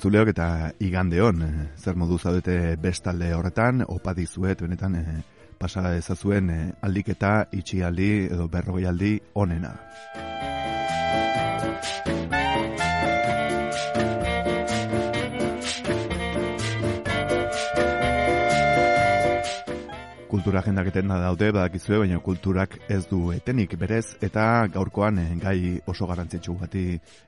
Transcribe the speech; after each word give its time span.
Egun 0.00 0.14
honen 0.14 0.24
zuleok 0.24 0.28
eta 0.32 0.72
igande 0.80 1.20
hon, 1.20 1.42
eh, 1.42 1.66
zer 1.76 1.94
modu 1.94 2.16
zaudete 2.18 2.76
bestalde 2.80 3.34
horretan, 3.34 3.84
opa 3.86 4.14
dizuet, 4.14 4.62
benetan 4.62 4.94
eh, 4.94 5.20
pasara 5.58 5.94
ezazuen 5.94 6.48
eh, 6.50 6.72
aldiketa, 6.80 7.46
itxialdi 7.52 8.30
edo 8.32 8.48
berrogei 8.48 8.86
aldi 8.86 9.20
onena. 9.34 9.74
Kultura 20.30 20.60
agendaketen 20.60 21.08
da 21.10 21.16
daude, 21.18 21.48
badakizue, 21.50 21.98
baina 21.98 22.20
kulturak 22.22 22.76
ez 22.88 23.02
du 23.10 23.32
etenik 23.34 23.74
berez, 23.78 24.14
eta 24.22 24.44
gaurkoan 24.70 25.18
eh, 25.18 25.28
gai 25.42 25.58
oso 25.90 26.06
garantzitsu 26.06 26.54
bati 26.60 26.84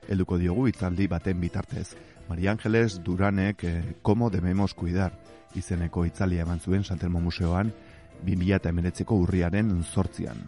helduko 0.07 0.39
diogu 0.39 0.69
itzaldi 0.71 1.09
baten 1.11 1.41
bitartez. 1.41 1.89
Maria 2.29 2.51
Angeles 2.55 3.01
Duranek 3.03 3.63
eh, 3.63 3.83
debemos 4.31 4.73
cuidar 4.73 5.11
izeneko 5.53 6.05
itzalia 6.05 6.43
eman 6.43 6.59
zuen 6.59 6.83
Santelmo 6.83 7.19
Museoan 7.19 7.73
2019ko 8.23 9.19
urriaren 9.19 9.83
zortzian. 9.83 10.47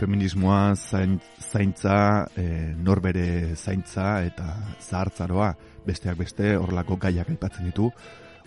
feminismoa 0.00 0.74
zain, 0.74 1.18
zaintza, 1.50 2.26
e, 2.36 2.74
norbere 2.76 3.56
zaintza 3.56 4.22
eta 4.24 4.54
zahartzaroa 4.80 5.54
besteak 5.86 6.18
beste 6.18 6.56
horlako 6.56 6.96
gaiak 6.96 7.30
aipatzen 7.30 7.70
ditu. 7.70 7.90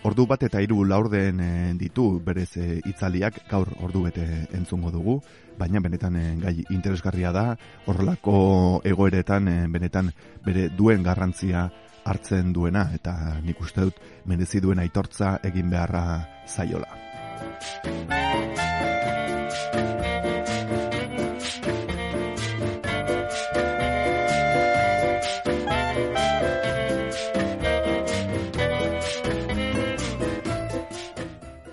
Ordu 0.03 0.25
bat 0.27 0.41
eta 0.43 0.59
hiru 0.59 0.83
laurden 0.83 1.39
e, 1.39 1.51
ditu 1.79 2.19
berez 2.23 2.51
e, 2.57 2.81
itzaliak 2.89 3.43
gaur 3.49 3.69
ordu 3.83 4.03
bete 4.07 4.25
entzungo 4.55 4.91
dugu, 4.91 5.19
baina 5.59 5.79
benetan 5.83 6.17
gai 6.41 6.55
interesgarria 6.69 7.31
da, 7.31 7.45
horrelako 7.87 8.81
egoeretan 8.83 9.49
benetan 9.71 10.11
bere 10.45 10.69
duen 10.69 11.03
garrantzia 11.03 11.69
hartzen 12.03 12.51
duena 12.53 12.87
eta 12.95 13.15
nik 13.43 13.61
uste 13.63 13.87
dut 13.87 14.03
merezi 14.27 14.61
duen 14.63 14.83
aitortza 14.83 15.37
egin 15.51 15.71
beharra 15.71 16.03
zaiola. 16.47 16.91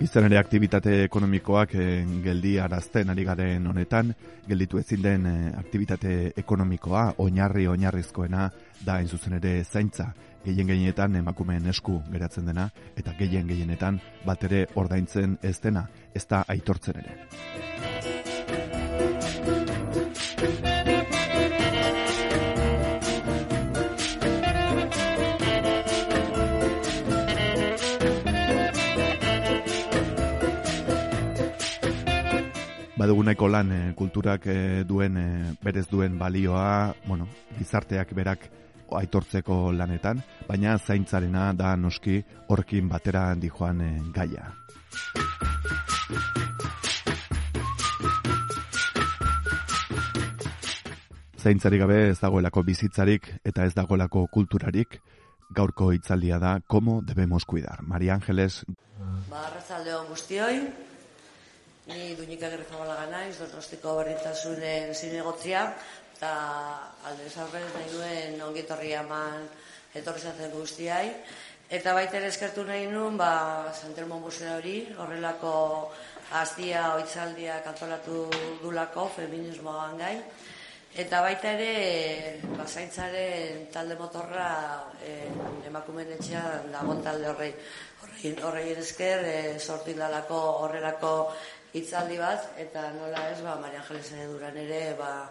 Izan 0.01 0.25
ere 0.25 0.39
aktivitate 0.39 0.95
ekonomikoak 1.05 1.75
eh, 1.77 2.05
geldi 2.25 2.55
arazten 2.57 3.11
ari 3.13 3.25
garen 3.27 3.67
honetan, 3.69 4.09
gelditu 4.47 4.79
ezin 4.81 5.03
den 5.03 5.27
eh, 5.29 5.51
aktivitate 5.59 6.15
ekonomikoa, 6.41 7.03
oinarri 7.21 7.67
oinarrizkoena 7.69 8.47
da 8.81 8.97
hain 8.97 9.07
zuzen 9.07 9.37
ere 9.37 9.53
zaintza, 9.63 10.09
gehien 10.41 10.73
gehienetan 10.73 11.21
emakumeen 11.21 11.69
esku 11.69 11.99
geratzen 12.09 12.49
dena, 12.49 12.65
eta 12.97 13.13
gehien 13.19 13.45
gehienetan 13.45 14.01
bat 14.25 14.49
ere 14.49 14.65
ordaintzen 14.73 15.37
ez 15.43 15.59
dena, 15.61 15.85
ez 16.15 16.25
da 16.25 16.45
aitortzen 16.49 17.03
ere. 17.05 17.90
Badugu 33.01 33.23
nahiko 33.25 33.47
lan 33.49 33.71
e, 33.73 33.79
kulturak 33.97 34.45
e, 34.45 34.83
duen 34.85 35.15
e, 35.17 35.27
berez 35.63 35.87
duen 35.89 36.19
balioa, 36.19 36.93
bueno, 37.07 37.25
gizarteak 37.57 38.11
berak 38.13 38.43
aitortzeko 38.93 39.71
lanetan, 39.73 40.19
baina 40.45 40.75
zaintzarena 40.77 41.47
da 41.57 41.71
noski 41.79 42.19
horkin 42.53 42.91
batera 42.91 43.31
handi 43.31 43.49
joan 43.49 43.81
e, 43.81 43.89
gaia. 44.13 44.51
Zaintzari 51.41 51.81
gabe 51.81 51.97
ez 52.11 52.19
dagoelako 52.21 52.61
bizitzarik 52.69 53.31
eta 53.41 53.65
ez 53.65 53.73
dagoelako 53.73 54.27
kulturarik, 54.29 54.99
gaurko 55.49 55.89
hitzaldia 55.95 56.37
da 56.37 56.59
Como 56.67 57.01
debemos 57.01 57.45
cuidar. 57.45 57.81
Maria 57.81 58.13
Ángeles. 58.13 58.61
Ba, 59.31 59.49
guztioi, 60.07 60.90
Ni 61.91 62.13
duinik 62.15 62.43
agerri 62.47 62.63
zabalaga 62.69 63.07
naiz, 63.11 63.33
dotrostiko 63.35 63.97
berdintasunen 63.97 64.93
zinegotzia, 64.95 65.63
eta 66.13 66.29
aldez 67.09 67.33
aurrez 67.43 67.65
nahi 67.73 67.89
duen 67.91 68.37
ongitorri 68.45 68.93
eman 68.95 69.47
etorri 69.99 70.23
zaten 70.23 70.53
guztiai. 70.55 71.09
Eta 71.71 71.95
baita 71.97 72.19
ere 72.19 72.29
eskertu 72.31 72.63
nahi 72.67 72.87
nuen, 72.87 73.17
ba, 73.19 73.33
Santelmo 73.75 74.21
Museo 74.23 74.55
hori, 74.59 74.77
horrelako 75.03 75.53
aztia 76.39 76.93
oitzaldia 76.95 77.59
kantolatu 77.65 78.23
dulako, 78.63 79.09
feminismoan 79.17 79.99
gain. 79.99 80.23
Eta 80.91 81.21
baita 81.23 81.55
ere, 81.57 82.39
basaintzaren 82.57 83.67
talde 83.71 83.95
motorra 83.99 84.49
eh, 85.03 85.31
emakumen 85.67 86.15
etxean 86.17 86.71
dagoen 86.71 87.03
talde 87.03 87.31
horrei. 87.31 87.53
Horrei 88.45 88.67
esker, 88.77 89.23
eh, 89.25 89.55
sortin 89.59 89.97
dalako 89.97 90.39
horrelako 90.65 91.13
hitzaldi 91.73 92.17
bat 92.19 92.51
eta 92.59 92.91
nola 92.97 93.29
ez 93.31 93.41
ba 93.41 93.55
Maria 93.61 93.79
Angeles 93.79 94.11
duran 94.31 94.57
ere 94.57 94.95
ba 94.99 95.29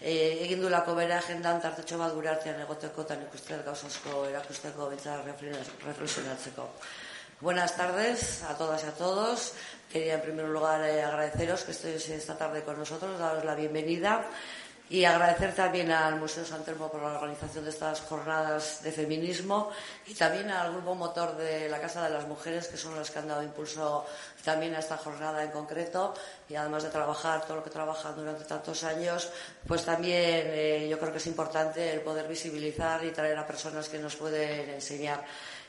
e, 0.00 0.44
egin 0.46 0.60
dulako 0.60 0.94
bere 0.98 1.14
agendan 1.14 1.60
tartetxo 1.60 1.98
bat 1.98 2.14
gure 2.16 2.32
artean 2.32 2.60
egoteko 2.64 3.06
eta 3.06 3.20
ikuste 3.28 3.60
gauza 3.66 3.86
asko 3.86 4.26
erakusteko 4.30 4.90
bitza 4.90 5.20
reflexionatzeko. 5.26 6.68
Buenas 7.42 7.76
tardes 7.76 8.44
a 8.44 8.56
todas 8.56 8.84
y 8.84 8.86
a 8.86 8.92
todos. 8.92 9.54
Quería 9.90 10.14
en 10.14 10.22
primer 10.22 10.46
lugar 10.46 10.80
eh, 10.84 11.02
agradeceros 11.02 11.64
que 11.64 11.72
estéis 11.72 12.08
esta 12.08 12.38
tarde 12.38 12.62
con 12.62 12.78
nosotros, 12.78 13.18
daros 13.18 13.44
la 13.44 13.56
bienvenida. 13.56 14.24
Y 14.92 15.06
agradecer 15.06 15.54
también 15.54 15.90
al 15.90 16.16
Museo 16.16 16.44
San 16.44 16.66
Telmo 16.66 16.90
por 16.90 17.00
la 17.00 17.14
organización 17.14 17.64
de 17.64 17.70
estas 17.70 18.02
jornadas 18.02 18.82
de 18.82 18.92
feminismo 18.92 19.70
y 20.06 20.12
también 20.12 20.50
al 20.50 20.70
Grupo 20.70 20.94
Motor 20.94 21.34
de 21.38 21.66
la 21.70 21.80
Casa 21.80 22.04
de 22.04 22.10
las 22.10 22.28
Mujeres, 22.28 22.68
que 22.68 22.76
son 22.76 22.94
los 22.94 23.10
que 23.10 23.18
han 23.18 23.26
dado 23.26 23.42
impulso 23.42 24.04
también 24.44 24.74
a 24.74 24.80
esta 24.80 24.98
jornada 24.98 25.42
en 25.42 25.50
concreto. 25.50 26.12
Y 26.46 26.56
además 26.56 26.82
de 26.82 26.90
trabajar 26.90 27.40
todo 27.46 27.56
lo 27.56 27.64
que 27.64 27.70
trabajan 27.70 28.14
durante 28.14 28.44
tantos 28.44 28.84
años, 28.84 29.30
pues 29.66 29.82
también 29.82 30.42
eh, 30.44 30.86
yo 30.90 30.98
creo 30.98 31.10
que 31.10 31.16
es 31.16 31.26
importante 31.26 31.94
el 31.94 32.02
poder 32.02 32.28
visibilizar 32.28 33.02
y 33.02 33.12
traer 33.12 33.38
a 33.38 33.46
personas 33.46 33.88
que 33.88 33.98
nos 33.98 34.16
pueden 34.16 34.68
enseñar. 34.68 35.24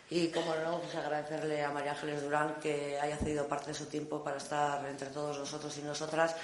Y 0.09 0.27
como 0.27 0.53
no, 0.55 0.79
pues 0.81 0.95
agradecerle 0.95 1.63
a 1.63 1.71
María 1.71 1.91
Ángeles 1.91 2.21
Durán 2.21 2.55
que 2.61 2.99
haya 2.99 3.15
cedido 3.15 3.47
parte 3.47 3.67
de 3.67 3.73
su 3.73 3.85
tiempo 3.85 4.21
para 4.21 4.35
estar 4.35 4.85
entre 4.85 5.07
todos 5.07 5.39
nosotros 5.39 5.77
y 5.77 5.81
nosotras 5.81 6.35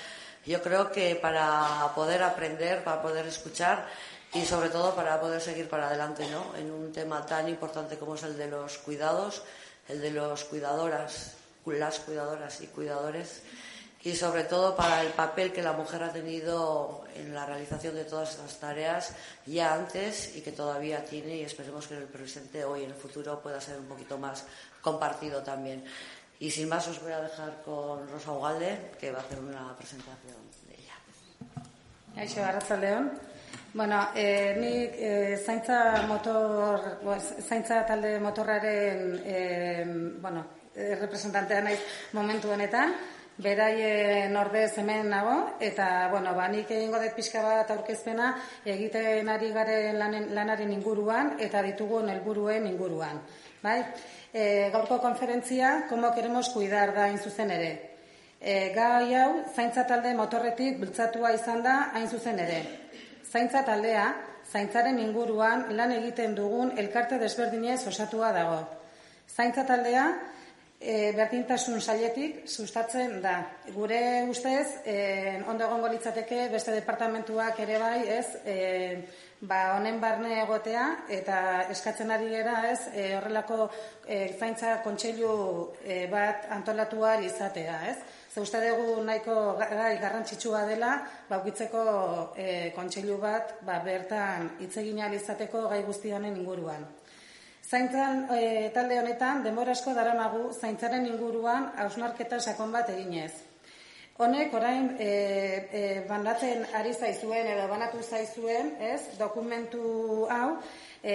yo 0.46 0.62
creo 0.62 0.92
que 0.92 1.16
para 1.16 1.92
poder 1.96 2.24
aprender, 2.24 2.84
para 2.84 3.02
poder 3.02 3.28
escuchar 3.28 3.88
y 4.34 4.46
sobre 4.46 4.70
todo 4.70 4.96
para 4.96 5.20
poder 5.20 5.42
seguir 5.42 5.68
para 5.70 5.88
adelante, 5.88 6.28
¿no? 6.30 6.56
En 6.56 6.72
un 6.72 6.92
tema 6.92 7.26
tan 7.26 7.50
importante 7.50 7.98
como 7.98 8.16
es 8.16 8.24
el 8.24 8.38
de 8.38 8.48
los 8.48 8.78
cuidados, 8.78 9.44
el 9.88 10.02
de 10.02 10.12
los 10.12 10.44
cuidadoras, 10.46 11.36
las 11.66 12.00
cuidadoras 12.00 12.62
y 12.62 12.68
cuidadores 12.68 13.42
y 14.02 14.16
sobre 14.16 14.46
todo 14.46 14.76
para 14.78 15.02
el 15.02 15.10
papel 15.10 15.52
que 15.52 15.62
la 15.62 15.74
mujer 15.74 16.04
ha 16.04 16.14
tenido 16.14 17.04
en 17.16 17.34
la 17.34 17.46
realización 17.46 17.96
de 17.96 18.06
todas 18.06 18.32
estas 18.32 18.60
tareas 18.60 19.14
ya 19.46 19.74
antes 19.74 20.38
y 20.38 20.42
que 20.42 20.54
todavía 20.54 21.04
tiene 21.04 21.36
y 21.36 21.42
esperemos 21.42 21.86
que 21.88 21.96
en 21.96 22.04
el 22.04 22.08
presente 22.08 22.64
hoy 22.64 22.86
en 22.86 22.92
el 22.92 22.96
futuro 22.96 23.42
pueda 23.42 23.60
ser 23.60 23.78
un 23.78 23.88
poquito 23.88 24.18
más 24.18 24.46
compartido 24.82 25.44
también. 25.44 25.84
Y 26.40 26.50
sin 26.50 26.70
más 26.70 26.88
os 26.88 27.02
voy 27.02 27.12
a 27.12 27.20
dejar 27.20 27.62
con 27.66 28.08
Rosa 28.08 28.32
Ugalde, 28.32 28.92
que 28.98 29.12
va 29.12 29.20
a 29.20 29.22
hacer 29.22 29.40
una 29.40 29.76
presentación 29.76 30.38
de 30.68 30.74
ella. 30.74 30.96
Aixo, 32.16 32.44
Arratzaldeon. 32.44 33.12
Bueno, 33.74 34.10
e, 34.16 34.56
nik 34.58 34.96
e, 34.98 35.38
zaintza 35.38 36.08
motor, 36.08 36.98
zaintza 37.46 37.86
talde 37.86 38.20
motorraren 38.20 39.22
e, 39.22 39.86
bueno, 40.18 40.46
e, 40.74 40.96
representantea 40.96 41.62
naiz 41.62 41.84
momentu 42.18 42.50
honetan, 42.50 42.96
beraien 43.38 44.36
ordez 44.36 44.74
hemen 44.82 45.12
nago, 45.12 45.36
eta, 45.60 46.08
bueno, 46.10 46.34
ba, 46.34 46.48
nik 46.50 46.72
egingo 46.72 46.98
dut 47.04 47.14
pixka 47.20 47.44
bat 47.46 47.70
aurkezpena 47.76 48.32
egiten 48.66 49.30
ari 49.30 49.52
garen 49.54 50.00
lanen, 50.02 50.32
lanaren 50.34 50.74
inguruan 50.74 51.36
eta 51.38 51.62
ditugun 51.68 52.10
helburuen 52.10 52.66
inguruan. 52.68 53.22
Bai? 53.62 53.84
E, 54.34 54.70
gaurko 54.70 55.00
konferentzia, 55.02 55.86
como 55.90 56.14
queremos 56.14 56.50
cuidar 56.50 56.94
da 56.94 57.10
zuzen 57.18 57.50
ere. 57.50 57.72
E, 58.40 58.72
gai 58.78 59.16
hau, 59.18 59.44
zaintza 59.56 59.88
talde 59.90 60.14
motorretik 60.14 60.78
bultzatua 60.80 61.34
izan 61.34 61.64
da 61.66 61.92
hain 61.94 62.08
zuzen 62.08 62.38
ere. 62.40 62.60
Zaintza 63.26 63.66
taldea, 63.66 64.14
zaintzaren 64.52 65.00
inguruan 65.02 65.66
lan 65.76 65.92
egiten 65.92 66.36
dugun 66.38 66.78
elkarte 66.78 67.18
desberdinez 67.18 67.82
osatua 67.88 68.32
dago. 68.32 68.62
Zaintza 69.30 69.66
taldea, 69.66 70.06
e, 70.80 71.12
berdintasun 71.18 71.82
sailetik 71.82 72.48
sustatzen 72.48 73.20
da. 73.22 73.36
Gure 73.76 74.26
ustez, 74.30 74.80
e, 74.86 75.42
ondo 75.48 75.66
egongo 75.68 75.90
litzateke 75.92 76.48
beste 76.54 76.72
departamentuak 76.78 77.60
ere 77.66 77.78
bai, 77.82 78.00
ez, 78.08 78.28
e, 78.46 78.58
ba, 79.50 79.60
honen 79.76 79.98
barne 80.02 80.36
egotea 80.44 80.84
eta 81.10 81.40
eskatzen 81.74 82.12
ari 82.14 82.30
gera, 82.30 82.56
ez, 82.70 82.92
e, 82.94 83.08
horrelako 83.18 83.66
e, 84.06 84.20
zaintza 84.38 84.76
kontseilu 84.86 85.32
e, 85.84 86.06
bat 86.12 86.48
antolatua 86.54 87.16
izatea, 87.26 87.80
ez. 87.90 87.98
Ze 88.30 88.44
uste 88.46 88.62
dugu 88.62 89.02
nahiko 89.08 89.36
gai 89.58 89.96
garrantzitsua 90.02 90.64
dela, 90.70 90.94
ba, 91.30 91.42
ukitzeko 91.42 91.84
e, 92.38 92.48
kontseilu 92.78 93.18
bat, 93.22 93.58
ba, 93.66 93.82
bertan 93.86 94.52
itzegin 94.68 95.02
izateko 95.18 95.68
gai 95.74 95.82
guztianen 95.84 96.38
inguruan. 96.38 96.86
Zaintzan 97.70 98.26
e, 98.34 98.70
talde 98.74 98.98
honetan, 99.02 99.44
denbora 99.46 99.74
asko 99.78 99.94
daramagu, 99.94 100.50
zaintzaren 100.54 101.06
inguruan 101.06 101.72
hausnarketa 101.78 102.40
sakon 102.40 102.72
bat 102.72 102.90
eginez. 102.90 103.49
Honek, 104.20 104.52
orain, 104.54 104.98
e, 105.00 105.12
e, 105.72 105.82
bandatzen 106.04 106.66
ari 106.76 106.90
zaizuen 106.92 107.46
edo 107.54 107.70
banatu 107.72 108.02
zaizuen, 108.04 108.74
ez, 108.84 109.16
dokumentu 109.16 110.26
hau, 110.28 110.58
e, 111.02 111.14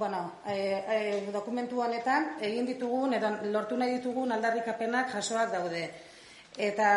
bueno, 0.00 0.22
e, 0.42 0.56
e, 0.96 0.96
dokumentu 1.30 1.78
honetan, 1.84 2.26
egin 2.48 2.66
ditugun, 2.66 3.14
edo 3.14 3.30
lortu 3.54 3.78
nahi 3.78 3.94
ditugun 4.00 4.34
aldarrikapenak 4.34 5.14
jasoak 5.14 5.52
daude. 5.54 5.84
Eta, 6.58 6.88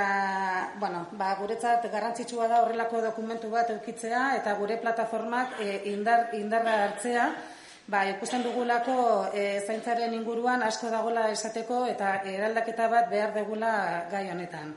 bueno, 0.81 1.03
ba, 1.21 1.35
guretzat 1.37 1.85
garrantzitsua 1.93 2.49
da 2.49 2.63
horrelako 2.63 3.03
dokumentu 3.05 3.53
bat 3.53 3.69
eukitzea 3.75 4.31
eta 4.39 4.57
gure 4.57 4.79
plataformak 4.81 5.61
e, 5.61 5.83
indar, 5.93 6.33
indarra 6.33 6.79
hartzea, 6.87 7.29
Ba, 7.85 7.99
ikusten 8.09 8.41
dugulako 8.41 9.29
e, 9.29 9.61
zaintzaren 9.61 10.13
inguruan 10.17 10.63
asko 10.65 10.89
dagola 10.89 11.27
esateko 11.29 11.83
eta 11.85 12.15
eraldaketa 12.25 12.87
bat 12.89 13.11
behar 13.11 13.35
degula 13.35 13.73
gai 14.09 14.25
honetan. 14.31 14.73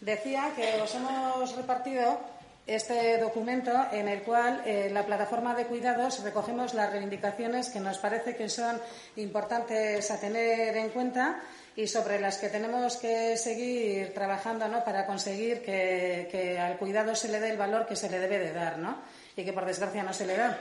Decía 0.00 0.50
que 0.56 0.80
os 0.82 0.94
hemos 0.96 1.54
repartido 1.54 2.18
este 2.66 3.18
documento 3.18 3.70
en 3.92 4.08
el 4.08 4.22
cual 4.22 4.62
eh, 4.64 4.90
la 4.92 5.06
plataforma 5.06 5.54
de 5.54 5.66
cuidados 5.66 6.24
recogemos 6.24 6.74
las 6.74 6.90
reivindicaciones 6.90 7.70
que 7.70 7.78
nos 7.78 7.98
parece 7.98 8.34
que 8.34 8.48
son 8.48 8.80
importantes 9.16 10.10
a 10.10 10.18
tener 10.18 10.76
en 10.76 10.90
cuenta 10.90 11.40
y 11.76 11.86
sobre 11.86 12.20
las 12.20 12.38
que 12.38 12.48
tenemos 12.48 12.96
que 12.96 13.36
seguir 13.36 14.12
trabajando 14.12 14.66
¿no? 14.68 14.84
para 14.84 15.06
conseguir 15.06 15.62
que, 15.62 16.28
que, 16.30 16.58
al 16.58 16.78
cuidado 16.78 17.14
se 17.14 17.28
le 17.28 17.40
dé 17.40 17.50
el 17.50 17.58
valor 17.58 17.86
que 17.86 17.96
se 17.96 18.10
le 18.10 18.18
debe 18.18 18.38
de 18.38 18.52
dar 18.52 18.78
¿no? 18.78 18.98
y 19.36 19.44
que 19.44 19.52
por 19.52 19.66
desgracia 19.66 20.02
no 20.02 20.12
se 20.12 20.26
le 20.26 20.36
da. 20.36 20.58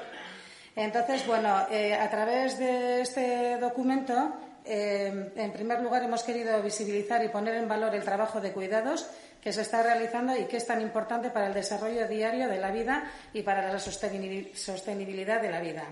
Entonces, 0.79 1.27
bueno, 1.27 1.67
eh, 1.69 1.93
a 1.93 2.09
través 2.09 2.57
de 2.57 3.01
este 3.01 3.57
documento, 3.57 4.31
eh, 4.63 5.29
en 5.35 5.51
primer 5.51 5.81
lugar, 5.81 6.03
hemos 6.03 6.23
querido 6.23 6.63
visibilizar 6.63 7.21
y 7.21 7.27
poner 7.27 7.55
en 7.55 7.67
valor 7.67 7.93
el 7.95 8.03
trabajo 8.05 8.39
de 8.39 8.53
cuidados 8.53 9.05
que 9.43 9.51
se 9.51 9.63
está 9.63 9.83
realizando 9.83 10.37
y 10.37 10.45
que 10.45 10.55
es 10.55 10.65
tan 10.65 10.79
importante 10.79 11.31
para 11.31 11.47
el 11.47 11.53
desarrollo 11.53 12.07
diario 12.07 12.47
de 12.47 12.59
la 12.59 12.71
vida 12.71 13.11
y 13.33 13.41
para 13.41 13.73
la 13.73 13.77
sostenibilidad 13.77 15.41
de 15.41 15.49
la 15.49 15.59
vida. 15.59 15.83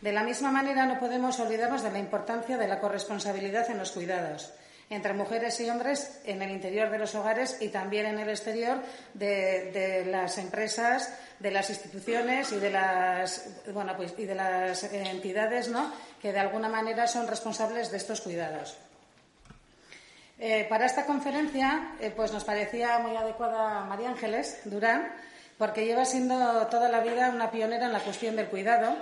De 0.00 0.12
la 0.12 0.22
misma 0.22 0.52
manera, 0.52 0.86
no 0.86 1.00
podemos 1.00 1.40
olvidarnos 1.40 1.82
de 1.82 1.90
la 1.90 1.98
importancia 1.98 2.56
de 2.56 2.68
la 2.68 2.78
corresponsabilidad 2.78 3.68
en 3.68 3.78
los 3.78 3.90
cuidados 3.90 4.52
entre 4.90 5.14
mujeres 5.14 5.58
y 5.60 5.70
hombres 5.70 6.20
en 6.24 6.42
el 6.42 6.50
interior 6.50 6.90
de 6.90 6.98
los 6.98 7.14
hogares 7.14 7.56
y 7.60 7.68
también 7.68 8.06
en 8.06 8.18
el 8.18 8.28
exterior 8.28 8.82
de, 9.14 10.04
las 10.10 10.36
empresas, 10.36 11.16
de 11.38 11.52
las 11.52 11.70
instituciones 11.70 12.50
y 12.50 12.56
de 12.56 12.70
las, 12.70 13.48
bueno, 13.72 13.96
pues, 13.96 14.14
y 14.18 14.26
de 14.26 14.34
las 14.34 14.82
entidades 14.92 15.68
¿no? 15.68 15.92
que 16.20 16.32
de 16.32 16.40
alguna 16.40 16.68
manera 16.68 17.06
son 17.06 17.28
responsables 17.28 17.92
de 17.92 17.98
estos 17.98 18.20
cuidados. 18.20 18.76
Eh, 20.40 20.66
para 20.68 20.86
esta 20.86 21.06
conferencia 21.06 21.92
eh, 22.00 22.12
pues 22.14 22.32
nos 22.32 22.44
parecía 22.44 22.98
muy 22.98 23.14
adecuada 23.14 23.84
María 23.84 24.08
Ángeles 24.08 24.60
Durán, 24.64 25.12
porque 25.56 25.84
lleva 25.84 26.04
siendo 26.04 26.66
toda 26.66 26.88
la 26.88 27.00
vida 27.00 27.28
una 27.28 27.50
pionera 27.50 27.86
en 27.86 27.92
la 27.92 28.00
cuestión 28.00 28.34
del 28.34 28.48
cuidado 28.48 28.96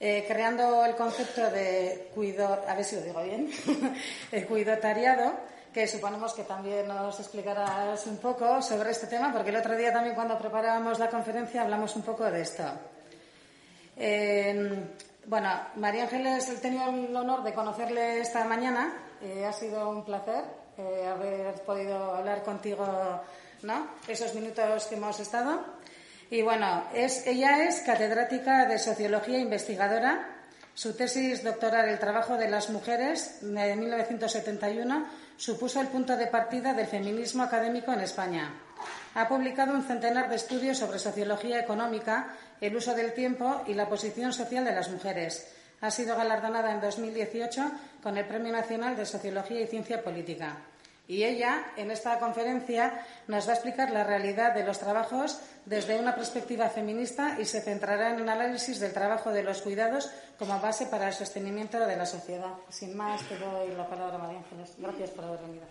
eh, 0.00 0.24
creando 0.26 0.82
el 0.84 0.96
concepto 0.96 1.50
de 1.50 2.10
cuido, 2.14 2.46
a 2.66 2.74
ver 2.74 2.84
si 2.84 2.96
lo 2.96 3.02
digo 3.02 3.22
bien, 3.22 3.50
el 4.32 4.46
cuidotariado, 4.46 5.34
que 5.74 5.86
suponemos 5.86 6.32
que 6.32 6.44
también 6.44 6.88
nos 6.88 7.20
explicarás 7.20 8.06
un 8.06 8.16
poco 8.16 8.62
sobre 8.62 8.90
este 8.90 9.06
tema, 9.06 9.30
porque 9.30 9.50
el 9.50 9.56
otro 9.56 9.76
día 9.76 9.92
también 9.92 10.14
cuando 10.14 10.38
preparábamos 10.38 10.98
la 10.98 11.10
conferencia 11.10 11.62
hablamos 11.62 11.94
un 11.96 12.02
poco 12.02 12.24
de 12.30 12.40
esto. 12.40 12.64
bueno, 15.26 15.50
María 15.76 16.04
Ángeles, 16.04 16.48
he 16.48 16.56
tenido 16.56 16.88
el 16.88 17.14
honor 17.14 17.44
de 17.44 17.52
conocerle 17.52 18.20
esta 18.20 18.44
mañana. 18.46 19.06
Eh, 19.22 19.44
ha 19.44 19.52
sido 19.52 19.90
un 19.90 20.02
placer 20.02 20.42
eh, 20.78 21.06
haber 21.06 21.54
podido 21.66 22.14
hablar 22.14 22.42
contigo, 22.42 22.86
¿no? 23.62 23.88
Esos 24.08 24.34
minutos 24.34 24.86
que 24.86 24.94
hemos 24.94 25.20
estado. 25.20 25.60
Y 26.30 26.42
bueno, 26.42 26.84
es, 26.94 27.26
ella 27.26 27.64
es 27.64 27.80
catedrática 27.80 28.64
de 28.66 28.78
Sociología 28.78 29.38
investigadora. 29.38 30.36
Su 30.74 30.94
tesis 30.96 31.42
doctoral, 31.42 31.88
El 31.88 31.98
trabajo 31.98 32.36
de 32.36 32.48
las 32.48 32.70
mujeres, 32.70 33.38
de 33.40 33.74
1971, 33.74 35.06
supuso 35.36 35.80
el 35.80 35.88
punto 35.88 36.16
de 36.16 36.28
partida 36.28 36.72
del 36.72 36.86
feminismo 36.86 37.42
académico 37.42 37.92
en 37.92 38.00
España. 38.00 38.54
Ha 39.16 39.26
publicado 39.26 39.74
un 39.74 39.82
centenar 39.82 40.30
de 40.30 40.36
estudios 40.36 40.78
sobre 40.78 41.00
sociología 41.00 41.58
económica, 41.58 42.36
el 42.60 42.76
uso 42.76 42.94
del 42.94 43.12
tiempo 43.12 43.62
y 43.66 43.74
la 43.74 43.88
posición 43.88 44.32
social 44.32 44.64
de 44.64 44.74
las 44.74 44.88
mujeres. 44.88 45.52
Ha 45.80 45.90
sido 45.90 46.16
galardonada 46.16 46.70
en 46.70 46.80
2018 46.80 47.72
con 48.02 48.16
el 48.16 48.26
Premio 48.26 48.52
Nacional 48.52 48.96
de 48.96 49.04
Sociología 49.04 49.62
y 49.62 49.66
Ciencia 49.66 50.00
Política. 50.00 50.58
Y 51.10 51.24
ella, 51.24 51.72
en 51.76 51.90
esta 51.90 52.20
conferencia, 52.20 53.04
nos 53.26 53.48
va 53.48 53.50
a 53.50 53.54
explicar 53.54 53.90
la 53.90 54.04
realidad 54.04 54.54
de 54.54 54.62
los 54.62 54.78
trabajos 54.78 55.40
desde 55.66 55.98
una 55.98 56.14
perspectiva 56.14 56.68
feminista 56.68 57.36
y 57.40 57.46
se 57.46 57.60
centrará 57.60 58.14
en 58.14 58.22
un 58.22 58.28
análisis 58.28 58.78
del 58.78 58.92
trabajo 58.92 59.32
de 59.32 59.42
los 59.42 59.60
cuidados 59.60 60.08
como 60.38 60.60
base 60.60 60.86
para 60.86 61.08
el 61.08 61.12
sostenimiento 61.12 61.80
de 61.80 61.96
la 61.96 62.06
sociedad. 62.06 62.54
Sin 62.68 62.96
más, 62.96 63.22
te 63.28 63.36
doy 63.36 63.74
la 63.74 63.88
palabra, 63.88 64.18
María 64.18 64.38
Ángeles. 64.38 64.76
Gracias 64.78 65.10
por 65.10 65.24
haber 65.24 65.40
venido. 65.40 65.64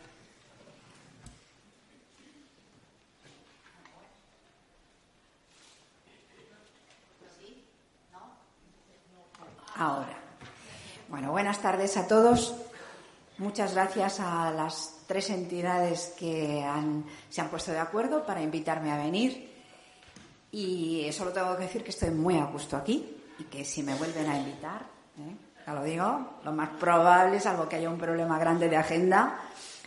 Ahora. 9.77 10.19
Bueno, 11.07 11.31
buenas 11.31 11.59
tardes 11.59 11.95
a 11.95 12.07
todos. 12.07 12.68
Muchas 13.39 13.73
gracias 13.73 14.19
a 14.19 14.51
las 14.51 14.97
tres 15.07 15.29
entidades 15.29 16.13
que 16.19 16.61
se 17.29 17.39
han 17.39 17.49
puesto 17.49 17.71
de 17.71 17.79
acuerdo 17.79 18.25
para 18.25 18.41
invitarme 18.41 18.91
a 18.91 18.97
venir. 18.97 19.49
Y 20.51 21.09
solo 21.13 21.31
tengo 21.31 21.55
que 21.55 21.63
decir 21.63 21.81
que 21.81 21.91
estoy 21.91 22.09
muy 22.09 22.37
a 22.37 22.43
gusto 22.47 22.75
aquí 22.75 23.15
y 23.39 23.45
que 23.45 23.63
si 23.63 23.81
me 23.81 23.95
vuelven 23.95 24.29
a 24.29 24.37
invitar, 24.37 24.81
¿eh? 25.17 25.35
ya 25.65 25.73
lo 25.73 25.83
digo, 25.85 26.39
lo 26.43 26.51
más 26.51 26.71
probable, 26.71 27.39
salvo 27.39 27.69
que 27.69 27.77
haya 27.77 27.89
un 27.89 27.97
problema 27.97 28.37
grande 28.37 28.67
de 28.67 28.75
agenda, 28.75 29.39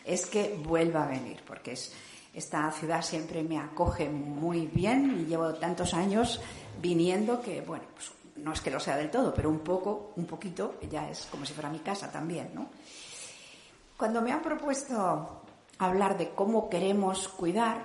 es 0.03 0.25
que 0.25 0.59
vuelva 0.65 1.05
a 1.05 1.09
venir, 1.09 1.43
porque 1.47 1.73
es, 1.73 1.93
esta 2.33 2.73
ciudad 2.73 3.03
siempre 3.03 3.43
me 3.43 3.59
acoge 3.59 4.09
muy 4.09 4.67
bien 4.69 5.21
y 5.21 5.29
llevo 5.29 5.53
tantos 5.57 5.93
años 5.93 6.41
viniendo 6.81 7.43
que, 7.43 7.61
bueno, 7.61 7.85
pues 7.95 8.13
no 8.37 8.55
es 8.55 8.63
que 8.63 8.71
lo 8.71 8.81
sea 8.81 8.97
del 8.97 9.11
todo, 9.11 9.35
pero 9.35 9.51
un 9.51 9.59
poco, 9.59 10.15
un 10.17 10.25
poquito, 10.25 10.77
ya 10.91 11.11
es 11.11 11.27
como 11.31 11.45
si 11.45 11.53
fuera 11.53 11.69
mi 11.69 11.81
casa 11.81 12.11
también, 12.11 12.51
¿no? 12.55 12.71
Cuando 14.03 14.21
me 14.21 14.33
han 14.33 14.43
propuesto 14.43 15.43
hablar 15.79 16.19
de 16.19 16.31
cómo 16.31 16.69
queremos 16.69 17.29
cuidar, 17.29 17.85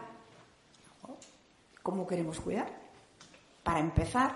¿cómo 1.84 2.08
queremos 2.08 2.40
cuidar? 2.40 2.68
Para 3.62 3.80
empezar, 3.80 4.36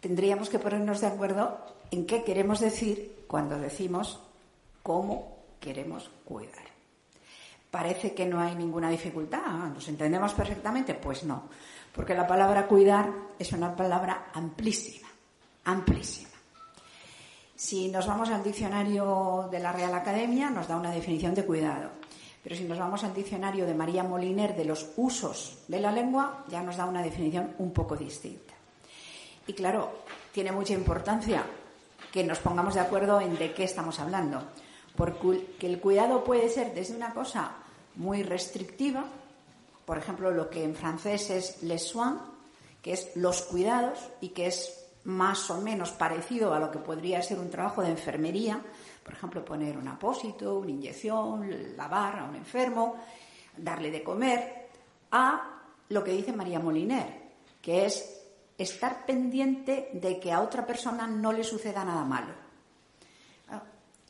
tendríamos 0.00 0.48
que 0.48 0.58
ponernos 0.58 1.00
de 1.00 1.06
acuerdo 1.06 1.64
en 1.92 2.04
qué 2.04 2.24
queremos 2.24 2.58
decir 2.58 3.26
cuando 3.28 3.60
decimos 3.60 4.18
cómo 4.82 5.38
queremos 5.60 6.10
cuidar. 6.24 6.66
parece 7.70 8.12
que 8.12 8.26
no 8.26 8.40
hay 8.40 8.56
ninguna 8.56 8.90
dificultad. 8.90 9.68
¿Nos 9.72 9.86
entendemos 9.86 10.34
perfectamente? 10.34 10.94
Pues 10.94 11.22
no, 11.22 11.44
porque 11.94 12.12
la 12.12 12.26
palabra 12.26 12.66
cuidar 12.66 13.08
es 13.38 13.52
una 13.52 13.76
palabra 13.76 14.32
amplísima, 14.34 15.06
amplísima. 15.64 16.27
Si 17.58 17.88
nos 17.88 18.06
vamos 18.06 18.30
al 18.30 18.44
diccionario 18.44 19.48
de 19.50 19.58
la 19.58 19.72
Real 19.72 19.92
Academia, 19.92 20.48
nos 20.48 20.68
da 20.68 20.76
una 20.76 20.92
definición 20.92 21.34
de 21.34 21.44
cuidado. 21.44 21.90
Pero 22.40 22.54
si 22.54 22.62
nos 22.62 22.78
vamos 22.78 23.02
al 23.02 23.12
diccionario 23.12 23.66
de 23.66 23.74
María 23.74 24.04
Moliner 24.04 24.54
de 24.54 24.64
los 24.64 24.90
usos 24.96 25.58
de 25.66 25.80
la 25.80 25.90
lengua, 25.90 26.44
ya 26.46 26.62
nos 26.62 26.76
da 26.76 26.84
una 26.84 27.02
definición 27.02 27.56
un 27.58 27.72
poco 27.72 27.96
distinta. 27.96 28.54
Y 29.44 29.54
claro, 29.54 29.90
tiene 30.30 30.52
mucha 30.52 30.72
importancia 30.72 31.42
que 32.12 32.22
nos 32.22 32.38
pongamos 32.38 32.74
de 32.74 32.80
acuerdo 32.80 33.20
en 33.20 33.36
de 33.36 33.52
qué 33.52 33.64
estamos 33.64 33.98
hablando. 33.98 34.40
Porque 34.94 35.66
el 35.66 35.80
cuidado 35.80 36.22
puede 36.22 36.48
ser 36.50 36.72
desde 36.74 36.94
una 36.94 37.12
cosa 37.12 37.56
muy 37.96 38.22
restrictiva, 38.22 39.04
por 39.84 39.98
ejemplo, 39.98 40.30
lo 40.30 40.48
que 40.48 40.62
en 40.62 40.76
francés 40.76 41.28
es 41.30 41.62
les 41.64 41.88
soins, 41.88 42.20
que 42.82 42.92
es 42.92 43.16
los 43.16 43.42
cuidados 43.42 43.98
y 44.20 44.28
que 44.28 44.46
es 44.46 44.87
más 45.08 45.48
o 45.50 45.60
menos 45.60 45.90
parecido 45.92 46.52
a 46.52 46.58
lo 46.58 46.70
que 46.70 46.80
podría 46.80 47.22
ser 47.22 47.38
un 47.38 47.48
trabajo 47.48 47.80
de 47.80 47.88
enfermería, 47.88 48.60
por 49.02 49.14
ejemplo, 49.14 49.42
poner 49.42 49.78
un 49.78 49.88
apósito, 49.88 50.58
una 50.58 50.70
inyección, 50.70 51.76
lavar 51.76 52.18
a 52.18 52.24
un 52.24 52.36
enfermo, 52.36 52.96
darle 53.56 53.90
de 53.90 54.02
comer, 54.02 54.68
a 55.10 55.62
lo 55.88 56.04
que 56.04 56.12
dice 56.12 56.32
María 56.32 56.60
Moliner, 56.60 57.06
que 57.62 57.86
es 57.86 58.20
estar 58.58 59.06
pendiente 59.06 59.88
de 59.94 60.20
que 60.20 60.30
a 60.30 60.42
otra 60.42 60.66
persona 60.66 61.06
no 61.06 61.32
le 61.32 61.42
suceda 61.42 61.84
nada 61.84 62.04
malo. 62.04 62.34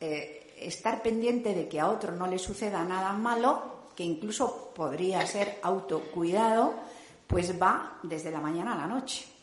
Eh, 0.00 0.55
estar 0.59 1.00
pendiente 1.00 1.55
de 1.55 1.69
que 1.69 1.78
a 1.78 1.88
otro 1.88 2.11
no 2.11 2.26
le 2.26 2.40
suceda 2.40 2.83
nada 2.83 3.12
malo, 3.12 3.90
que 3.95 4.02
incluso 4.02 4.73
podría 4.75 5.25
ser 5.28 5.61
autocuidado, 5.62 6.75
pues 7.28 7.61
va 7.61 8.00
desde 8.02 8.33
la 8.33 8.40
mañana 8.40 8.75
a 8.75 8.78
la 8.78 8.87
noche 8.88 9.38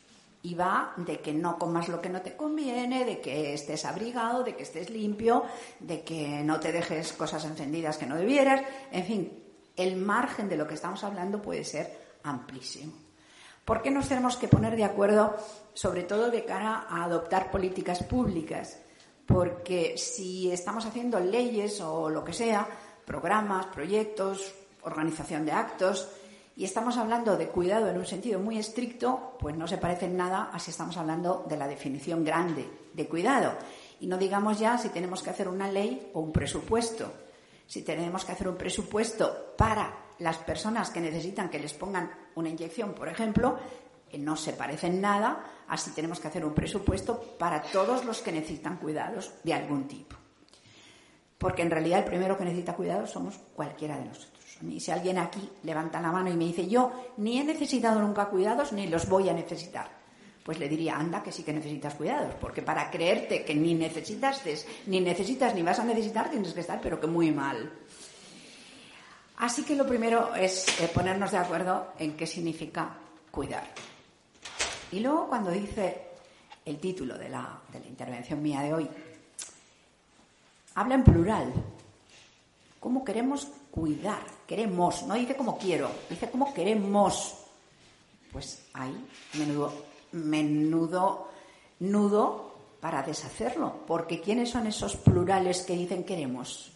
y 0.46 0.54
va 0.54 0.94
de 0.98 1.22
que 1.22 1.34
no 1.34 1.58
comas 1.58 1.88
lo 1.88 2.00
que 2.00 2.10
no 2.10 2.22
te 2.22 2.36
conviene, 2.36 3.04
de 3.04 3.20
que 3.20 3.56
estés 3.56 3.84
abrigado, 3.84 4.44
de 4.44 4.56
que 4.56 4.62
estés 4.62 4.92
limpio, 4.92 5.44
de 5.80 6.04
que 6.04 6.44
no 6.44 6.60
te 6.60 6.72
dejes 6.72 7.14
cosas 7.14 7.44
encendidas 7.46 7.98
que 7.98 8.06
no 8.06 8.16
debieras. 8.16 8.62
En 8.92 9.06
fin, 9.06 9.44
el 9.76 9.96
margen 9.96 10.48
de 10.48 10.56
lo 10.56 10.68
que 10.68 10.76
estamos 10.76 11.04
hablando 11.04 11.42
puede 11.42 11.64
ser 11.64 12.20
amplísimo. 12.22 12.94
¿Por 13.66 13.82
qué 13.82 13.90
nos 13.90 14.08
tenemos 14.08 14.38
que 14.38 14.48
poner 14.48 14.76
de 14.76 14.84
acuerdo, 14.84 15.36
sobre 15.74 16.04
todo 16.04 16.30
de 16.30 16.46
cara 16.46 16.86
a 16.88 17.06
adoptar 17.06 17.50
políticas 17.50 18.04
públicas? 18.04 18.78
Porque 19.26 19.98
si 19.98 20.52
estamos 20.52 20.86
haciendo 20.86 21.20
leyes 21.20 21.82
o 21.82 22.08
lo 22.08 22.24
que 22.24 22.34
sea, 22.34 22.68
programas, 23.04 23.66
proyectos, 23.66 24.54
organización 24.84 25.44
de 25.44 25.54
actos, 25.54 26.08
y 26.58 26.64
estamos 26.64 26.98
hablando 26.98 27.36
de 27.36 27.50
cuidado 27.50 27.90
en 27.90 27.98
un 27.98 28.06
sentido 28.06 28.40
muy 28.40 28.58
estricto, 28.58 29.36
pues 29.40 29.56
no 29.58 29.68
se 29.68 29.78
parece 29.78 30.06
en 30.06 30.16
nada 30.16 30.50
a 30.54 30.60
si 30.60 30.72
estamos 30.72 30.96
hablando 30.96 31.46
de 31.50 31.58
la 31.58 31.68
definición 31.68 32.24
grande 32.24 32.66
de 32.94 33.08
cuidado. 33.08 33.54
Y 34.00 34.08
no 34.08 34.18
digamos 34.18 34.58
ya 34.58 34.78
si 34.78 34.90
tenemos 34.90 35.22
que 35.22 35.32
hacer 35.32 35.50
una 35.50 35.70
ley 35.70 36.12
o 36.14 36.22
un 36.22 36.32
presupuesto. 36.32 37.12
Si 37.68 37.82
tenemos 37.82 38.24
que 38.24 38.32
hacer 38.32 38.48
un 38.48 38.56
presupuesto 38.56 39.54
para 39.58 39.98
las 40.20 40.38
personas 40.38 40.92
que 40.92 41.02
necesitan 41.02 41.50
que 41.50 41.60
les 41.60 41.74
pongan 41.74 42.10
una 42.36 42.48
inyección, 42.48 42.94
por 42.94 43.10
ejemplo, 43.10 43.58
que 44.10 44.18
no 44.18 44.38
se 44.38 44.54
parece 44.54 44.88
en 44.88 45.02
nada 45.02 45.44
a 45.68 45.78
si 45.78 45.92
tenemos 45.92 46.22
que 46.22 46.30
hacer 46.30 46.46
un 46.46 46.54
presupuesto 46.54 47.20
para 47.38 47.64
todos 47.64 48.06
los 48.06 48.22
que 48.22 48.32
necesitan 48.32 48.78
cuidados 48.78 49.34
de 49.44 49.54
algún 49.54 49.90
tipo. 49.90 50.16
Porque 51.38 51.64
en 51.64 51.72
realidad 51.72 52.00
el 52.00 52.06
primero 52.06 52.38
que 52.38 52.46
necesita 52.46 52.76
cuidados 52.76 53.12
somos 53.12 53.38
cualquiera 53.56 53.98
de 53.98 54.06
nosotros. 54.06 54.35
Y 54.62 54.80
si 54.80 54.92
alguien 54.92 55.18
aquí 55.18 55.50
levanta 55.64 56.00
la 56.00 56.12
mano 56.12 56.30
y 56.30 56.36
me 56.36 56.46
dice, 56.46 56.68
yo 56.68 57.12
ni 57.18 57.40
he 57.40 57.44
necesitado 57.44 58.02
nunca 58.02 58.26
cuidados 58.28 58.72
ni 58.72 58.88
los 58.88 59.08
voy 59.10 59.28
a 59.28 59.34
necesitar, 59.34 59.90
pues 60.44 60.60
le 60.60 60.70
diría, 60.70 60.96
anda, 60.96 61.22
que 61.22 61.32
sí 61.32 61.44
que 61.44 61.52
necesitas 61.52 61.96
cuidados, 61.96 62.36
porque 62.40 62.62
para 62.62 62.90
creerte 62.90 63.44
que 63.44 63.56
ni 63.56 63.74
necesitas, 63.74 64.42
ni 64.86 65.02
necesitas 65.02 65.54
ni 65.54 65.62
vas 65.62 65.80
a 65.80 65.84
necesitar, 65.84 66.30
tienes 66.30 66.54
que 66.54 66.62
estar, 66.62 66.80
pero 66.80 67.00
que 67.00 67.08
muy 67.08 67.32
mal. 67.32 67.72
Así 69.38 69.64
que 69.64 69.76
lo 69.76 69.86
primero 69.86 70.34
es 70.34 70.68
eh, 70.80 70.90
ponernos 70.94 71.32
de 71.32 71.38
acuerdo 71.38 71.94
en 72.00 72.16
qué 72.16 72.26
significa 72.26 72.98
cuidar. 73.32 73.68
Y 74.92 75.02
luego 75.02 75.28
cuando 75.28 75.52
dice 75.52 76.10
el 76.64 76.80
título 76.80 77.18
de 77.18 77.28
la, 77.28 77.60
de 77.74 77.80
la 77.82 77.88
intervención 77.88 78.42
mía 78.42 78.62
de 78.62 78.74
hoy, 78.74 78.90
habla 80.76 80.96
en 80.96 81.04
plural. 81.04 81.54
¿Cómo 82.80 83.04
queremos 83.04 83.48
cuidar, 83.76 84.24
queremos, 84.48 85.04
no 85.04 85.16
dice 85.16 85.36
como 85.36 85.58
quiero, 85.58 85.92
dice 86.10 86.32
como 86.32 86.54
queremos. 86.54 87.36
Pues 88.32 88.66
hay 88.74 89.06
menudo, 89.34 89.74
menudo 90.14 91.30
nudo 91.80 92.56
para 92.80 93.02
deshacerlo, 93.02 93.82
porque 93.88 94.22
¿quiénes 94.22 94.50
son 94.50 94.68
esos 94.68 94.96
plurales 94.96 95.64
que 95.64 95.76
dicen 95.76 96.04
queremos? 96.04 96.72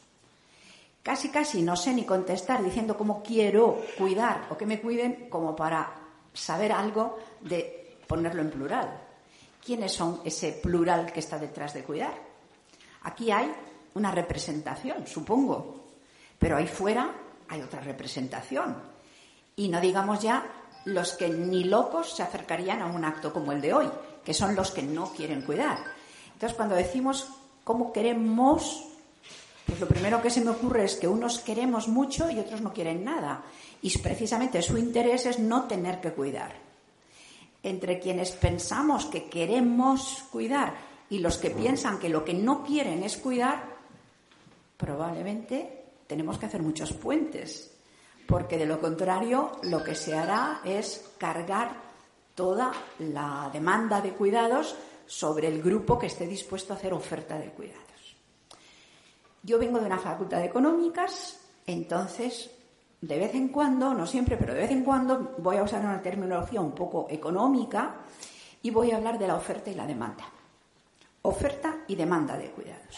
Casi, 1.04 1.30
casi 1.30 1.62
no 1.62 1.76
sé 1.76 1.94
ni 1.94 2.04
contestar 2.04 2.64
diciendo 2.64 2.98
como 2.98 3.24
quiero 3.24 3.82
cuidar 3.98 4.48
o 4.50 4.58
que 4.58 4.66
me 4.66 4.82
cuiden 4.82 5.30
como 5.30 5.56
para 5.56 5.94
saber 6.34 6.72
algo 6.72 7.18
de 7.42 7.98
ponerlo 8.08 8.42
en 8.42 8.52
plural. 8.52 9.02
¿Quiénes 9.64 9.94
son 9.94 10.22
ese 10.26 10.54
plural 10.54 11.12
que 11.12 11.20
está 11.20 11.38
detrás 11.38 11.74
de 11.74 11.84
cuidar? 11.84 12.14
Aquí 13.04 13.32
hay 13.32 13.52
una 13.94 14.12
representación, 14.12 15.08
supongo, 15.08 15.79
pero 16.40 16.58
ahí 16.58 16.68
fuera 16.68 17.14
hay 17.50 17.62
otra 17.62 17.82
representación. 17.82 18.76
Y 19.56 19.68
no 19.68 19.82
digamos 19.82 20.22
ya 20.22 20.46
los 20.86 21.14
que 21.14 21.30
ni 21.30 21.66
locos 21.66 22.16
se 22.16 22.24
acercarían 22.24 22.82
a 22.82 22.88
un 22.88 23.04
acto 23.04 23.34
como 23.34 23.52
el 23.52 23.62
de 23.62 23.74
hoy, 23.74 23.90
que 24.24 24.34
son 24.34 24.56
los 24.56 24.72
que 24.72 24.82
no 24.82 25.12
quieren 25.12 25.42
cuidar. 25.42 25.78
Entonces, 26.34 26.56
cuando 26.56 26.76
decimos 26.76 27.28
cómo 27.64 27.92
queremos, 27.92 28.86
pues 29.66 29.80
lo 29.80 29.88
primero 29.88 30.22
que 30.22 30.30
se 30.30 30.42
me 30.42 30.52
ocurre 30.52 30.86
es 30.86 30.96
que 30.96 31.08
unos 31.08 31.40
queremos 31.40 31.88
mucho 31.88 32.30
y 32.30 32.40
otros 32.40 32.62
no 32.62 32.74
quieren 32.74 33.04
nada. 33.04 33.44
Y 33.82 33.96
precisamente 33.98 34.62
su 34.62 34.78
interés 34.78 35.26
es 35.26 35.40
no 35.40 35.66
tener 35.66 36.00
que 36.00 36.14
cuidar. 36.14 36.54
Entre 37.62 38.00
quienes 38.00 38.32
pensamos 38.32 39.06
que 39.06 39.30
queremos 39.30 40.24
cuidar 40.32 40.74
y 41.10 41.20
los 41.20 41.38
que 41.38 41.50
piensan 41.50 42.00
que 42.00 42.08
lo 42.08 42.24
que 42.24 42.34
no 42.34 42.64
quieren 42.64 43.04
es 43.04 43.18
cuidar, 43.18 43.62
probablemente 44.78 45.79
tenemos 46.10 46.40
que 46.40 46.48
hacer 46.48 46.64
muchos 46.64 46.92
puentes, 46.94 47.72
porque 48.28 48.58
de 48.58 48.66
lo 48.66 48.82
contrario 48.82 49.52
lo 49.62 49.84
que 49.84 49.94
se 49.94 50.18
hará 50.18 50.60
es 50.66 51.14
cargar 51.20 51.84
toda 52.34 52.72
la 52.98 53.52
demanda 53.54 54.02
de 54.02 54.14
cuidados 54.14 54.76
sobre 55.06 55.48
el 55.48 55.62
grupo 55.62 56.00
que 56.00 56.08
esté 56.08 56.26
dispuesto 56.26 56.74
a 56.74 56.78
hacer 56.78 56.94
oferta 56.94 57.38
de 57.38 57.52
cuidados. 57.52 58.16
Yo 59.44 59.60
vengo 59.60 59.80
de 59.80 59.86
una 59.86 60.00
facultad 60.00 60.40
de 60.40 60.46
económicas, 60.46 61.42
entonces 61.68 62.50
de 63.02 63.20
vez 63.20 63.36
en 63.36 63.50
cuando, 63.50 63.94
no 63.94 64.08
siempre, 64.08 64.36
pero 64.36 64.56
de 64.56 64.62
vez 64.62 64.72
en 64.72 64.84
cuando 64.84 65.36
voy 65.38 65.58
a 65.58 65.64
usar 65.64 65.82
una 65.82 66.02
terminología 66.02 66.60
un 66.60 66.72
poco 66.72 67.06
económica 67.08 67.98
y 68.64 68.72
voy 68.72 68.90
a 68.90 68.98
hablar 68.98 69.20
de 69.20 69.28
la 69.28 69.36
oferta 69.36 69.70
y 69.70 69.76
la 69.76 69.86
demanda. 69.86 70.26
Oferta 71.22 71.84
y 71.88 71.96
demanda 71.96 72.36
de 72.36 72.50
cuidados. 72.50 72.98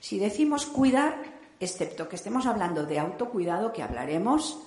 Si 0.00 0.18
decimos 0.18 0.66
cuidar, 0.66 1.29
excepto 1.60 2.08
que 2.08 2.16
estemos 2.16 2.46
hablando 2.46 2.86
de 2.86 2.98
autocuidado, 2.98 3.72
que 3.72 3.82
hablaremos, 3.82 4.58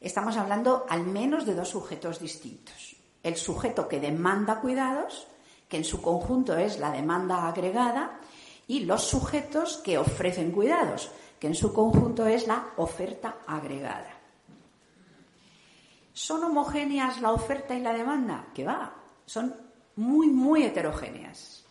estamos 0.00 0.36
hablando 0.36 0.84
al 0.88 1.04
menos 1.04 1.46
de 1.46 1.54
dos 1.54 1.70
sujetos 1.70 2.20
distintos. 2.20 2.96
El 3.22 3.36
sujeto 3.36 3.88
que 3.88 3.98
demanda 3.98 4.60
cuidados, 4.60 5.26
que 5.68 5.78
en 5.78 5.84
su 5.84 6.02
conjunto 6.02 6.56
es 6.56 6.78
la 6.78 6.92
demanda 6.92 7.48
agregada, 7.48 8.20
y 8.66 8.80
los 8.80 9.04
sujetos 9.04 9.78
que 9.78 9.96
ofrecen 9.96 10.52
cuidados, 10.52 11.10
que 11.40 11.46
en 11.46 11.54
su 11.54 11.72
conjunto 11.72 12.26
es 12.26 12.46
la 12.46 12.72
oferta 12.76 13.38
agregada. 13.46 14.14
¿Son 16.12 16.44
homogéneas 16.44 17.22
la 17.22 17.32
oferta 17.32 17.74
y 17.74 17.80
la 17.80 17.94
demanda? 17.94 18.48
Que 18.54 18.64
va, 18.64 18.92
son 19.24 19.54
muy, 19.96 20.28
muy 20.28 20.64
heterogéneas. 20.64 21.64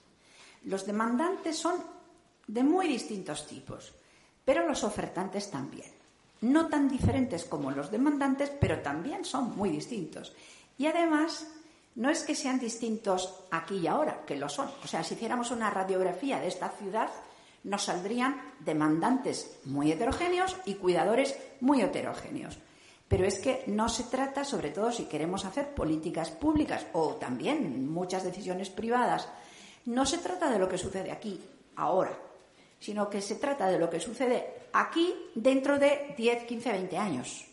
Los 0.64 0.86
demandantes 0.86 1.58
son 1.58 1.76
de 2.48 2.64
muy 2.64 2.88
distintos 2.88 3.46
tipos 3.46 3.94
pero 4.48 4.66
los 4.66 4.86
ofertantes 4.86 5.51
también. 5.51 5.92
No 6.39 6.70
tan 6.70 6.88
diferentes 6.88 7.44
como 7.44 7.70
los 7.70 7.92
demandantes, 7.92 8.50
pero 8.50 8.80
también 8.80 9.25
son 9.25 9.58
muy 9.58 9.70
distintos. 9.70 10.34
Y 10.77 10.86
además, 10.86 11.48
no 11.96 12.10
es 12.10 12.24
que 12.24 12.34
sean 12.34 12.58
distintos 12.58 13.44
aquí 13.51 13.80
y 13.80 13.88
ahora, 13.88 14.22
que 14.25 14.38
lo 14.38 14.48
son. 14.48 14.70
O 14.86 14.88
sea, 14.88 15.04
si 15.04 15.16
hiciéramos 15.16 15.51
una 15.51 15.70
radiografía 15.70 16.39
de 16.39 16.48
esta 16.48 16.70
ciudad, 16.70 17.10
nos 17.66 17.84
saldrían 17.84 18.42
demandantes 18.62 19.60
muy 19.66 19.92
heterogéneos 19.92 20.56
y 20.63 20.75
cuidadores 20.75 21.38
muy 21.60 21.82
heterogéneos. 21.82 22.58
Pero 23.10 23.25
es 23.25 23.39
que 23.39 23.66
no 23.68 23.89
se 23.89 24.04
trata, 24.04 24.46
sobre 24.46 24.70
todo 24.70 24.94
si 24.94 25.08
queremos 25.08 25.44
hacer 25.44 25.74
políticas 25.74 26.32
públicas 26.32 26.86
o 26.94 27.16
también 27.16 27.92
muchas 27.92 28.24
decisiones 28.24 28.70
privadas, 28.70 29.27
no 29.84 30.06
se 30.06 30.20
trata 30.20 30.50
de 30.50 30.60
lo 30.60 30.70
que 30.70 30.77
sucede 30.77 31.12
aquí, 31.12 31.38
ahora, 31.75 32.18
sino 32.79 33.10
que 33.10 33.22
se 33.22 33.36
trata 33.36 33.67
de 33.67 33.79
lo 33.79 33.89
que 33.89 34.00
sucede 34.00 34.53
aquí 34.74 35.13
dentro 35.36 35.79
de 35.79 36.13
10, 36.17 36.46
15, 36.46 36.72
20 36.72 36.98
años. 36.98 37.46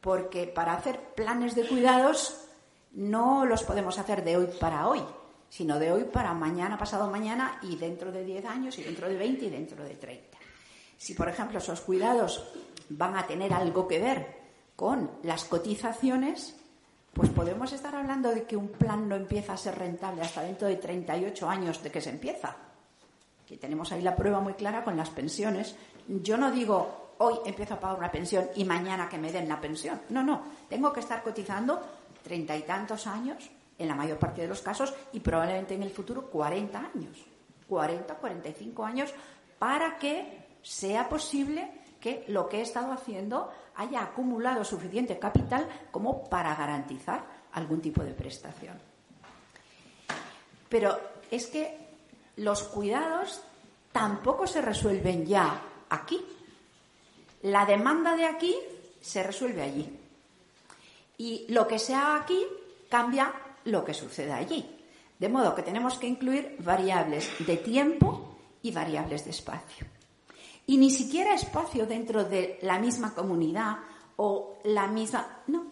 Porque 0.00 0.46
para 0.46 0.74
hacer 0.74 1.00
planes 1.14 1.54
de 1.54 1.66
cuidados 1.66 2.46
no 2.92 3.44
los 3.44 3.62
podemos 3.62 3.98
hacer 3.98 4.24
de 4.24 4.36
hoy 4.36 4.48
para 4.60 4.88
hoy, 4.88 5.02
sino 5.48 5.78
de 5.78 5.92
hoy 5.92 6.04
para 6.04 6.32
mañana, 6.34 6.78
pasado 6.78 7.10
mañana 7.10 7.58
y 7.62 7.76
dentro 7.76 8.12
de 8.12 8.24
10 8.24 8.44
años 8.46 8.78
y 8.78 8.84
dentro 8.84 9.08
de 9.08 9.16
20 9.16 9.44
y 9.46 9.50
dentro 9.50 9.84
de 9.84 9.94
30. 9.94 10.38
Si, 10.98 11.14
por 11.14 11.28
ejemplo, 11.28 11.58
esos 11.58 11.80
cuidados 11.80 12.52
van 12.88 13.16
a 13.16 13.26
tener 13.26 13.52
algo 13.52 13.86
que 13.86 13.98
ver 13.98 14.36
con 14.76 15.10
las 15.22 15.44
cotizaciones, 15.44 16.56
pues 17.12 17.30
podemos 17.30 17.72
estar 17.72 17.94
hablando 17.94 18.30
de 18.34 18.44
que 18.44 18.56
un 18.56 18.68
plan 18.68 19.08
no 19.08 19.16
empieza 19.16 19.54
a 19.54 19.56
ser 19.56 19.78
rentable 19.78 20.22
hasta 20.22 20.42
dentro 20.42 20.68
de 20.68 20.76
38 20.76 21.48
años 21.48 21.82
de 21.82 21.90
que 21.90 22.00
se 22.00 22.10
empieza. 22.10 22.56
Que 23.46 23.56
tenemos 23.56 23.92
ahí 23.92 24.02
la 24.02 24.16
prueba 24.16 24.40
muy 24.40 24.54
clara 24.54 24.82
con 24.82 24.96
las 24.96 25.10
pensiones. 25.10 25.76
Yo 26.08 26.36
no 26.36 26.50
digo 26.50 27.06
hoy 27.18 27.34
empiezo 27.46 27.74
a 27.74 27.80
pagar 27.80 27.98
una 27.98 28.10
pensión 28.10 28.48
y 28.56 28.64
mañana 28.64 29.08
que 29.08 29.18
me 29.18 29.32
den 29.32 29.48
la 29.48 29.60
pensión. 29.60 30.00
No, 30.10 30.22
no. 30.22 30.42
Tengo 30.68 30.92
que 30.92 31.00
estar 31.00 31.22
cotizando 31.22 31.80
treinta 32.22 32.56
y 32.56 32.62
tantos 32.62 33.06
años, 33.06 33.48
en 33.78 33.88
la 33.88 33.94
mayor 33.94 34.18
parte 34.18 34.42
de 34.42 34.48
los 34.48 34.62
casos, 34.62 34.94
y 35.12 35.20
probablemente 35.20 35.74
en 35.74 35.82
el 35.82 35.90
futuro 35.90 36.28
40 36.28 36.78
años. 36.94 37.24
40, 37.68 38.14
45 38.14 38.84
años 38.84 39.14
para 39.58 39.98
que 39.98 40.46
sea 40.62 41.08
posible 41.08 41.70
que 42.00 42.24
lo 42.28 42.48
que 42.48 42.58
he 42.58 42.62
estado 42.62 42.92
haciendo 42.92 43.50
haya 43.76 44.02
acumulado 44.02 44.64
suficiente 44.64 45.18
capital 45.18 45.66
como 45.90 46.24
para 46.24 46.54
garantizar 46.54 47.24
algún 47.52 47.80
tipo 47.80 48.02
de 48.02 48.12
prestación. 48.12 48.78
Pero 50.68 50.98
es 51.30 51.46
que 51.46 51.85
los 52.36 52.62
cuidados 52.64 53.40
tampoco 53.92 54.46
se 54.46 54.60
resuelven 54.60 55.26
ya 55.26 55.62
aquí. 55.88 56.22
La 57.42 57.64
demanda 57.64 58.16
de 58.16 58.26
aquí 58.26 58.54
se 59.00 59.22
resuelve 59.22 59.62
allí. 59.62 59.98
Y 61.18 61.46
lo 61.48 61.66
que 61.66 61.78
se 61.78 61.94
haga 61.94 62.16
aquí 62.16 62.44
cambia 62.88 63.32
lo 63.64 63.84
que 63.84 63.94
sucede 63.94 64.32
allí. 64.32 64.68
De 65.18 65.28
modo 65.28 65.54
que 65.54 65.62
tenemos 65.62 65.98
que 65.98 66.06
incluir 66.06 66.56
variables 66.58 67.30
de 67.46 67.56
tiempo 67.56 68.36
y 68.62 68.70
variables 68.70 69.24
de 69.24 69.30
espacio. 69.30 69.86
Y 70.66 70.76
ni 70.76 70.90
siquiera 70.90 71.34
espacio 71.34 71.86
dentro 71.86 72.24
de 72.24 72.58
la 72.62 72.78
misma 72.78 73.14
comunidad 73.14 73.78
o 74.16 74.58
la 74.64 74.88
misma... 74.88 75.42
No, 75.46 75.66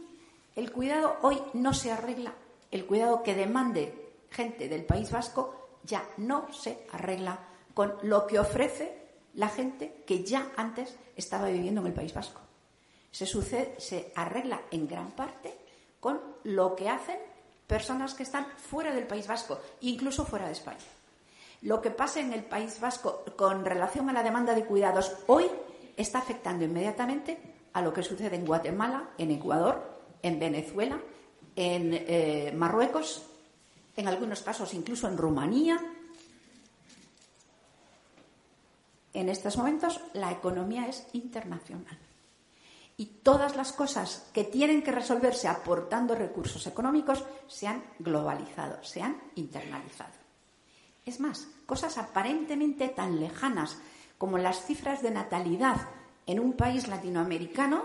el 0.57 0.71
cuidado 0.73 1.17
hoy 1.23 1.43
no 1.55 1.75
se 1.75 1.93
arregla. 1.93 2.33
El 2.71 2.87
cuidado 2.87 3.23
que 3.23 3.35
demande 3.35 4.13
gente 4.31 4.69
del 4.69 4.85
País 4.85 5.11
Vasco 5.11 5.64
ya 5.85 6.05
no 6.17 6.53
se 6.53 6.87
arregla 6.93 7.39
con 7.75 7.95
lo 8.03 8.27
que 8.27 8.39
ofrece 8.39 9.03
la 9.35 9.49
gente 9.49 10.05
que 10.07 10.25
ya 10.25 10.53
antes 10.57 10.97
estaba 11.17 11.49
viviendo 11.49 11.81
en 11.81 11.89
el 11.89 11.93
País 11.93 12.15
Vasco. 12.15 12.41
Se, 13.11 13.27
sucede, 13.27 13.75
se 13.79 14.13
arregla 14.17 14.63
en 14.71 14.89
gran 14.89 15.13
parte 15.13 15.55
con 16.01 16.21
lo 16.45 16.75
que 16.75 16.89
hacen 16.89 17.19
personas 17.67 18.15
que 18.15 18.25
están 18.25 18.47
fuera 18.57 18.93
del 18.93 19.07
País 19.07 19.27
Vasco, 19.27 19.61
incluso 19.81 20.25
fuera 20.25 20.47
de 20.47 20.53
España 20.53 20.85
lo 21.65 21.81
que 21.81 21.91
pasa 21.91 22.21
en 22.21 22.33
el 22.33 22.45
País 22.45 22.79
Vasco 22.79 23.25
con 23.37 23.65
relación 23.65 24.09
a 24.11 24.13
la 24.13 24.23
demanda 24.23 24.55
de 24.55 24.67
cuidados 24.67 25.17
hoy 25.27 25.47
está 25.97 26.19
afectando 26.19 26.65
inmediatamente 26.65 27.39
a 27.73 27.81
lo 27.81 27.93
que 27.93 28.03
sucede 28.03 28.37
en 28.37 28.45
Guatemala, 28.45 29.11
en 29.17 29.31
Ecuador, 29.31 29.83
en 30.23 30.39
Venezuela, 30.39 31.01
en 31.57 31.91
eh, 31.93 32.53
Marruecos, 32.55 33.27
en 33.97 34.09
algunos 34.09 34.43
casos 34.43 34.75
incluso 34.75 35.09
en 35.09 35.17
Rumanía. 35.17 35.79
En 39.13 39.29
estos 39.29 39.57
momentos 39.57 40.01
la 40.13 40.33
economía 40.33 40.89
es 40.89 41.07
internacional 41.13 41.99
y 42.97 43.07
todas 43.07 43.57
las 43.57 43.73
cosas 43.73 44.31
que 44.33 44.45
tienen 44.45 44.83
que 44.83 44.93
resolverse 44.93 45.49
aportando 45.49 46.15
recursos 46.15 46.67
económicos 46.67 47.25
se 47.49 47.67
han 47.67 47.83
globalizado, 47.99 48.83
se 48.85 49.03
han 49.03 49.21
internalizado. 49.35 50.13
Es 51.05 51.21
más, 51.21 51.49
cosas 51.67 51.99
aparentemente 51.99 52.89
tan 52.89 53.21
lejanas 53.21 53.79
como 54.17 54.39
las 54.39 54.65
cifras 54.65 55.03
de 55.03 55.11
natalidad 55.11 55.77
en 56.27 56.41
un 56.41 56.55
país 56.55 56.87
latinoamericano, 56.89 57.85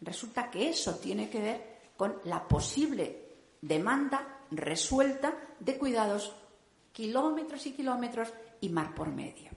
resulta 0.00 0.50
que 0.50 0.70
eso 0.70 0.96
tiene 0.96 1.28
que 1.28 1.40
ver 1.40 1.78
con 1.96 2.16
la 2.24 2.46
posible 2.48 3.28
demanda 3.60 4.37
resuelta 4.50 5.34
de 5.60 5.76
cuidados 5.78 6.34
kilómetros 6.92 7.66
y 7.66 7.72
kilómetros 7.72 8.32
y 8.60 8.68
mar 8.70 8.94
por 8.94 9.08
medio. 9.08 9.50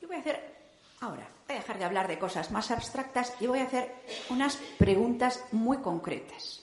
Y 0.00 0.06
voy 0.06 0.16
a 0.16 0.20
hacer 0.20 0.54
ahora, 1.00 1.28
voy 1.46 1.56
a 1.56 1.60
dejar 1.60 1.78
de 1.78 1.84
hablar 1.84 2.08
de 2.08 2.18
cosas 2.18 2.50
más 2.50 2.70
abstractas 2.70 3.34
y 3.40 3.46
voy 3.46 3.60
a 3.60 3.64
hacer 3.64 3.94
unas 4.30 4.56
preguntas 4.78 5.44
muy 5.52 5.78
concretas. 5.78 6.62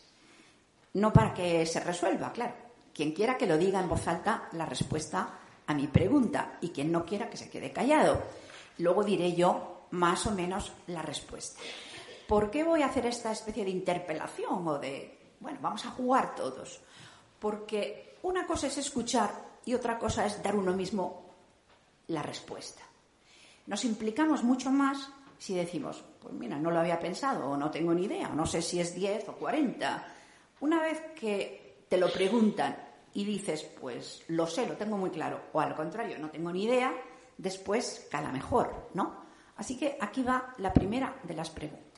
No 0.94 1.12
para 1.14 1.34
que 1.34 1.66
se 1.66 1.80
resuelva, 1.80 2.32
claro. 2.32 2.54
Quien 2.94 3.14
quiera 3.14 3.38
que 3.38 3.48
lo 3.48 3.58
diga 3.58 3.80
en 3.80 3.90
voz 3.90 4.08
alta 4.08 4.50
la 4.52 4.66
respuesta 4.66 5.40
a 5.68 5.74
mi 5.74 5.88
pregunta 5.88 6.58
y 6.62 6.70
quien 6.70 6.92
no 6.92 7.06
quiera 7.06 7.30
que 7.30 7.38
se 7.38 7.50
quede 7.50 7.72
callado. 7.72 8.22
Luego 8.78 9.04
diré 9.04 9.34
yo 9.34 9.88
más 9.92 10.26
o 10.28 10.32
menos 10.32 10.72
la 10.88 11.02
respuesta. 11.02 11.62
¿Por 12.32 12.50
qué 12.50 12.64
voy 12.64 12.82
a 12.82 12.86
hacer 12.86 13.06
esta 13.08 13.34
especie 13.34 13.66
de 13.66 13.72
interpelación 13.72 14.66
o 14.66 14.80
de, 14.80 15.34
bueno, 15.42 15.60
vamos 15.62 15.86
a 15.86 15.90
jugar 15.90 16.34
todos? 16.34 16.80
Porque 17.38 18.16
una 18.24 18.48
cosa 18.48 18.68
es 18.68 18.78
escuchar 18.78 19.30
y 19.66 19.74
otra 19.74 20.00
cosa 20.00 20.26
es 20.26 20.42
dar 20.42 20.56
uno 20.56 20.72
mismo 20.72 21.26
la 22.08 22.24
respuesta. 22.24 22.84
Nos 23.68 23.84
implicamos 23.84 24.46
mucho 24.46 24.72
más 24.72 25.12
si 25.38 25.56
decimos, 25.56 26.06
pues 26.22 26.34
mira, 26.34 26.58
no 26.58 26.72
lo 26.72 26.80
había 26.80 27.02
pensado 27.02 27.50
o 27.50 27.58
no 27.58 27.70
tengo 27.70 27.94
ni 27.94 28.06
idea, 28.06 28.30
o 28.30 28.34
no 28.34 28.46
sé 28.46 28.62
si 28.62 28.80
es 28.80 28.96
10 28.96 29.28
o 29.28 29.34
40 29.34 30.08
una 30.62 30.82
vez 30.82 31.02
que 31.14 31.84
te 31.90 31.98
lo 31.98 32.10
preguntan 32.14 32.78
y 33.14 33.26
dices, 33.26 33.64
pues 33.64 34.24
lo 34.30 34.48
sé, 34.48 34.66
lo 34.68 34.78
tengo 34.78 34.96
muy 34.96 35.10
claro, 35.10 35.42
o 35.52 35.60
al 35.60 35.76
contrario, 35.76 36.18
no 36.18 36.30
tengo 36.30 36.54
ni 36.54 36.64
idea, 36.64 36.94
después 37.38 38.08
cala 38.10 38.32
mejor, 38.32 38.88
¿no? 38.94 39.18
Así 39.58 39.78
que 39.78 39.98
aquí 40.00 40.24
va 40.24 40.54
la 40.60 40.72
primera 40.72 41.20
de 41.24 41.34
las 41.34 41.50
preguntas. 41.50 41.91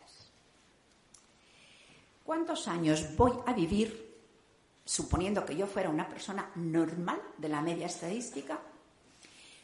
¿Cuántos 2.24 2.68
años 2.68 3.16
voy 3.18 3.34
a 3.46 3.54
vivir, 3.54 4.18
suponiendo 4.86 5.46
que 5.46 5.56
yo 5.56 5.68
fuera 5.68 5.90
una 5.90 6.08
persona 6.08 6.52
normal 6.56 7.22
de 7.38 7.50
la 7.50 7.62
media 7.62 7.88
estadística? 7.88 8.60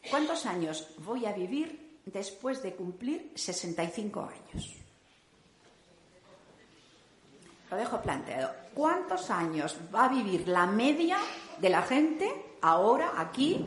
¿Cuántos 0.10 0.46
años 0.46 0.88
voy 1.00 1.26
a 1.26 1.34
vivir 1.34 2.00
después 2.06 2.62
de 2.62 2.76
cumplir 2.76 3.32
65 3.36 4.22
años? 4.22 4.76
Lo 7.72 7.78
dejo 7.78 8.02
planteado. 8.02 8.54
¿Cuántos 8.74 9.30
años 9.30 9.78
va 9.94 10.06
a 10.06 10.10
vivir 10.10 10.48
la 10.48 10.66
media 10.66 11.18
de 11.60 11.70
la 11.70 11.84
gente 11.84 12.58
ahora, 12.62 13.14
aquí, 13.18 13.66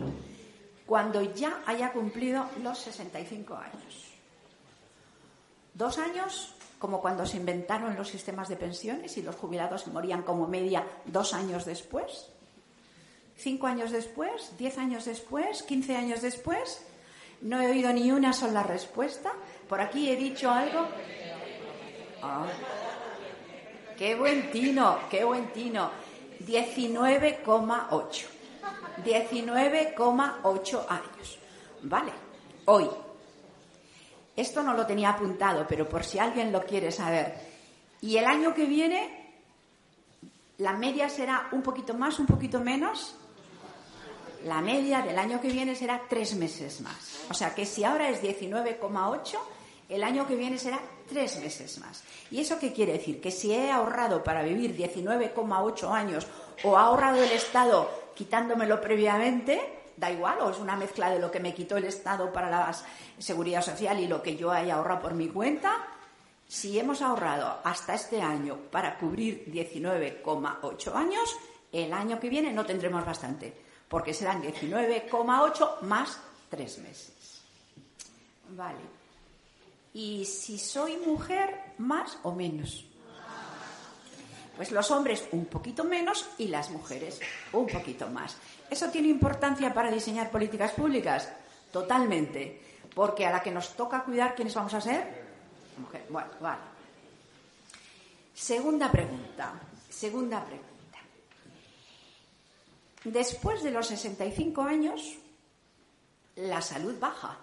cuando 0.86 1.22
ya 1.22 1.62
haya 1.66 1.92
cumplido 1.92 2.48
los 2.62 2.78
65 2.78 3.54
años? 3.54 4.12
¿Dos 5.74 5.98
años? 5.98 6.54
Como 6.82 7.00
cuando 7.00 7.24
se 7.24 7.36
inventaron 7.36 7.94
los 7.94 8.08
sistemas 8.08 8.48
de 8.48 8.56
pensiones 8.56 9.16
y 9.16 9.22
los 9.22 9.36
jubilados 9.36 9.86
morían 9.86 10.22
como 10.22 10.48
media 10.48 10.84
dos 11.04 11.32
años 11.32 11.64
después. 11.64 12.26
¿Cinco 13.36 13.68
años 13.68 13.92
después? 13.92 14.52
¿Diez 14.58 14.78
años 14.78 15.04
después? 15.04 15.62
¿Quince 15.62 15.94
años 15.94 16.22
después? 16.22 16.84
No 17.40 17.62
he 17.62 17.70
oído 17.70 17.92
ni 17.92 18.10
una 18.10 18.32
sola 18.32 18.64
respuesta. 18.64 19.30
Por 19.68 19.80
aquí 19.80 20.10
he 20.10 20.16
dicho 20.16 20.50
algo. 20.50 20.88
Ah. 22.20 22.46
Qué 23.96 24.16
buen 24.16 24.50
tino, 24.50 24.98
qué 25.08 25.22
buen 25.22 25.52
tino. 25.52 25.88
19,8. 26.40 28.24
19,8 29.04 30.86
años. 30.88 31.38
Vale, 31.82 32.12
hoy. 32.64 32.90
Esto 34.36 34.62
no 34.62 34.74
lo 34.74 34.86
tenía 34.86 35.10
apuntado, 35.10 35.66
pero 35.68 35.88
por 35.88 36.04
si 36.04 36.18
alguien 36.18 36.52
lo 36.52 36.64
quiere 36.64 36.90
saber. 36.90 37.34
Y 38.00 38.16
el 38.16 38.24
año 38.24 38.54
que 38.54 38.64
viene, 38.64 39.34
la 40.58 40.72
media 40.72 41.08
será 41.08 41.48
un 41.52 41.62
poquito 41.62 41.94
más, 41.94 42.18
un 42.18 42.26
poquito 42.26 42.60
menos. 42.60 43.14
La 44.44 44.60
media 44.60 45.02
del 45.02 45.18
año 45.18 45.40
que 45.40 45.48
viene 45.48 45.74
será 45.76 46.02
tres 46.08 46.34
meses 46.34 46.80
más. 46.80 47.26
O 47.30 47.34
sea 47.34 47.54
que 47.54 47.64
si 47.64 47.84
ahora 47.84 48.08
es 48.08 48.22
19,8, 48.22 49.38
el 49.88 50.02
año 50.02 50.26
que 50.26 50.34
viene 50.34 50.58
será 50.58 50.80
tres 51.08 51.38
meses 51.38 51.78
más. 51.78 52.02
¿Y 52.30 52.40
eso 52.40 52.58
qué 52.58 52.72
quiere 52.72 52.94
decir? 52.94 53.20
Que 53.20 53.30
si 53.30 53.52
he 53.52 53.70
ahorrado 53.70 54.24
para 54.24 54.42
vivir 54.42 54.76
19,8 54.76 55.90
años 55.92 56.26
o 56.64 56.76
ha 56.76 56.86
ahorrado 56.86 57.22
el 57.22 57.30
Estado 57.30 57.90
quitándomelo 58.14 58.80
previamente, 58.80 59.81
da 59.96 60.10
igual, 60.10 60.40
o 60.40 60.50
es 60.50 60.58
una 60.58 60.76
mezcla 60.76 61.10
de 61.10 61.18
lo 61.18 61.30
que 61.30 61.40
me 61.40 61.54
quitó 61.54 61.76
el 61.76 61.84
Estado 61.84 62.32
para 62.32 62.50
la 62.50 62.74
seguridad 63.18 63.62
social 63.62 64.00
y 64.00 64.08
lo 64.08 64.22
que 64.22 64.36
yo 64.36 64.50
haya 64.50 64.74
ahorrado 64.74 65.02
por 65.02 65.14
mi 65.14 65.28
cuenta, 65.28 65.86
si 66.48 66.78
hemos 66.78 67.00
ahorrado 67.00 67.60
hasta 67.64 67.94
este 67.94 68.20
año 68.20 68.56
para 68.70 68.98
cubrir 68.98 69.50
19,8 69.50 70.94
años, 70.94 71.36
el 71.72 71.92
año 71.92 72.20
que 72.20 72.28
viene 72.28 72.52
no 72.52 72.66
tendremos 72.66 73.04
bastante, 73.04 73.56
porque 73.88 74.12
serán 74.12 74.42
19,8 74.42 75.80
más 75.82 76.18
tres 76.50 76.78
meses. 76.78 77.42
Vale. 78.50 78.80
¿Y 79.94 80.24
si 80.24 80.58
soy 80.58 80.98
mujer, 80.98 81.74
más 81.78 82.18
o 82.22 82.32
menos? 82.32 82.84
Pues 84.56 84.70
los 84.70 84.90
hombres 84.90 85.24
un 85.32 85.46
poquito 85.46 85.84
menos 85.84 86.28
y 86.38 86.48
las 86.48 86.70
mujeres 86.70 87.20
un 87.52 87.66
poquito 87.66 88.08
más. 88.08 88.36
¿Eso 88.72 88.88
tiene 88.88 89.08
importancia 89.08 89.74
para 89.74 89.90
diseñar 89.90 90.30
políticas 90.30 90.72
públicas? 90.72 91.28
Totalmente. 91.70 92.58
Porque 92.94 93.26
a 93.26 93.30
la 93.30 93.42
que 93.42 93.50
nos 93.50 93.76
toca 93.76 94.02
cuidar, 94.02 94.34
¿quiénes 94.34 94.54
vamos 94.54 94.72
a 94.72 94.80
ser? 94.80 95.26
Mujer. 95.76 96.06
Bueno, 96.08 96.30
vale. 96.40 96.62
Segunda 98.32 98.90
pregunta. 98.90 99.60
Segunda 99.90 100.42
pregunta. 100.42 100.98
Después 103.04 103.62
de 103.62 103.72
los 103.72 103.88
65 103.88 104.62
años, 104.62 105.18
la 106.36 106.62
salud 106.62 106.98
baja. 106.98 107.40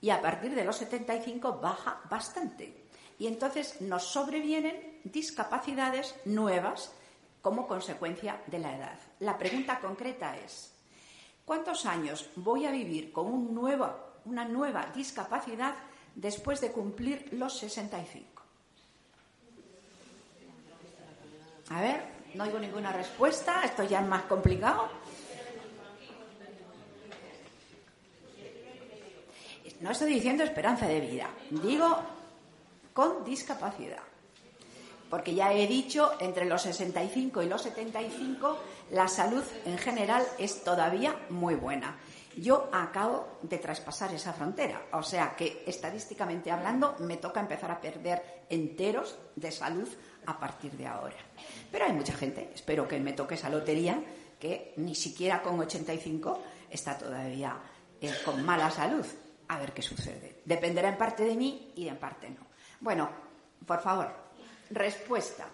Y 0.00 0.10
a 0.10 0.20
partir 0.20 0.56
de 0.56 0.64
los 0.64 0.76
75 0.78 1.60
baja 1.60 2.00
bastante. 2.10 2.88
Y 3.16 3.28
entonces 3.28 3.80
nos 3.80 4.10
sobrevienen 4.10 4.98
discapacidades 5.04 6.16
nuevas 6.24 6.90
como 7.48 7.66
consecuencia 7.66 8.42
de 8.46 8.58
la 8.58 8.76
edad. 8.76 8.98
La 9.20 9.38
pregunta 9.38 9.80
concreta 9.80 10.36
es, 10.36 10.70
¿cuántos 11.46 11.86
años 11.86 12.28
voy 12.36 12.66
a 12.66 12.70
vivir 12.70 13.10
con 13.10 13.26
una 13.26 14.44
nueva 14.44 14.92
discapacidad 14.94 15.74
después 16.14 16.60
de 16.60 16.72
cumplir 16.72 17.26
los 17.32 17.56
65? 17.56 18.42
A 21.70 21.80
ver, 21.80 22.02
no 22.34 22.44
oigo 22.44 22.58
ninguna 22.58 22.92
respuesta, 22.92 23.62
esto 23.64 23.82
ya 23.84 24.02
es 24.02 24.06
más 24.06 24.24
complicado. 24.24 24.90
No 29.80 29.90
estoy 29.90 30.12
diciendo 30.12 30.44
esperanza 30.44 30.86
de 30.86 31.00
vida, 31.00 31.30
digo 31.48 31.98
con 32.92 33.24
discapacidad. 33.24 34.07
Porque 35.08 35.34
ya 35.34 35.52
he 35.52 35.66
dicho, 35.66 36.12
entre 36.20 36.44
los 36.44 36.62
65 36.62 37.42
y 37.42 37.48
los 37.48 37.62
75, 37.62 38.58
la 38.90 39.08
salud 39.08 39.44
en 39.64 39.78
general 39.78 40.24
es 40.38 40.62
todavía 40.62 41.16
muy 41.30 41.54
buena. 41.54 41.98
Yo 42.36 42.68
acabo 42.72 43.38
de 43.42 43.58
traspasar 43.58 44.14
esa 44.14 44.32
frontera, 44.32 44.82
o 44.92 45.02
sea 45.02 45.34
que 45.34 45.64
estadísticamente 45.66 46.52
hablando 46.52 46.94
me 47.00 47.16
toca 47.16 47.40
empezar 47.40 47.70
a 47.72 47.80
perder 47.80 48.44
enteros 48.48 49.18
de 49.34 49.50
salud 49.50 49.88
a 50.26 50.38
partir 50.38 50.72
de 50.72 50.86
ahora. 50.86 51.16
Pero 51.72 51.86
hay 51.86 51.92
mucha 51.92 52.14
gente, 52.14 52.50
espero 52.54 52.86
que 52.86 53.00
me 53.00 53.12
toque 53.12 53.34
esa 53.34 53.48
lotería, 53.48 54.00
que 54.38 54.72
ni 54.76 54.94
siquiera 54.94 55.42
con 55.42 55.58
85 55.58 56.40
está 56.70 56.96
todavía 56.96 57.56
eh, 58.00 58.12
con 58.24 58.44
mala 58.44 58.70
salud. 58.70 59.06
A 59.48 59.58
ver 59.58 59.72
qué 59.72 59.82
sucede. 59.82 60.42
Dependerá 60.44 60.90
en 60.90 60.98
parte 60.98 61.24
de 61.24 61.34
mí 61.34 61.72
y 61.74 61.88
en 61.88 61.96
parte 61.96 62.30
no. 62.30 62.46
Bueno, 62.80 63.08
por 63.66 63.80
favor, 63.80 64.27
respuesta. 64.70 65.46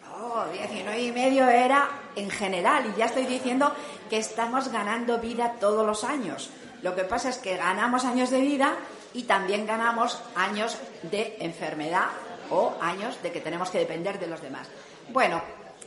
No, 0.00 0.46
19 0.48 1.00
y 1.00 1.12
medio 1.12 1.48
era 1.48 1.88
en 2.16 2.30
general 2.30 2.92
y 2.92 2.98
ya 2.98 3.06
estoy 3.06 3.26
diciendo 3.26 3.72
que 4.08 4.18
estamos 4.18 4.72
ganando 4.72 5.18
vida 5.18 5.56
todos 5.60 5.86
los 5.86 6.02
años. 6.04 6.50
Lo 6.82 6.94
que 6.94 7.04
pasa 7.04 7.28
es 7.28 7.38
que 7.38 7.56
ganamos 7.56 8.04
años 8.04 8.30
de 8.30 8.40
vida 8.40 8.76
y 9.14 9.24
también 9.24 9.66
ganamos 9.66 10.20
años 10.34 10.78
de 11.02 11.36
enfermedad 11.40 12.06
o 12.50 12.74
años 12.80 13.20
de 13.22 13.32
que 13.32 13.40
tenemos 13.40 13.70
que 13.70 13.78
depender 13.78 14.18
de 14.18 14.26
los 14.26 14.40
demás. 14.40 14.68
Bueno, 15.10 15.42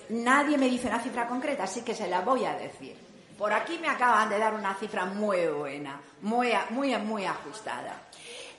nadie 0.10 0.58
me 0.58 0.70
dice 0.70 0.88
una 0.88 1.00
cifra 1.00 1.28
concreta, 1.28 1.64
así 1.64 1.82
que 1.82 1.96
se 1.96 2.08
la 2.08 2.22
voy 2.22 2.46
a 2.46 2.54
decir. 2.54 2.96
Por 3.38 3.54
aquí 3.54 3.80
me 3.80 3.90
acaban 3.90 4.30
de 4.30 4.38
dar 4.38 4.54
una 4.54 4.76
cifra 4.76 5.06
muy 5.06 5.48
buena, 5.48 6.00
muy, 6.22 6.52
muy, 6.70 6.96
muy 6.98 7.26
ajustada. 7.26 8.04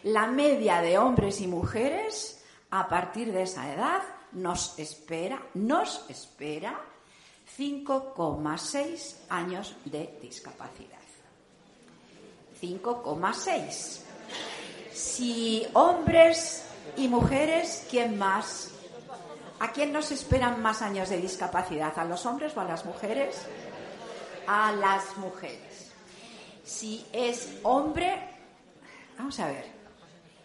La 0.04 0.26
media 0.26 0.80
de 0.80 0.98
hombres 0.98 1.40
y 1.40 1.46
mujeres 1.46 2.41
a 2.72 2.88
partir 2.88 3.30
de 3.32 3.42
esa 3.42 3.70
edad 3.70 4.02
nos 4.32 4.78
espera, 4.78 5.40
nos 5.54 6.08
espera 6.08 6.80
5,6 7.58 9.16
años 9.28 9.76
de 9.85 10.18
discapacidad. 10.22 10.98
5,6. 12.61 14.00
Si 14.90 15.66
hombres 15.74 16.64
y 16.96 17.08
mujeres, 17.08 17.87
¿quién 17.90 18.16
más? 18.16 18.70
¿A 19.61 19.70
quién 19.70 19.92
nos 19.92 20.11
esperan 20.11 20.62
más 20.62 20.80
años 20.80 21.11
de 21.11 21.18
discapacidad? 21.18 21.98
¿A 21.98 22.06
los 22.06 22.24
hombres 22.24 22.56
o 22.56 22.61
a 22.61 22.64
las 22.64 22.87
mujeres? 22.87 23.42
A 24.46 24.72
las 24.72 25.14
mujeres. 25.18 25.92
Si 26.64 27.04
es 27.12 27.58
hombre, 27.64 28.18
vamos 29.18 29.38
a 29.40 29.48
ver, 29.48 29.82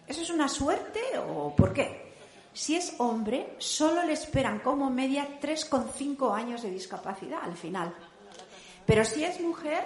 ¿Eso 0.07 0.21
es 0.21 0.29
una 0.29 0.47
suerte 0.47 1.01
o 1.17 1.53
por 1.53 1.73
qué? 1.73 2.06
Si 2.57 2.75
es 2.75 2.95
hombre, 2.97 3.53
solo 3.59 4.01
le 4.01 4.13
esperan 4.13 4.61
como 4.61 4.89
media 4.89 5.39
3,5 5.39 6.35
años 6.35 6.63
de 6.63 6.71
discapacidad 6.71 7.41
al 7.43 7.55
final. 7.55 7.93
Pero 8.83 9.05
si 9.05 9.23
es 9.23 9.39
mujer, 9.39 9.83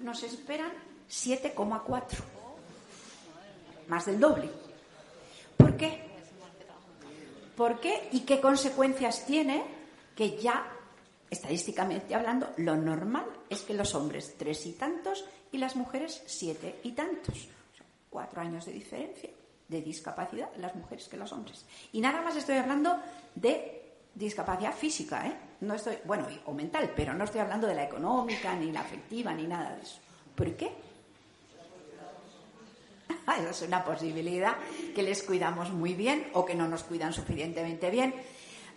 nos 0.00 0.24
esperan 0.24 0.72
7,4. 1.08 2.18
Más 3.86 4.06
del 4.06 4.18
doble. 4.18 4.50
¿Por 5.56 5.76
qué? 5.76 6.00
¿Por 7.56 7.78
qué 7.78 8.08
y 8.10 8.22
qué 8.22 8.40
consecuencias 8.40 9.24
tiene 9.24 9.62
que 10.16 10.36
ya, 10.36 10.66
estadísticamente 11.30 12.16
hablando, 12.16 12.52
lo 12.56 12.74
normal 12.74 13.26
es 13.48 13.62
que 13.62 13.74
los 13.74 13.94
hombres 13.94 14.34
tres 14.36 14.66
y 14.66 14.72
tantos 14.72 15.24
y 15.52 15.58
las 15.58 15.76
mujeres 15.76 16.24
siete 16.26 16.80
y 16.82 16.90
tantos? 16.90 17.46
Cuatro 18.10 18.40
años 18.40 18.66
de 18.66 18.72
diferencia 18.72 19.30
de 19.70 19.80
discapacidad 19.80 20.50
las 20.56 20.74
mujeres 20.74 21.08
que 21.08 21.16
los 21.16 21.32
hombres. 21.32 21.64
Y 21.92 22.00
nada 22.00 22.20
más 22.20 22.36
estoy 22.36 22.56
hablando 22.56 22.98
de 23.34 23.80
discapacidad 24.14 24.74
física, 24.74 25.26
¿eh? 25.26 25.36
No 25.60 25.74
estoy, 25.74 25.98
bueno, 26.04 26.26
o 26.46 26.52
mental, 26.52 26.92
pero 26.96 27.14
no 27.14 27.24
estoy 27.24 27.40
hablando 27.40 27.66
de 27.66 27.74
la 27.74 27.84
económica, 27.84 28.54
ni 28.54 28.72
la 28.72 28.80
afectiva, 28.80 29.32
ni 29.32 29.46
nada 29.46 29.76
de 29.76 29.82
eso. 29.82 30.00
¿Por 30.34 30.56
qué? 30.56 30.70
Es 33.50 33.62
una 33.62 33.84
posibilidad 33.84 34.56
que 34.94 35.02
les 35.02 35.22
cuidamos 35.22 35.70
muy 35.70 35.94
bien 35.94 36.28
o 36.32 36.44
que 36.44 36.54
no 36.54 36.66
nos 36.66 36.82
cuidan 36.82 37.12
suficientemente 37.12 37.90
bien. 37.90 38.14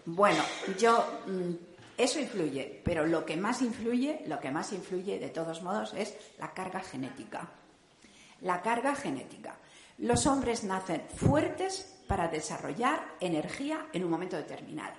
Bueno, 0.06 0.44
yo 0.78 1.22
mm, 1.26 1.54
eso 1.98 2.20
influye, 2.20 2.82
pero 2.84 3.08
lo 3.08 3.26
que 3.26 3.36
más 3.36 3.62
influye, 3.62 4.22
lo 4.28 4.40
que 4.40 4.52
más 4.52 4.72
influye 4.74 5.18
de 5.18 5.30
todos 5.30 5.64
modos 5.64 5.94
es 5.96 6.16
la 6.38 6.54
carga 6.54 6.82
genética. 6.82 7.50
La 8.42 8.62
carga 8.62 8.96
genética. 8.96 9.58
Los 10.00 10.26
hombres 10.26 10.64
nacen 10.64 11.04
fuertes 11.16 12.04
para 12.08 12.28
desarrollar 12.28 13.16
energía 13.20 13.88
en 13.94 14.04
un 14.04 14.12
momento 14.12 14.36
determinado. 14.36 14.96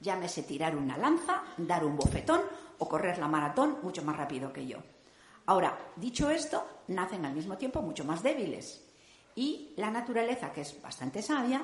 Llámese 0.00 0.42
tirar 0.42 0.76
una 0.76 0.96
lanza, 0.96 1.42
dar 1.56 1.84
un 1.84 1.96
bofetón 1.96 2.40
o 2.78 2.88
correr 2.88 3.18
la 3.18 3.28
maratón 3.28 3.78
mucho 3.82 4.02
más 4.02 4.16
rápido 4.16 4.52
que 4.52 4.66
yo. 4.66 4.78
Ahora, 5.46 5.78
dicho 5.96 6.30
esto, 6.30 6.66
nacen 6.88 7.24
al 7.24 7.34
mismo 7.34 7.56
tiempo 7.56 7.82
mucho 7.82 8.04
más 8.04 8.22
débiles. 8.22 8.82
Y 9.34 9.74
la 9.76 9.90
naturaleza, 9.90 10.52
que 10.52 10.62
es 10.62 10.80
bastante 10.80 11.22
sabia, 11.22 11.62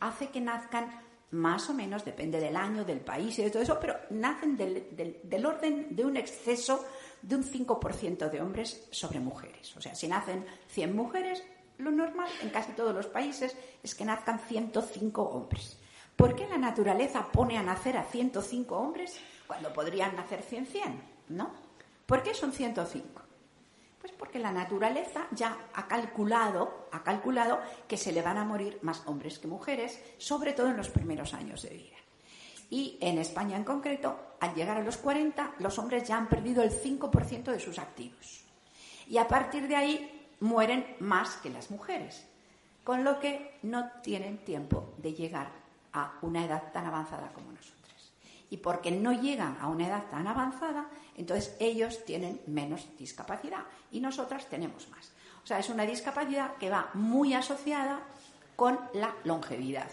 hace 0.00 0.28
que 0.28 0.40
nazcan 0.40 0.90
más 1.30 1.70
o 1.70 1.74
menos, 1.74 2.04
depende 2.04 2.38
del 2.40 2.56
año, 2.56 2.84
del 2.84 3.00
país 3.00 3.38
y 3.38 3.42
de 3.42 3.50
todo 3.50 3.62
eso, 3.62 3.78
pero 3.80 3.96
nacen 4.10 4.56
del, 4.56 5.20
del 5.22 5.46
orden 5.46 5.96
de 5.96 6.04
un 6.04 6.16
exceso 6.18 6.84
de 7.22 7.36
un 7.36 7.44
5% 7.44 8.30
de 8.30 8.40
hombres 8.40 8.86
sobre 8.90 9.18
mujeres. 9.18 9.74
O 9.76 9.80
sea, 9.80 9.94
si 9.94 10.08
nacen 10.08 10.44
100 10.68 10.94
mujeres, 10.94 11.42
lo 11.78 11.90
normal 11.90 12.28
en 12.42 12.50
casi 12.50 12.72
todos 12.72 12.94
los 12.94 13.06
países 13.06 13.56
es 13.82 13.94
que 13.94 14.04
nazcan 14.04 14.38
105 14.38 15.22
hombres. 15.22 15.78
¿Por 16.16 16.36
qué 16.36 16.46
la 16.46 16.58
naturaleza 16.58 17.26
pone 17.32 17.58
a 17.58 17.62
nacer 17.62 17.96
a 17.96 18.04
105 18.04 18.76
hombres 18.76 19.18
cuando 19.46 19.72
podrían 19.72 20.14
nacer 20.14 20.42
100, 20.42 20.66
100? 20.66 21.02
¿No? 21.30 21.50
¿Por 22.06 22.22
qué 22.22 22.34
son 22.34 22.52
105? 22.52 23.22
Pues 24.00 24.12
porque 24.12 24.38
la 24.38 24.52
naturaleza 24.52 25.26
ya 25.30 25.56
ha 25.74 25.86
calculado, 25.86 26.88
ha 26.92 27.02
calculado 27.02 27.60
que 27.86 27.96
se 27.96 28.12
le 28.12 28.20
van 28.20 28.36
a 28.36 28.44
morir 28.44 28.78
más 28.82 29.02
hombres 29.06 29.38
que 29.38 29.46
mujeres, 29.46 30.02
sobre 30.18 30.52
todo 30.52 30.68
en 30.68 30.76
los 30.76 30.90
primeros 30.90 31.34
años 31.34 31.62
de 31.62 31.70
vida. 31.70 31.96
Y 32.68 32.98
en 33.00 33.18
España 33.18 33.56
en 33.56 33.64
concreto, 33.64 34.18
al 34.40 34.54
llegar 34.54 34.78
a 34.78 34.82
los 34.82 34.96
40, 34.96 35.56
los 35.58 35.78
hombres 35.78 36.08
ya 36.08 36.16
han 36.16 36.28
perdido 36.28 36.62
el 36.62 36.70
5% 36.70 37.52
de 37.52 37.60
sus 37.60 37.78
activos. 37.78 38.44
Y 39.06 39.18
a 39.18 39.28
partir 39.28 39.68
de 39.68 39.76
ahí 39.76 40.21
mueren 40.42 40.84
más 40.98 41.36
que 41.36 41.50
las 41.50 41.70
mujeres, 41.70 42.26
con 42.84 43.04
lo 43.04 43.20
que 43.20 43.58
no 43.62 43.90
tienen 44.02 44.38
tiempo 44.38 44.92
de 44.98 45.14
llegar 45.14 45.50
a 45.92 46.14
una 46.22 46.44
edad 46.44 46.72
tan 46.72 46.84
avanzada 46.84 47.32
como 47.32 47.52
nosotras. 47.52 48.12
Y 48.50 48.56
porque 48.56 48.90
no 48.90 49.12
llegan 49.12 49.56
a 49.60 49.68
una 49.68 49.86
edad 49.86 50.10
tan 50.10 50.26
avanzada, 50.26 50.88
entonces 51.16 51.56
ellos 51.60 52.04
tienen 52.04 52.40
menos 52.46 52.86
discapacidad 52.98 53.62
y 53.92 54.00
nosotras 54.00 54.46
tenemos 54.46 54.88
más. 54.90 55.12
O 55.44 55.46
sea, 55.46 55.60
es 55.60 55.68
una 55.70 55.86
discapacidad 55.86 56.56
que 56.56 56.70
va 56.70 56.90
muy 56.94 57.34
asociada 57.34 58.00
con 58.56 58.78
la 58.94 59.14
longevidad. 59.24 59.90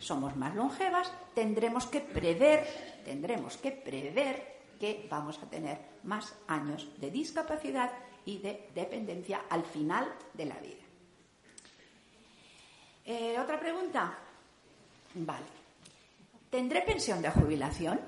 Somos 0.00 0.36
más 0.36 0.54
longevas, 0.54 1.10
tendremos 1.34 1.86
que 1.86 2.00
prever, 2.00 2.66
tendremos 3.04 3.56
que 3.56 3.72
prever 3.72 4.58
que 4.78 5.08
vamos 5.10 5.40
a 5.42 5.46
tener 5.50 5.78
más 6.04 6.34
años 6.46 6.88
de 6.98 7.10
discapacidad 7.10 7.90
y 8.28 8.36
de 8.36 8.68
dependencia 8.74 9.44
al 9.48 9.64
final 9.64 10.06
de 10.34 10.44
la 10.44 10.56
vida. 10.58 10.84
Eh, 13.06 13.38
¿Otra 13.40 13.58
pregunta? 13.58 14.18
Vale. 15.14 15.46
¿Tendré 16.50 16.82
pensión 16.82 17.22
de 17.22 17.30
jubilación? 17.30 17.98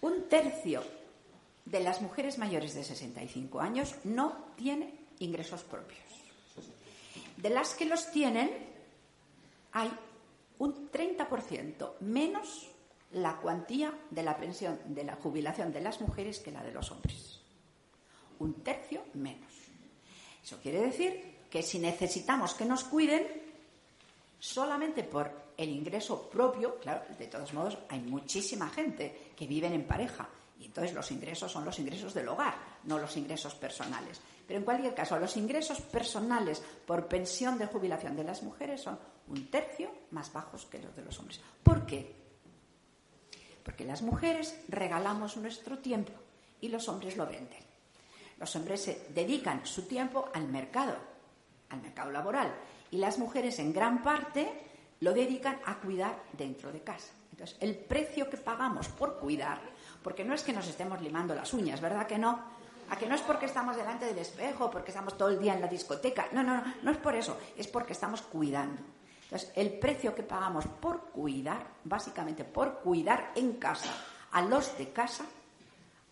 Un 0.00 0.28
tercio 0.28 0.82
de 1.64 1.80
las 1.80 2.02
mujeres 2.02 2.36
mayores 2.38 2.74
de 2.74 2.82
65 2.82 3.60
años 3.60 3.94
no 4.02 4.46
tiene 4.56 4.92
ingresos 5.20 5.62
propios. 5.62 6.00
De 7.36 7.50
las 7.50 7.74
que 7.74 7.84
los 7.84 8.10
tienen, 8.10 8.50
hay 9.70 9.90
un 10.58 10.90
30% 10.90 11.92
menos 12.00 12.73
la 13.12 13.36
cuantía 13.36 13.92
de 14.10 14.22
la 14.22 14.36
pensión 14.36 14.78
de 14.86 15.04
la 15.04 15.16
jubilación 15.16 15.72
de 15.72 15.80
las 15.80 16.00
mujeres 16.00 16.40
que 16.40 16.50
la 16.50 16.62
de 16.62 16.72
los 16.72 16.90
hombres. 16.90 17.40
Un 18.38 18.54
tercio 18.62 19.04
menos. 19.14 19.52
Eso 20.42 20.58
quiere 20.60 20.80
decir 20.80 21.34
que 21.48 21.62
si 21.62 21.78
necesitamos 21.78 22.54
que 22.54 22.64
nos 22.64 22.84
cuiden, 22.84 23.26
solamente 24.38 25.04
por 25.04 25.30
el 25.56 25.70
ingreso 25.70 26.28
propio, 26.28 26.78
claro, 26.80 27.02
de 27.16 27.28
todos 27.28 27.54
modos 27.54 27.78
hay 27.88 28.00
muchísima 28.00 28.68
gente 28.68 29.32
que 29.36 29.46
viven 29.46 29.72
en 29.72 29.86
pareja 29.86 30.28
y 30.58 30.66
entonces 30.66 30.94
los 30.94 31.10
ingresos 31.10 31.50
son 31.50 31.64
los 31.64 31.78
ingresos 31.78 32.12
del 32.14 32.28
hogar, 32.28 32.54
no 32.84 32.98
los 32.98 33.16
ingresos 33.16 33.54
personales. 33.54 34.20
Pero 34.46 34.58
en 34.58 34.64
cualquier 34.64 34.94
caso, 34.94 35.18
los 35.18 35.36
ingresos 35.36 35.80
personales 35.80 36.62
por 36.86 37.06
pensión 37.06 37.58
de 37.58 37.66
jubilación 37.66 38.16
de 38.16 38.24
las 38.24 38.42
mujeres 38.42 38.82
son 38.82 38.98
un 39.28 39.46
tercio 39.50 39.90
más 40.10 40.32
bajos 40.32 40.66
que 40.66 40.78
los 40.78 40.94
de 40.94 41.02
los 41.02 41.18
hombres. 41.18 41.40
¿Por 41.62 41.86
qué? 41.86 42.23
Porque 43.64 43.84
las 43.84 44.02
mujeres 44.02 44.60
regalamos 44.68 45.36
nuestro 45.36 45.78
tiempo 45.78 46.12
y 46.60 46.68
los 46.68 46.88
hombres 46.88 47.16
lo 47.16 47.26
venden. 47.26 47.64
Los 48.38 48.54
hombres 48.56 48.82
se 48.82 49.06
dedican 49.08 49.64
su 49.64 49.86
tiempo 49.86 50.28
al 50.34 50.48
mercado, 50.48 50.96
al 51.70 51.80
mercado 51.80 52.10
laboral, 52.10 52.54
y 52.90 52.98
las 52.98 53.18
mujeres 53.18 53.58
en 53.58 53.72
gran 53.72 54.02
parte 54.02 54.52
lo 55.00 55.12
dedican 55.12 55.58
a 55.64 55.78
cuidar 55.78 56.22
dentro 56.32 56.70
de 56.72 56.82
casa. 56.82 57.12
Entonces, 57.32 57.56
el 57.60 57.74
precio 57.74 58.30
que 58.30 58.36
pagamos 58.36 58.88
por 58.88 59.18
cuidar, 59.18 59.60
porque 60.02 60.24
no 60.24 60.34
es 60.34 60.42
que 60.42 60.52
nos 60.52 60.68
estemos 60.68 61.00
limando 61.00 61.34
las 61.34 61.52
uñas, 61.52 61.80
¿verdad 61.80 62.06
que 62.06 62.18
no? 62.18 62.38
A 62.90 62.96
que 62.96 63.06
no 63.06 63.14
es 63.14 63.22
porque 63.22 63.46
estamos 63.46 63.76
delante 63.76 64.04
del 64.04 64.18
espejo, 64.18 64.70
porque 64.70 64.90
estamos 64.90 65.16
todo 65.16 65.30
el 65.30 65.40
día 65.40 65.54
en 65.54 65.60
la 65.60 65.66
discoteca. 65.66 66.28
No, 66.32 66.42
no, 66.42 66.56
no, 66.56 66.74
no 66.82 66.90
es 66.90 66.98
por 66.98 67.16
eso, 67.16 67.38
es 67.56 67.66
porque 67.66 67.94
estamos 67.94 68.22
cuidando. 68.22 68.82
Entonces, 69.24 69.52
el 69.56 69.78
precio 69.78 70.14
que 70.14 70.22
pagamos 70.22 70.66
por 70.66 71.10
cuidar, 71.10 71.66
básicamente 71.84 72.44
por 72.44 72.80
cuidar 72.80 73.32
en 73.34 73.54
casa 73.54 73.92
a 74.32 74.42
los 74.42 74.76
de 74.78 74.90
casa, 74.90 75.24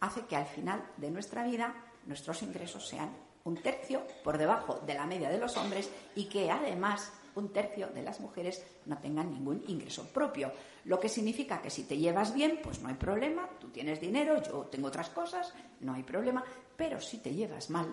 hace 0.00 0.22
que 0.22 0.36
al 0.36 0.46
final 0.46 0.82
de 0.96 1.10
nuestra 1.10 1.44
vida 1.44 1.74
nuestros 2.06 2.42
ingresos 2.42 2.88
sean 2.88 3.10
un 3.44 3.56
tercio 3.56 4.06
por 4.22 4.38
debajo 4.38 4.80
de 4.86 4.94
la 4.94 5.06
media 5.06 5.28
de 5.28 5.38
los 5.38 5.56
hombres 5.56 5.90
y 6.14 6.24
que 6.24 6.50
además 6.50 7.12
un 7.34 7.52
tercio 7.52 7.88
de 7.88 8.02
las 8.02 8.20
mujeres 8.20 8.64
no 8.86 8.98
tengan 8.98 9.30
ningún 9.30 9.64
ingreso 9.66 10.06
propio. 10.08 10.52
Lo 10.84 11.00
que 11.00 11.08
significa 11.08 11.62
que 11.62 11.70
si 11.70 11.84
te 11.84 11.96
llevas 11.96 12.34
bien, 12.34 12.60
pues 12.62 12.80
no 12.80 12.88
hay 12.88 12.94
problema, 12.94 13.48
tú 13.60 13.68
tienes 13.68 14.00
dinero, 14.00 14.42
yo 14.42 14.66
tengo 14.66 14.88
otras 14.88 15.08
cosas, 15.10 15.52
no 15.80 15.94
hay 15.94 16.02
problema, 16.02 16.44
pero 16.76 17.00
si 17.00 17.18
te 17.18 17.32
llevas 17.32 17.70
mal, 17.70 17.86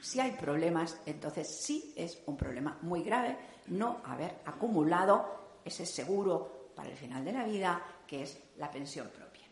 si 0.00 0.20
hay 0.20 0.32
problemas, 0.32 1.00
entonces 1.06 1.60
sí 1.62 1.92
es 1.96 2.22
un 2.26 2.36
problema 2.36 2.78
muy 2.82 3.02
grave 3.02 3.36
no 3.68 4.00
haber 4.04 4.40
acumulado 4.44 5.58
ese 5.64 5.84
seguro 5.86 6.70
para 6.74 6.88
el 6.88 6.96
final 6.96 7.24
de 7.24 7.32
la 7.32 7.44
vida, 7.44 7.82
que 8.06 8.22
es 8.22 8.40
la 8.56 8.70
pensión 8.70 9.08
propia. 9.08 9.46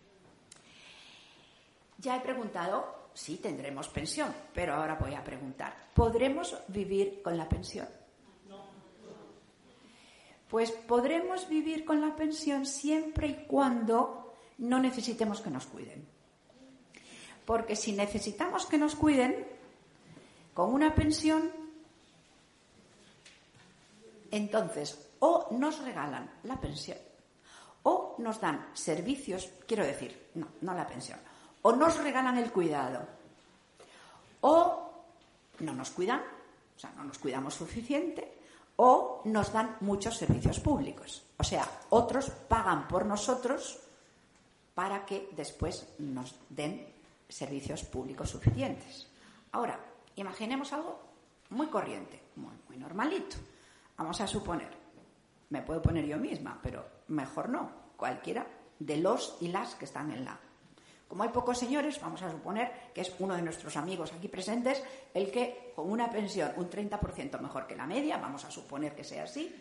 Ya 1.98 2.16
he 2.16 2.20
preguntado 2.20 3.10
si 3.12 3.36
tendremos 3.36 3.88
pensión, 3.88 4.32
pero 4.54 4.74
ahora 4.74 4.94
voy 4.94 5.14
a 5.14 5.24
preguntar, 5.24 5.74
¿podremos 5.94 6.56
vivir 6.68 7.20
con 7.22 7.36
la 7.36 7.48
pensión? 7.48 7.88
Pues 10.48 10.70
podremos 10.70 11.46
vivir 11.48 11.84
con 11.84 12.00
la 12.00 12.16
pensión 12.16 12.64
siempre 12.64 13.26
y 13.26 13.46
cuando 13.46 14.34
no 14.58 14.78
necesitemos 14.78 15.42
que 15.42 15.50
nos 15.50 15.66
cuiden. 15.66 16.08
Porque 17.44 17.76
si 17.76 17.92
necesitamos 17.92 18.64
que 18.64 18.78
nos 18.78 18.94
cuiden, 18.94 19.57
con 20.58 20.74
una 20.74 20.92
pensión 20.92 21.52
entonces, 24.32 24.98
o 25.20 25.46
nos 25.52 25.78
regalan 25.84 26.28
la 26.42 26.60
pensión, 26.60 26.98
o 27.84 28.16
nos 28.18 28.40
dan 28.40 28.70
servicios, 28.74 29.48
quiero 29.68 29.86
decir, 29.86 30.30
no, 30.34 30.48
no 30.62 30.74
la 30.74 30.84
pensión, 30.84 31.20
o 31.62 31.70
nos 31.76 32.02
regalan 32.02 32.38
el 32.38 32.50
cuidado, 32.50 33.06
o 34.40 34.90
no 35.60 35.74
nos 35.74 35.90
cuidan, 35.90 36.22
o 36.76 36.80
sea, 36.80 36.90
no 36.96 37.04
nos 37.04 37.18
cuidamos 37.18 37.54
suficiente, 37.54 38.40
o 38.74 39.22
nos 39.26 39.52
dan 39.52 39.76
muchos 39.82 40.16
servicios 40.16 40.58
públicos. 40.58 41.22
O 41.36 41.44
sea, 41.44 41.70
otros 41.90 42.30
pagan 42.30 42.88
por 42.88 43.06
nosotros 43.06 43.78
para 44.74 45.06
que 45.06 45.28
después 45.36 45.86
nos 46.00 46.34
den 46.48 46.84
servicios 47.28 47.84
públicos 47.84 48.30
suficientes. 48.30 49.06
Ahora, 49.52 49.87
imaginemos 50.20 50.72
algo 50.72 50.98
muy 51.50 51.66
corriente, 51.68 52.20
muy, 52.36 52.54
muy 52.68 52.76
normalito. 52.76 53.36
Vamos 53.96 54.20
a 54.20 54.26
suponer, 54.26 54.70
me 55.50 55.62
puedo 55.62 55.82
poner 55.82 56.06
yo 56.06 56.18
misma, 56.18 56.58
pero 56.62 56.84
mejor 57.08 57.48
no, 57.48 57.70
cualquiera 57.96 58.46
de 58.78 58.96
los 58.96 59.36
y 59.40 59.48
las 59.48 59.74
que 59.74 59.86
están 59.86 60.12
en 60.12 60.24
la. 60.24 60.38
Como 61.08 61.22
hay 61.22 61.30
pocos 61.30 61.58
señores, 61.58 61.98
vamos 62.00 62.22
a 62.22 62.30
suponer 62.30 62.92
que 62.94 63.00
es 63.00 63.14
uno 63.18 63.34
de 63.34 63.42
nuestros 63.42 63.76
amigos 63.76 64.12
aquí 64.12 64.28
presentes 64.28 64.82
el 65.14 65.30
que 65.30 65.72
con 65.74 65.90
una 65.90 66.10
pensión 66.10 66.52
un 66.56 66.68
30% 66.68 67.40
mejor 67.40 67.66
que 67.66 67.74
la 67.74 67.86
media, 67.86 68.18
vamos 68.18 68.44
a 68.44 68.50
suponer 68.50 68.94
que 68.94 69.04
sea 69.04 69.24
así, 69.24 69.54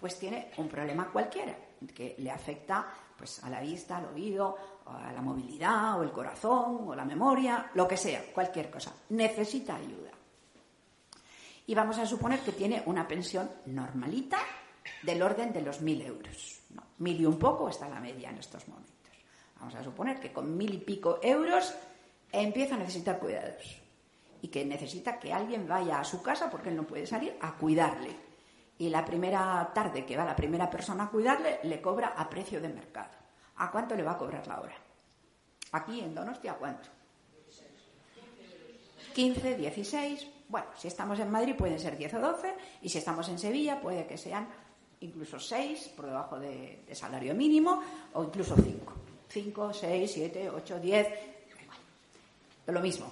pues 0.00 0.18
tiene 0.18 0.50
un 0.56 0.68
problema 0.68 1.10
cualquiera 1.10 1.54
que 1.94 2.14
le 2.18 2.30
afecta 2.30 2.86
pues 3.16 3.44
a 3.44 3.50
la 3.50 3.60
vista, 3.60 3.98
al 3.98 4.06
oído, 4.06 4.56
a 4.86 5.12
la 5.12 5.20
movilidad 5.20 6.00
o 6.00 6.02
el 6.02 6.10
corazón 6.10 6.88
o 6.88 6.94
la 6.94 7.04
memoria, 7.04 7.70
lo 7.74 7.86
que 7.86 7.98
sea, 7.98 8.24
cualquier 8.32 8.70
cosa. 8.70 8.92
Necesita 9.10 9.76
ayuda 9.76 10.03
y 11.66 11.74
vamos 11.74 11.98
a 11.98 12.06
suponer 12.06 12.40
que 12.40 12.52
tiene 12.52 12.82
una 12.86 13.06
pensión 13.06 13.50
normalita 13.66 14.38
del 15.02 15.22
orden 15.22 15.52
de 15.52 15.62
los 15.62 15.80
mil 15.80 16.00
euros. 16.02 16.60
mil 16.98 17.20
y 17.20 17.26
un 17.26 17.38
poco 17.38 17.68
está 17.68 17.88
la 17.88 18.00
media 18.00 18.30
en 18.30 18.38
estos 18.38 18.68
momentos. 18.68 18.94
Vamos 19.58 19.74
a 19.74 19.84
suponer 19.84 20.20
que 20.20 20.32
con 20.32 20.56
mil 20.56 20.74
y 20.74 20.78
pico 20.78 21.18
euros 21.22 21.74
empieza 22.30 22.74
a 22.74 22.78
necesitar 22.78 23.18
cuidados 23.18 23.80
y 24.42 24.48
que 24.48 24.64
necesita 24.64 25.18
que 25.18 25.32
alguien 25.32 25.66
vaya 25.66 26.00
a 26.00 26.04
su 26.04 26.22
casa 26.22 26.50
porque 26.50 26.68
él 26.68 26.76
no 26.76 26.86
puede 26.86 27.06
salir 27.06 27.36
a 27.40 27.54
cuidarle. 27.56 28.14
Y 28.76 28.90
la 28.90 29.04
primera 29.04 29.70
tarde 29.72 30.04
que 30.04 30.16
va 30.16 30.24
la 30.24 30.36
primera 30.36 30.68
persona 30.68 31.04
a 31.04 31.10
cuidarle 31.10 31.60
le 31.62 31.80
cobra 31.80 32.08
a 32.08 32.28
precio 32.28 32.60
de 32.60 32.68
mercado. 32.68 33.16
¿A 33.56 33.70
cuánto 33.70 33.94
le 33.94 34.02
va 34.02 34.12
a 34.12 34.18
cobrar 34.18 34.46
la 34.46 34.60
hora? 34.60 34.74
Aquí 35.72 36.00
en 36.00 36.14
Donostia, 36.14 36.52
¿a 36.52 36.56
cuánto? 36.56 36.88
15, 39.14 39.56
16, 39.56 40.26
bueno, 40.48 40.66
si 40.76 40.88
estamos 40.88 41.18
en 41.18 41.30
Madrid 41.30 41.54
pueden 41.56 41.78
ser 41.78 41.96
10 41.96 42.14
o 42.14 42.20
12 42.20 42.54
y 42.82 42.88
si 42.88 42.98
estamos 42.98 43.28
en 43.28 43.38
Sevilla 43.38 43.80
puede 43.80 44.06
que 44.06 44.18
sean 44.18 44.48
incluso 45.00 45.38
6 45.38 45.92
por 45.96 46.06
debajo 46.06 46.38
de, 46.38 46.84
salario 46.92 47.34
mínimo 47.34 47.82
o 48.14 48.24
incluso 48.24 48.56
5. 48.56 48.92
5, 49.28 49.72
6, 49.72 50.10
7, 50.12 50.50
8, 50.50 50.80
10, 50.80 51.08
igual. 51.62 51.78
Lo 52.66 52.80
mismo, 52.80 53.10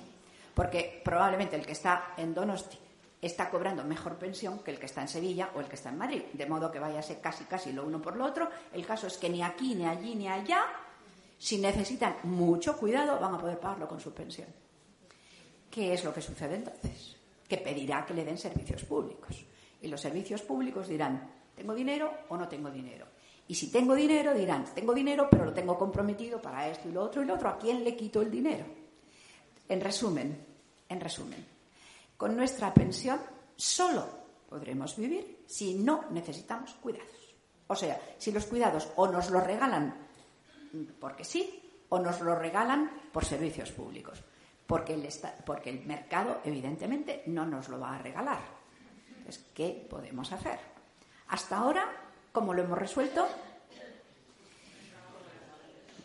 porque 0.55 1.01
probablemente 1.05 1.57
el 1.57 1.67
que 1.67 1.73
está 1.73 2.15
en 2.17 2.33
Donosti 2.35 2.79
está 3.21 3.51
cobrando 3.51 3.85
mejor 3.85 4.17
pensión 4.17 4.61
que 4.61 4.73
el 4.73 4.79
que 4.79 4.87
está 4.87 5.01
en 5.01 5.09
Sevilla 5.09 5.51
o 5.55 5.61
el 5.61 5.67
que 5.67 5.77
está 5.77 5.91
en 5.91 5.99
Madrid, 5.99 6.23
de 6.33 6.47
modo 6.47 6.71
que 6.71 6.81
ser 7.03 7.21
casi 7.21 7.45
casi 7.45 7.73
lo 7.73 7.87
uno 7.87 8.01
por 8.03 8.17
lo 8.17 8.25
otro. 8.25 8.49
El 8.73 8.85
caso 8.85 9.07
es 9.07 9.17
que 9.17 9.31
ni 9.31 9.43
aquí, 9.43 9.75
ni 9.75 9.87
allí, 9.87 10.15
ni 10.15 10.29
allá, 10.29 10.67
si 11.39 11.59
necesitan 11.59 12.17
mucho 12.25 12.77
cuidado, 12.77 13.19
van 13.21 13.35
a 13.35 13.39
poder 13.39 13.59
pagarlo 13.59 13.89
con 13.89 14.01
su 14.01 14.13
pensión. 14.13 14.49
¿Qué 15.71 15.95
es 15.95 16.05
lo 16.05 16.13
que 16.13 16.21
sucede 16.21 16.57
entonces? 16.57 17.17
Que 17.53 17.59
pedirá 17.59 18.01
que 18.07 18.15
le 18.17 18.25
den 18.25 18.39
servicios 18.39 18.83
públicos. 18.89 19.45
Y 19.83 19.87
los 19.87 20.01
servicios 20.01 20.41
públicos 20.41 20.89
dirán, 20.89 21.53
¿tengo 21.55 21.75
dinero 21.75 22.25
o 22.31 22.37
no 22.39 22.49
tengo 22.49 22.71
dinero? 22.71 23.05
Y 23.47 23.55
si 23.55 23.71
tengo 23.71 23.95
dinero, 23.95 24.33
dirán, 24.33 24.65
tengo 24.75 24.95
dinero, 24.95 25.29
pero 25.31 25.45
lo 25.45 25.53
tengo 25.53 25.77
comprometido 25.77 26.41
para 26.41 26.67
esto 26.71 26.89
y 26.89 26.93
lo 26.93 27.03
otro 27.03 27.21
y 27.21 27.27
lo 27.27 27.35
otro. 27.35 27.51
¿A 27.51 27.59
quién 27.59 27.85
le 27.85 27.95
quito 27.95 28.23
el 28.23 28.31
dinero? 28.31 28.65
En 29.69 29.83
resumen, 29.83 30.47
en 30.89 30.99
resumen, 30.99 31.47
con 32.17 32.35
nuestra 32.35 32.73
pensión 32.73 33.21
solo 33.55 34.07
podremos 34.49 34.97
vivir 34.97 35.45
si 35.47 35.75
no 35.75 36.07
necesitamos 36.09 36.73
cuidados. 36.81 37.37
O 37.67 37.77
sea, 37.77 38.01
si 38.17 38.33
los 38.33 38.47
cuidados 38.47 38.89
o 38.97 39.09
nos 39.09 39.29
los 39.29 39.45
regalan 39.45 40.09
porque 40.99 41.25
sí, 41.25 41.85
o 41.91 41.99
nos 41.99 42.19
los 42.23 42.39
regalan 42.39 42.91
por 43.13 43.27
servicios 43.27 43.73
públicos 43.73 44.25
porque 44.73 45.69
el, 45.71 45.85
mercado 45.85 46.41
evidentemente 46.45 47.25
no 47.27 47.45
nos 47.45 47.69
lo 47.69 47.79
va 47.79 47.95
a 47.95 47.99
regalar. 47.99 48.41
Entonces, 49.19 49.45
¿qué 49.53 49.87
podemos 49.91 50.33
hacer? 50.33 50.59
Hasta 51.29 51.59
ahora, 51.59 51.85
¿cómo 52.33 52.55
lo 52.55 52.63
hemos 52.63 52.79
resuelto? 52.79 53.29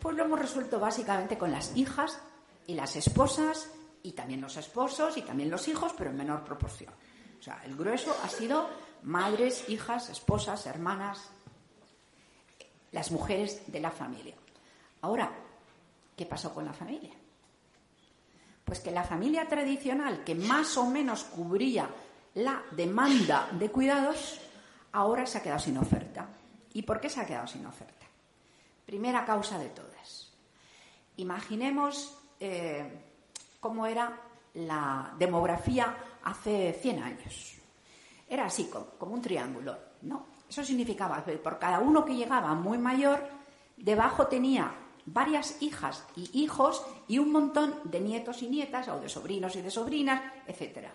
Pues 0.02 0.18
lo 0.18 0.26
hemos 0.26 0.38
resuelto 0.38 0.82
básicamente 0.82 1.38
con 1.38 1.50
las 1.50 1.78
hijas 1.78 2.20
y 2.66 2.74
las 2.74 2.98
esposas 2.98 3.72
y 4.04 4.12
también 4.12 4.42
los 4.42 4.58
esposos 4.58 5.16
y 5.16 5.22
también 5.22 5.50
los 5.50 5.66
hijos, 5.70 5.94
pero 5.98 6.10
en 6.10 6.18
menor 6.18 6.44
proporción. 6.44 6.94
O 7.40 7.42
sea, 7.42 7.62
el 7.64 7.74
grueso 7.74 8.14
ha 8.22 8.28
sido 8.28 8.68
madres, 9.04 9.70
hijas, 9.70 10.10
esposas, 10.10 10.66
hermanas, 10.66 11.30
las 12.92 13.12
mujeres 13.12 13.62
de 13.72 13.80
la 13.80 13.92
familia. 13.92 14.36
Ahora, 15.04 15.32
¿qué 16.18 16.26
pasó 16.26 16.54
con 16.54 16.66
la 16.66 16.74
familia? 16.74 17.17
Pues 18.68 18.82
que 18.82 18.92
la 18.92 19.06
familia 19.06 19.48
tradicional, 19.48 20.26
que 20.26 20.36
más 20.36 20.76
o 20.76 20.88
menos 20.88 21.24
cubría 21.24 21.88
la 22.34 22.62
demanda 22.72 23.48
de 23.54 23.72
cuidados, 23.72 24.42
ahora 24.92 25.26
se 25.26 25.38
ha 25.38 25.42
quedado 25.42 25.62
sin 25.62 25.78
oferta. 25.78 26.28
¿Y 26.74 26.82
por 26.82 27.00
qué 27.00 27.10
se 27.10 27.22
ha 27.22 27.26
quedado 27.26 27.48
sin 27.48 27.66
oferta? 27.66 28.06
Primera 28.86 29.24
causa 29.24 29.58
de 29.58 29.70
todas. 29.70 30.34
Imaginemos 31.16 32.18
eh, 32.42 33.06
cómo 33.62 33.88
era 33.88 34.20
la 34.56 35.14
demografía 35.18 35.96
hace 36.26 36.78
100 36.82 37.04
años. 37.04 37.56
Era 38.28 38.48
así, 38.48 38.70
como 39.00 39.14
un 39.14 39.22
triángulo, 39.22 39.78
¿no? 40.02 40.26
Eso 40.50 40.62
significaba 40.62 41.24
que 41.24 41.38
por 41.38 41.58
cada 41.58 41.80
uno 41.80 42.04
que 42.04 42.18
llegaba 42.18 42.54
muy 42.54 42.78
mayor, 42.78 43.26
debajo 43.78 44.28
tenía 44.28 44.74
varias 45.08 45.62
hijas 45.62 46.04
y 46.16 46.44
hijos 46.44 46.86
y 47.08 47.18
un 47.18 47.32
montón 47.32 47.76
de 47.86 48.00
nietos 48.00 48.44
y 48.44 48.48
nietas, 48.48 48.88
o 48.90 49.00
de 49.00 49.10
sobrinos 49.10 49.56
y 49.56 49.62
de 49.62 49.72
sobrinas, 49.72 50.22
etcétera. 50.46 50.94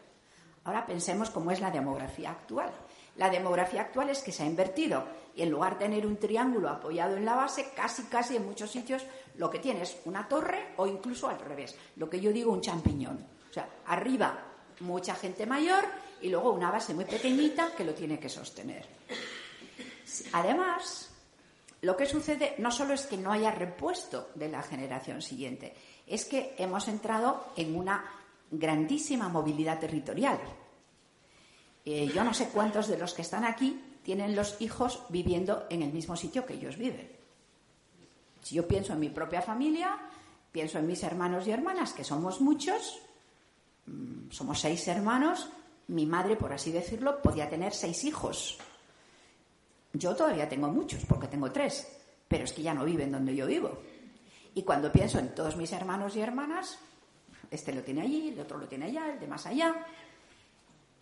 Ahora 0.65 0.87
pensemos 0.87 1.31
cómo 1.31 1.51
es 1.51 1.61
la 1.61 1.71
demografía 1.71 2.31
actual. 2.31 2.71
La 3.17 3.29
demografía 3.29 3.83
actual 3.83 4.11
es 4.11 4.23
que 4.23 4.33
se 4.33 4.43
ha 4.43 4.47
invertido 4.47 5.05
y 5.35 5.43
en 5.43 5.51
lugar 5.51 5.79
de 5.79 5.87
tener 5.87 6.07
un 6.07 6.17
triángulo 6.17 6.69
apoyado 6.69 7.17
en 7.17 7.25
la 7.25 7.35
base, 7.35 7.73
casi 7.75 8.05
casi 8.05 8.37
en 8.37 8.47
muchos 8.47 8.71
sitios 8.71 9.05
lo 9.37 9.51
que 9.51 9.59
tiene 9.59 9.83
es 9.83 9.97
una 10.05 10.29
torre 10.29 10.75
o 10.77 10.87
incluso 10.87 11.29
al 11.29 11.41
revés, 11.41 11.77
lo 11.97 12.09
que 12.09 12.21
yo 12.21 12.33
digo 12.33 12.53
un 12.53 12.61
champiñón. 12.61 13.19
O 13.51 13.53
sea, 13.53 13.69
arriba 13.87 14.39
mucha 14.81 15.15
gente 15.15 15.47
mayor 15.47 15.85
y 16.21 16.29
luego 16.29 16.53
una 16.53 16.71
base 16.71 16.95
muy 16.95 17.05
pequeñita 17.05 17.73
que 17.77 17.85
lo 17.85 17.95
tiene 17.95 18.19
que 18.19 18.29
sostener. 18.29 18.87
Además, 20.33 21.12
lo 21.83 21.97
que 21.97 22.07
sucede 22.07 22.55
no 22.59 22.71
solo 22.71 22.95
es 22.95 23.07
que 23.07 23.17
no 23.17 23.33
haya 23.33 23.51
repuesto 23.51 24.31
de 24.37 24.49
la 24.49 24.63
generación 24.63 25.21
siguiente, 25.21 25.75
es 26.07 26.25
que 26.25 26.55
hemos 26.57 26.87
entrado 26.89 27.53
en 27.57 27.77
una 27.77 28.05
grandísima 28.51 29.29
movilidad 29.29 29.81
territorial. 29.81 30.39
Eh, 31.85 32.11
yo 32.15 32.23
no 32.23 32.33
sé 32.35 32.49
cuántos 32.49 32.87
de 32.87 32.99
los 32.99 33.15
que 33.15 33.23
están 33.23 33.45
aquí 33.45 33.99
tienen 34.05 34.37
los 34.37 34.61
hijos 34.61 35.03
viviendo 35.09 35.67
en 35.71 35.83
el 35.83 35.93
mismo 35.93 36.17
sitio 36.17 36.47
que 36.47 36.55
ellos 36.55 36.77
viven. 36.77 37.11
Si 38.43 38.55
yo 38.55 38.67
pienso 38.69 38.93
en 38.93 39.01
mi 39.01 39.09
propia 39.09 39.43
familia, 39.43 39.99
pienso 40.53 40.79
en 40.79 40.87
mis 40.87 41.03
hermanos 41.03 41.47
y 41.49 41.51
hermanas, 41.51 41.93
que 41.93 42.05
somos 42.05 42.41
muchos, 42.41 43.01
mm, 43.87 44.31
somos 44.31 44.61
seis 44.61 44.87
hermanos, 44.87 45.49
mi 45.89 46.07
madre, 46.07 46.37
por 46.37 46.53
así 46.53 46.71
decirlo, 46.71 47.21
podía 47.21 47.51
tener 47.51 47.75
seis 47.75 48.05
hijos. 48.05 48.59
Yo 49.93 50.17
todavía 50.17 50.49
tengo 50.49 50.69
muchos, 50.69 51.05
porque 51.05 51.29
tengo 51.29 51.51
tres, 51.53 51.87
pero 52.27 52.45
es 52.45 52.53
que 52.53 52.63
ya 52.63 52.73
no 52.73 52.85
viven 52.85 53.13
donde 53.13 53.35
yo 53.35 53.47
vivo. 53.47 53.79
Y 54.55 54.63
cuando 54.63 54.91
pienso 54.91 55.19
en 55.19 55.35
todos 55.35 55.57
mis 55.57 55.73
hermanos 55.73 56.17
y 56.17 56.21
hermanas, 56.21 56.79
este 57.51 57.73
lo 57.73 57.83
tiene 57.83 58.03
allí, 58.03 58.29
el 58.29 58.41
otro 58.41 58.59
lo 58.59 58.67
tiene 58.67 58.87
allá, 58.87 59.13
el 59.13 59.21
de 59.21 59.27
más 59.27 59.47
allá. 59.47 59.75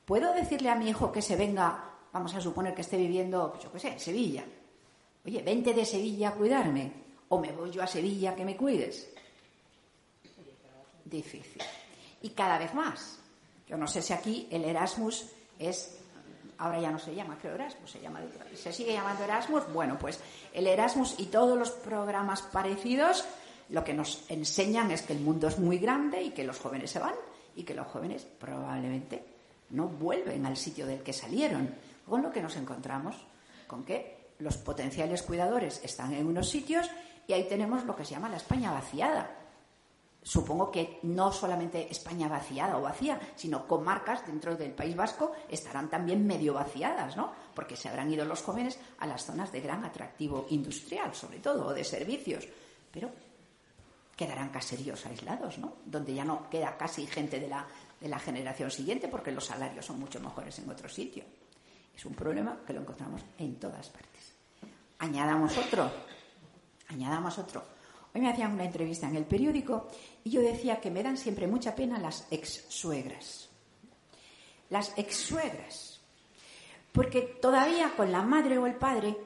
¿Puedo 0.05 0.33
decirle 0.35 0.71
a 0.71 0.75
mi 0.75 0.89
hijo 0.89 1.13
que 1.13 1.23
se 1.23 1.37
venga, 1.37 1.85
vamos 2.13 2.35
a 2.35 2.41
suponer 2.41 2.75
que 2.75 2.81
esté 2.81 2.97
viviendo, 2.97 3.51
pues 3.51 3.63
yo 3.63 3.73
qué 3.73 3.79
sé, 3.79 3.89
en 3.93 4.01
Sevilla? 4.01 4.45
Oye, 5.25 5.43
vente 5.43 5.73
de 5.73 5.85
Sevilla 5.85 6.31
a 6.31 6.35
cuidarme, 6.35 6.93
o 7.29 7.39
me 7.39 7.53
voy 7.53 7.71
yo 7.71 7.83
a 7.83 7.87
Sevilla 7.87 8.35
que 8.35 8.45
me 8.45 8.57
cuides. 8.57 9.09
Difícil. 11.05 11.63
Y 12.23 12.31
cada 12.31 12.59
vez 12.59 12.75
más. 12.75 13.19
Yo 13.69 13.77
no 13.77 13.87
sé 13.87 14.03
si 14.03 14.13
aquí 14.13 14.49
el 14.51 14.65
Erasmus 14.65 15.27
es 15.59 16.00
ahora 16.61 16.79
ya 16.79 16.91
no 16.91 16.99
se 16.99 17.15
llama, 17.15 17.37
creo 17.41 17.55
Erasmus, 17.55 17.91
se 17.91 18.01
llama, 18.01 18.21
se 18.55 18.73
sigue 18.73 18.93
llamando 18.93 19.25
Erasmus. 19.25 19.73
Bueno, 19.73 19.99
pues 19.99 20.21
el 20.53 20.67
Erasmus 20.67 21.17
y 21.19 21.27
todos 21.27 21.59
los 21.59 21.71
programas 21.71 22.43
parecidos 22.43 23.25
lo 23.71 23.83
que 23.83 23.95
nos 23.95 24.31
enseñan 24.31 24.91
es 24.91 25.03
que 25.03 25.15
el 25.15 25.21
mundo 25.21 25.49
es 25.49 25.59
muy 25.59 25.79
grande 25.79 26.23
y 26.23 26.31
que 26.31 26.45
los 26.45 26.59
jóvenes 26.59 26.91
se 26.91 26.99
van 26.99 27.15
y 27.57 27.63
que 27.63 27.75
los 27.75 27.87
jóvenes 27.87 28.27
probablemente 28.39 29.25
no 29.71 29.89
vuelven 29.89 30.45
al 30.45 30.57
sitio 30.57 30.87
del 30.87 31.03
que 31.03 31.13
salieron. 31.13 31.75
Con 32.07 32.23
lo 32.23 32.31
que 32.31 32.43
nos 32.43 32.57
encontramos 32.57 33.17
con 33.67 33.85
que 33.85 34.33
los 34.41 34.57
potenciales 34.57 35.23
cuidadores 35.23 35.81
están 35.85 36.13
en 36.13 36.27
unos 36.27 36.49
sitios 36.49 36.91
y 37.27 37.33
ahí 37.33 37.45
tenemos 37.49 37.85
lo 37.85 37.95
que 37.95 38.05
se 38.05 38.15
llama 38.15 38.29
la 38.29 38.37
España 38.37 38.73
vaciada 38.73 39.40
supongo 40.23 40.71
que 40.71 40.99
no 41.03 41.33
solamente 41.33 41.91
España 41.91 42.29
vaciada 42.29 42.77
o 42.77 42.83
vacía, 42.83 43.19
sino 43.37 43.67
comarcas 43.67 44.27
dentro 44.27 44.55
del 44.55 44.73
País 44.73 44.95
Vasco 44.95 45.33
estarán 45.49 45.89
también 45.89 46.27
medio 46.27 46.55
vaciadas, 46.55 47.17
¿no? 47.17 47.33
Porque 47.55 47.77
se 47.77 47.89
habrán 47.89 48.13
ido 48.13 48.25
los 48.25 48.43
jóvenes 48.43 48.79
a 48.99 49.07
las 49.07 49.25
zonas 49.25 49.51
de 49.51 49.61
gran 49.61 49.85
atractivo 49.85 50.47
industrial, 50.51 51.15
sobre 51.15 51.39
todo, 51.39 51.69
o 51.69 51.73
de 51.73 51.85
servicios. 51.85 52.47
Pero 52.93 53.11
quedarán 54.15 54.51
caseríos 54.51 55.07
aislados, 55.07 55.59
¿no? 55.59 55.77
Donde 55.87 56.15
ya 56.15 56.25
no 56.25 56.51
queda 56.51 56.77
casi 56.77 57.07
gente 57.07 57.41
de 57.41 57.49
la, 57.49 57.67
de 57.99 58.09
la 58.09 58.19
generación 58.19 58.71
siguiente 58.71 59.09
porque 59.09 59.33
los 59.33 59.47
salarios 59.47 59.87
son 59.87 59.99
mucho 59.99 60.21
mejores 60.21 60.59
en 60.59 60.69
otro 60.69 60.89
sitio. 60.89 61.25
Es 61.97 62.05
un 62.05 62.15
problema 62.15 62.61
que 62.67 62.75
lo 62.75 62.81
encontramos 62.81 63.23
en 63.39 63.59
todas 63.59 63.89
partes. 63.89 64.35
Añadamos 64.99 65.57
otro, 65.57 65.91
añadamos 66.89 67.39
otro 67.39 67.80
Hoy 68.15 68.21
me 68.21 68.31
hacían 68.31 68.53
una 68.53 68.65
entrevista 68.65 69.09
en 69.09 69.17
el 69.17 69.25
periódico 69.25 69.89
y 70.25 70.31
yo 70.31 70.41
decía 70.41 70.81
que 70.81 70.91
me 70.91 71.03
dan 71.03 71.17
siempre 71.17 71.47
mucha 71.47 71.75
pena 71.75 71.99
las 71.99 72.27
ex-suegras. 72.31 73.49
Las 74.69 74.93
ex-suegras. 74.97 76.01
Porque 76.93 77.23
todavía 77.41 77.93
con 77.97 78.11
la 78.11 78.23
madre 78.23 78.59
o 78.59 78.67
el 78.67 78.75
padre 78.75 79.17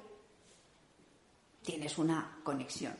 tienes 1.63 1.97
una 1.97 2.41
conexión. 2.43 2.95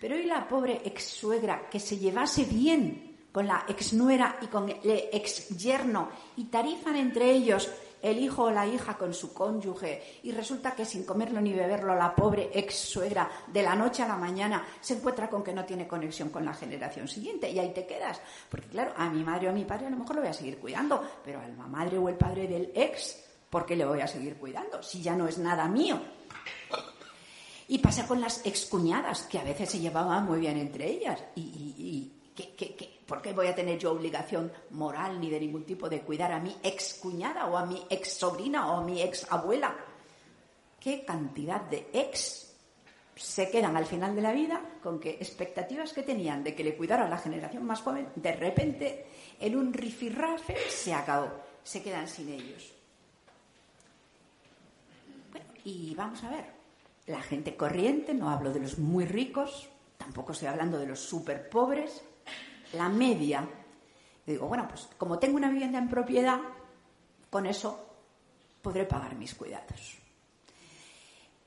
Pero 0.00 0.16
hoy 0.16 0.24
la 0.24 0.48
pobre 0.48 0.82
ex-suegra 0.84 1.68
que 1.70 1.78
se 1.78 1.98
llevase 1.98 2.44
bien 2.44 3.16
con 3.30 3.46
la 3.46 3.64
ex-nuera 3.68 4.38
y 4.42 4.46
con 4.46 4.68
el 4.68 5.08
ex-yerno 5.12 6.08
y 6.36 6.44
tarifan 6.44 6.96
entre 6.96 7.30
ellos 7.30 7.70
el 8.02 8.18
hijo 8.18 8.44
o 8.44 8.50
la 8.50 8.66
hija 8.66 8.96
con 8.96 9.12
su 9.14 9.32
cónyuge 9.32 10.20
y 10.22 10.32
resulta 10.32 10.72
que 10.72 10.84
sin 10.84 11.04
comerlo 11.04 11.40
ni 11.40 11.52
beberlo 11.52 11.94
la 11.94 12.14
pobre 12.14 12.50
ex 12.52 12.74
suegra 12.74 13.30
de 13.46 13.62
la 13.62 13.74
noche 13.74 14.02
a 14.02 14.08
la 14.08 14.16
mañana 14.16 14.66
se 14.80 14.94
encuentra 14.94 15.28
con 15.28 15.42
que 15.42 15.52
no 15.52 15.64
tiene 15.64 15.86
conexión 15.86 16.30
con 16.30 16.44
la 16.44 16.54
generación 16.54 17.08
siguiente 17.08 17.50
y 17.50 17.58
ahí 17.58 17.72
te 17.72 17.86
quedas. 17.86 18.20
Porque 18.50 18.68
claro, 18.68 18.92
a 18.96 19.08
mi 19.08 19.24
madre 19.24 19.48
o 19.48 19.50
a 19.50 19.54
mi 19.54 19.64
padre 19.64 19.86
a 19.86 19.90
lo 19.90 19.96
mejor 19.96 20.16
lo 20.16 20.22
voy 20.22 20.30
a 20.30 20.34
seguir 20.34 20.58
cuidando, 20.58 21.02
pero 21.24 21.40
a 21.40 21.46
la 21.46 21.66
madre 21.66 21.98
o 21.98 22.08
el 22.08 22.16
padre 22.16 22.46
del 22.46 22.72
ex, 22.74 23.24
¿por 23.50 23.66
qué 23.66 23.76
le 23.76 23.84
voy 23.84 24.00
a 24.00 24.06
seguir 24.06 24.36
cuidando 24.36 24.82
si 24.82 25.02
ya 25.02 25.14
no 25.14 25.26
es 25.26 25.38
nada 25.38 25.66
mío? 25.68 26.00
Y 27.68 27.78
pasa 27.78 28.06
con 28.06 28.20
las 28.20 28.46
excuñadas, 28.46 29.24
que 29.24 29.38
a 29.38 29.44
veces 29.44 29.70
se 29.70 29.78
llevaban 29.78 30.24
muy 30.24 30.40
bien 30.40 30.56
entre 30.56 30.88
ellas 30.90 31.22
y, 31.36 32.12
por 33.08 33.22
qué 33.22 33.32
voy 33.32 33.46
a 33.46 33.54
tener 33.54 33.78
yo 33.78 33.92
obligación 33.92 34.52
moral 34.70 35.18
ni 35.18 35.30
de 35.30 35.40
ningún 35.40 35.64
tipo 35.64 35.88
de 35.88 36.02
cuidar 36.02 36.30
a 36.30 36.38
mi 36.38 36.54
ex 36.62 36.92
cuñada 37.00 37.46
o 37.46 37.56
a 37.56 37.64
mi 37.64 37.82
ex 37.88 38.12
sobrina 38.12 38.70
o 38.70 38.76
a 38.76 38.84
mi 38.84 39.00
ex 39.00 39.26
abuela? 39.32 39.74
¿Qué 40.78 41.06
cantidad 41.06 41.62
de 41.62 41.88
ex 41.94 42.54
se 43.16 43.50
quedan 43.50 43.78
al 43.78 43.86
final 43.86 44.14
de 44.14 44.20
la 44.20 44.32
vida 44.32 44.62
con 44.82 45.00
que 45.00 45.10
expectativas 45.10 45.94
que 45.94 46.02
tenían 46.02 46.44
de 46.44 46.54
que 46.54 46.62
le 46.62 46.76
cuidara 46.76 47.06
a 47.06 47.08
la 47.08 47.16
generación 47.16 47.64
más 47.64 47.80
joven, 47.80 48.08
de 48.14 48.32
repente 48.32 49.06
en 49.40 49.56
un 49.56 49.72
rifirrafe 49.72 50.56
se 50.68 50.92
acabó, 50.92 51.30
se 51.64 51.82
quedan 51.82 52.06
sin 52.06 52.28
ellos. 52.28 52.74
Bueno, 55.32 55.46
y 55.64 55.94
vamos 55.94 56.22
a 56.24 56.28
ver, 56.28 56.44
la 57.06 57.22
gente 57.22 57.56
corriente, 57.56 58.12
no 58.12 58.28
hablo 58.28 58.52
de 58.52 58.60
los 58.60 58.78
muy 58.78 59.06
ricos, 59.06 59.70
tampoco 59.96 60.32
estoy 60.32 60.48
hablando 60.48 60.78
de 60.78 60.86
los 60.86 61.00
súper 61.00 61.48
pobres, 61.48 62.04
la 62.74 62.88
media. 62.88 63.46
digo, 64.26 64.46
bueno, 64.46 64.66
pues 64.68 64.88
como 64.96 65.18
tengo 65.18 65.36
una 65.36 65.50
vivienda 65.50 65.78
en 65.78 65.88
propiedad, 65.88 66.40
con 67.30 67.46
eso 67.46 67.86
podré 68.62 68.84
pagar 68.84 69.14
mis 69.14 69.34
cuidados. 69.34 69.98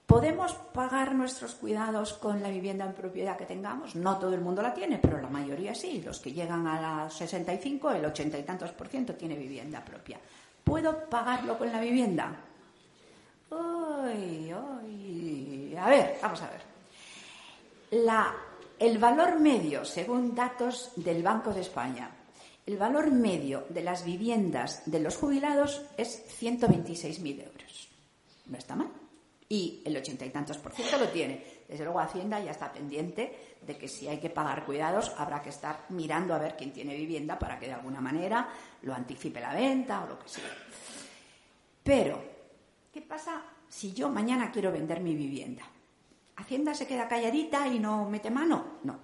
¿Podemos 0.05 0.53
pagar 0.73 1.15
nuestros 1.15 1.55
cuidados 1.55 2.13
con 2.13 2.43
la 2.43 2.49
vivienda 2.49 2.83
en 2.85 2.93
propiedad 2.93 3.37
que 3.37 3.45
tengamos? 3.45 3.95
No 3.95 4.19
todo 4.19 4.33
el 4.33 4.41
mundo 4.41 4.61
la 4.61 4.73
tiene, 4.73 4.97
pero 4.97 5.21
la 5.21 5.29
mayoría 5.29 5.73
sí. 5.73 6.01
Los 6.01 6.19
que 6.19 6.33
llegan 6.33 6.67
a 6.67 7.05
los 7.05 7.13
65, 7.13 7.91
el 7.91 8.03
80 8.03 8.37
y 8.37 8.43
tantos 8.43 8.71
por 8.71 8.89
ciento 8.89 9.15
tiene 9.15 9.35
vivienda 9.35 9.85
propia. 9.85 10.19
¿Puedo 10.65 11.09
pagarlo 11.09 11.57
con 11.57 11.71
la 11.71 11.79
vivienda? 11.79 12.35
Uy, 13.51 14.53
uy. 14.53 15.77
A 15.77 15.87
ver, 15.87 16.17
vamos 16.21 16.41
a 16.41 16.49
ver. 16.49 16.61
La 18.03 18.35
el 18.81 18.97
valor 18.97 19.39
medio, 19.39 19.85
según 19.85 20.33
datos 20.33 20.93
del 20.95 21.21
Banco 21.21 21.53
de 21.53 21.61
España, 21.61 22.09
el 22.65 22.77
valor 22.77 23.11
medio 23.11 23.67
de 23.69 23.83
las 23.83 24.03
viviendas 24.03 24.81
de 24.87 24.99
los 24.99 25.17
jubilados 25.17 25.83
es 25.97 26.25
126.000 26.41 27.45
euros. 27.45 27.89
No 28.47 28.57
está 28.57 28.75
mal. 28.75 28.89
Y 29.47 29.83
el 29.85 29.95
ochenta 29.95 30.25
y 30.25 30.31
tantos 30.31 30.57
por 30.57 30.73
ciento 30.73 30.97
lo 30.97 31.09
tiene. 31.09 31.43
Desde 31.67 31.83
luego 31.83 31.99
Hacienda 31.99 32.39
ya 32.39 32.49
está 32.49 32.73
pendiente 32.73 33.57
de 33.61 33.77
que 33.77 33.87
si 33.87 34.07
hay 34.07 34.17
que 34.17 34.31
pagar 34.31 34.65
cuidados 34.65 35.11
habrá 35.15 35.43
que 35.43 35.49
estar 35.49 35.85
mirando 35.89 36.33
a 36.33 36.39
ver 36.39 36.55
quién 36.57 36.73
tiene 36.73 36.95
vivienda 36.95 37.37
para 37.37 37.59
que 37.59 37.67
de 37.67 37.73
alguna 37.73 38.01
manera 38.01 38.49
lo 38.81 38.95
anticipe 38.95 39.39
la 39.39 39.53
venta 39.53 40.03
o 40.03 40.07
lo 40.07 40.17
que 40.17 40.27
sea. 40.27 40.57
Pero, 41.83 42.19
¿qué 42.91 43.01
pasa 43.03 43.43
si 43.69 43.93
yo 43.93 44.09
mañana 44.09 44.51
quiero 44.51 44.71
vender 44.71 45.01
mi 45.01 45.13
vivienda? 45.13 45.69
¿Hacienda 46.41 46.73
se 46.73 46.87
queda 46.87 47.07
calladita 47.07 47.67
y 47.67 47.77
no 47.77 48.09
mete 48.09 48.31
mano? 48.31 48.79
No. 48.83 48.99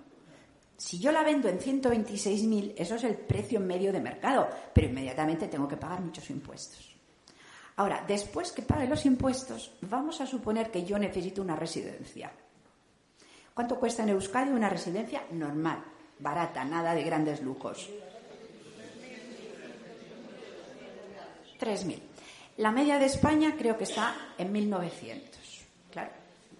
Si 0.76 0.98
yo 0.98 1.12
la 1.12 1.22
vendo 1.22 1.48
en 1.48 1.60
126.000, 1.60 2.74
eso 2.76 2.96
es 2.96 3.04
el 3.04 3.16
precio 3.16 3.60
medio 3.60 3.94
de 3.94 4.00
mercado, 4.00 4.50
pero 4.74 4.88
inmediatamente 4.88 5.48
tengo 5.48 5.68
que 5.68 5.78
pagar 5.78 6.02
muchos 6.02 6.28
impuestos. 6.32 6.96
Ahora, 7.76 8.04
después 8.08 8.52
que 8.52 8.64
pague 8.64 8.88
los 8.88 9.06
impuestos, 9.06 9.72
vamos 9.82 10.20
a 10.20 10.26
suponer 10.26 10.72
que 10.72 10.84
yo 10.84 10.98
necesito 10.98 11.44
una 11.44 11.56
residencia. 11.56 12.32
¿Cuánto 13.54 13.80
cuesta 13.80 14.02
en 14.02 14.10
Euskadi 14.10 14.50
una 14.50 14.70
residencia 14.70 15.24
normal, 15.32 15.84
barata, 16.18 16.66
nada 16.66 16.96
de 16.96 17.04
grandes 17.04 17.44
lujos? 17.44 17.88
3.000. 21.60 22.00
La 22.58 22.72
media 22.72 22.98
de 22.98 23.06
España 23.06 23.54
creo 23.56 23.78
que 23.78 23.84
está 23.84 24.34
en 24.40 24.52
1.900. 24.52 25.22
Claro, 25.92 26.12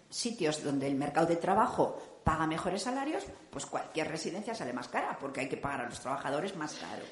sitios 0.10 0.64
donde 0.64 0.88
el 0.88 0.96
mercado 0.96 1.28
de 1.28 1.36
trabajo 1.36 2.22
paga 2.24 2.48
mejores 2.48 2.82
salarios, 2.82 3.24
pues 3.50 3.66
cualquier 3.66 4.10
residencia 4.10 4.54
sale 4.54 4.74
más 4.74 4.88
cara, 4.88 5.18
porque 5.20 5.42
hay 5.42 5.50
que 5.50 5.58
pagar 5.58 5.82
a 5.82 5.90
los 5.90 6.00
trabajadores 6.00 6.56
más 6.56 6.74
caro. 6.76 7.04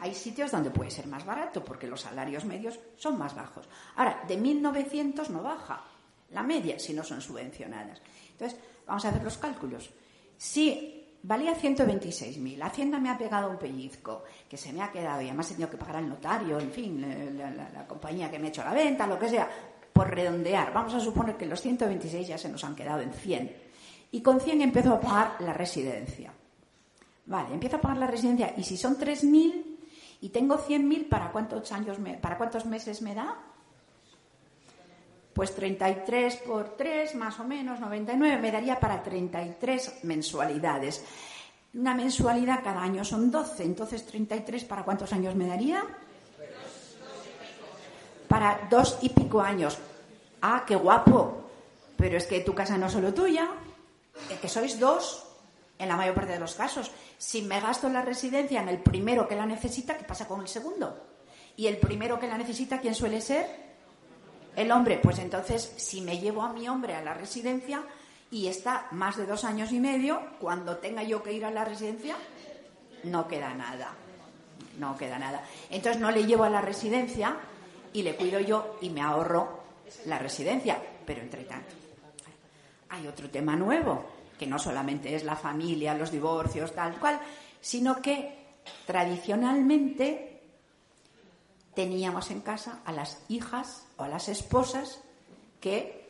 Hay 0.00 0.14
sitios 0.14 0.50
donde 0.50 0.70
puede 0.70 0.90
ser 0.90 1.06
más 1.06 1.24
barato, 1.24 1.64
porque 1.64 1.86
los 1.86 2.00
salarios 2.00 2.44
medios 2.44 2.78
son 2.96 3.16
más 3.16 3.34
bajos. 3.34 3.68
Ahora, 3.96 4.22
de 4.26 4.38
1.900 4.38 5.28
no 5.28 5.42
baja 5.42 5.84
la 6.30 6.42
media 6.42 6.78
si 6.78 6.92
no 6.92 7.02
son 7.02 7.20
subvencionadas. 7.20 8.02
Entonces, 8.32 8.58
vamos 8.86 9.04
a 9.04 9.10
ver 9.10 9.22
los 9.22 9.38
cálculos. 9.38 9.90
Si 10.36 10.96
valía 11.26 11.54
126.000. 11.54 12.62
Hacienda 12.62 12.98
me 12.98 13.10
ha 13.10 13.18
pegado 13.18 13.50
un 13.50 13.58
pellizco 13.58 14.24
que 14.48 14.56
se 14.56 14.72
me 14.72 14.82
ha 14.82 14.92
quedado 14.92 15.20
y 15.22 15.26
además 15.26 15.50
he 15.50 15.54
tenido 15.54 15.70
que 15.70 15.76
pagar 15.76 15.96
al 15.96 16.08
notario, 16.08 16.58
en 16.60 16.70
fin, 16.70 17.36
la, 17.36 17.86
compañía 17.86 18.30
que 18.30 18.38
me 18.38 18.46
ha 18.46 18.48
hecho 18.48 18.62
la 18.62 18.72
venta, 18.72 19.06
lo 19.06 19.18
que 19.18 19.28
sea, 19.28 19.48
por 19.96 20.14
redondear. 20.14 20.74
Vamos 20.74 20.92
a 20.92 21.00
suponer 21.00 21.38
que 21.38 21.46
los 21.46 21.62
126 21.62 22.28
ya 22.28 22.36
se 22.36 22.50
nos 22.50 22.62
han 22.64 22.76
quedado 22.76 23.00
en 23.00 23.14
100. 23.14 23.56
Y 24.12 24.20
con 24.20 24.40
100 24.40 24.60
empiezo 24.60 24.92
a 24.92 25.00
pagar 25.00 25.36
la 25.40 25.54
residencia. 25.54 26.34
Vale, 27.24 27.54
empiezo 27.54 27.76
a 27.76 27.80
pagar 27.80 27.96
la 27.96 28.06
residencia 28.06 28.52
y 28.58 28.62
si 28.62 28.76
son 28.76 28.98
3.000 28.98 29.64
y 30.20 30.28
tengo 30.28 30.58
100.000, 30.58 31.08
¿para 31.08 31.32
cuántos 31.32 31.72
años 31.72 31.96
para 32.20 32.36
cuántos 32.36 32.66
meses 32.66 33.00
me 33.00 33.14
da? 33.14 33.38
Pues 35.32 35.54
33 35.54 36.36
por 36.36 36.76
3, 36.76 37.14
más 37.14 37.40
o 37.40 37.44
menos, 37.44 37.80
99, 37.80 38.38
me 38.38 38.52
daría 38.52 38.78
para 38.78 39.02
33 39.02 40.04
mensualidades. 40.04 41.04
Una 41.72 41.94
mensualidad 41.94 42.62
cada 42.62 42.82
año 42.82 43.02
son 43.02 43.30
12, 43.30 43.64
entonces 43.64 44.04
33, 44.04 44.64
¿para 44.64 44.84
cuántos 44.84 45.12
años 45.14 45.34
me 45.34 45.46
daría? 45.46 45.82
Para 48.28 48.66
dos 48.70 48.98
y 49.02 49.10
pico 49.10 49.40
años. 49.40 49.78
Ah, 50.42 50.64
qué 50.66 50.76
guapo. 50.76 51.44
Pero 51.96 52.16
es 52.16 52.26
que 52.26 52.40
tu 52.40 52.54
casa 52.54 52.76
no 52.76 52.86
es 52.86 52.92
solo 52.92 53.14
tuya, 53.14 53.48
es 54.30 54.38
que 54.38 54.48
sois 54.48 54.78
dos 54.78 55.26
en 55.78 55.88
la 55.88 55.96
mayor 55.96 56.14
parte 56.14 56.32
de 56.32 56.38
los 56.38 56.54
casos. 56.54 56.90
Si 57.18 57.42
me 57.42 57.60
gasto 57.60 57.88
la 57.88 58.02
residencia 58.02 58.60
en 58.60 58.68
el 58.68 58.78
primero 58.78 59.26
que 59.26 59.36
la 59.36 59.46
necesita, 59.46 59.96
¿qué 59.96 60.04
pasa 60.04 60.28
con 60.28 60.40
el 60.40 60.48
segundo? 60.48 61.04
Y 61.56 61.66
el 61.66 61.78
primero 61.78 62.18
que 62.18 62.28
la 62.28 62.36
necesita, 62.36 62.80
¿quién 62.80 62.94
suele 62.94 63.20
ser? 63.20 63.66
El 64.54 64.70
hombre, 64.72 64.98
pues 65.02 65.18
entonces, 65.18 65.72
si 65.76 66.00
me 66.00 66.18
llevo 66.18 66.42
a 66.42 66.52
mi 66.52 66.68
hombre 66.68 66.94
a 66.94 67.02
la 67.02 67.14
residencia 67.14 67.82
y 68.30 68.46
está 68.46 68.88
más 68.90 69.16
de 69.16 69.26
dos 69.26 69.44
años 69.44 69.72
y 69.72 69.80
medio, 69.80 70.20
cuando 70.40 70.78
tenga 70.78 71.02
yo 71.02 71.22
que 71.22 71.32
ir 71.32 71.44
a 71.44 71.50
la 71.50 71.64
residencia, 71.64 72.16
no 73.04 73.28
queda 73.28 73.54
nada. 73.54 73.90
No 74.78 74.96
queda 74.96 75.18
nada. 75.18 75.42
Entonces 75.70 76.00
no 76.00 76.10
le 76.10 76.26
llevo 76.26 76.44
a 76.44 76.50
la 76.50 76.60
residencia 76.60 77.36
y 77.92 78.02
le 78.02 78.16
cuido 78.16 78.40
yo 78.40 78.78
y 78.80 78.90
me 78.90 79.00
ahorro 79.00 79.60
la 80.06 80.18
residencia. 80.18 80.80
Pero 81.04 81.22
entre 81.22 81.44
tanto, 81.44 81.74
hay 82.88 83.06
otro 83.06 83.30
tema 83.30 83.56
nuevo, 83.56 84.04
que 84.38 84.46
no 84.46 84.58
solamente 84.58 85.14
es 85.14 85.24
la 85.24 85.36
familia, 85.36 85.94
los 85.94 86.10
divorcios, 86.10 86.74
tal 86.74 86.98
cual, 86.98 87.20
sino 87.60 88.00
que 88.00 88.46
tradicionalmente 88.86 90.42
teníamos 91.74 92.30
en 92.30 92.40
casa 92.40 92.80
a 92.84 92.92
las 92.92 93.22
hijas 93.28 93.86
o 93.96 94.04
a 94.04 94.08
las 94.08 94.28
esposas 94.28 95.02
que 95.60 96.08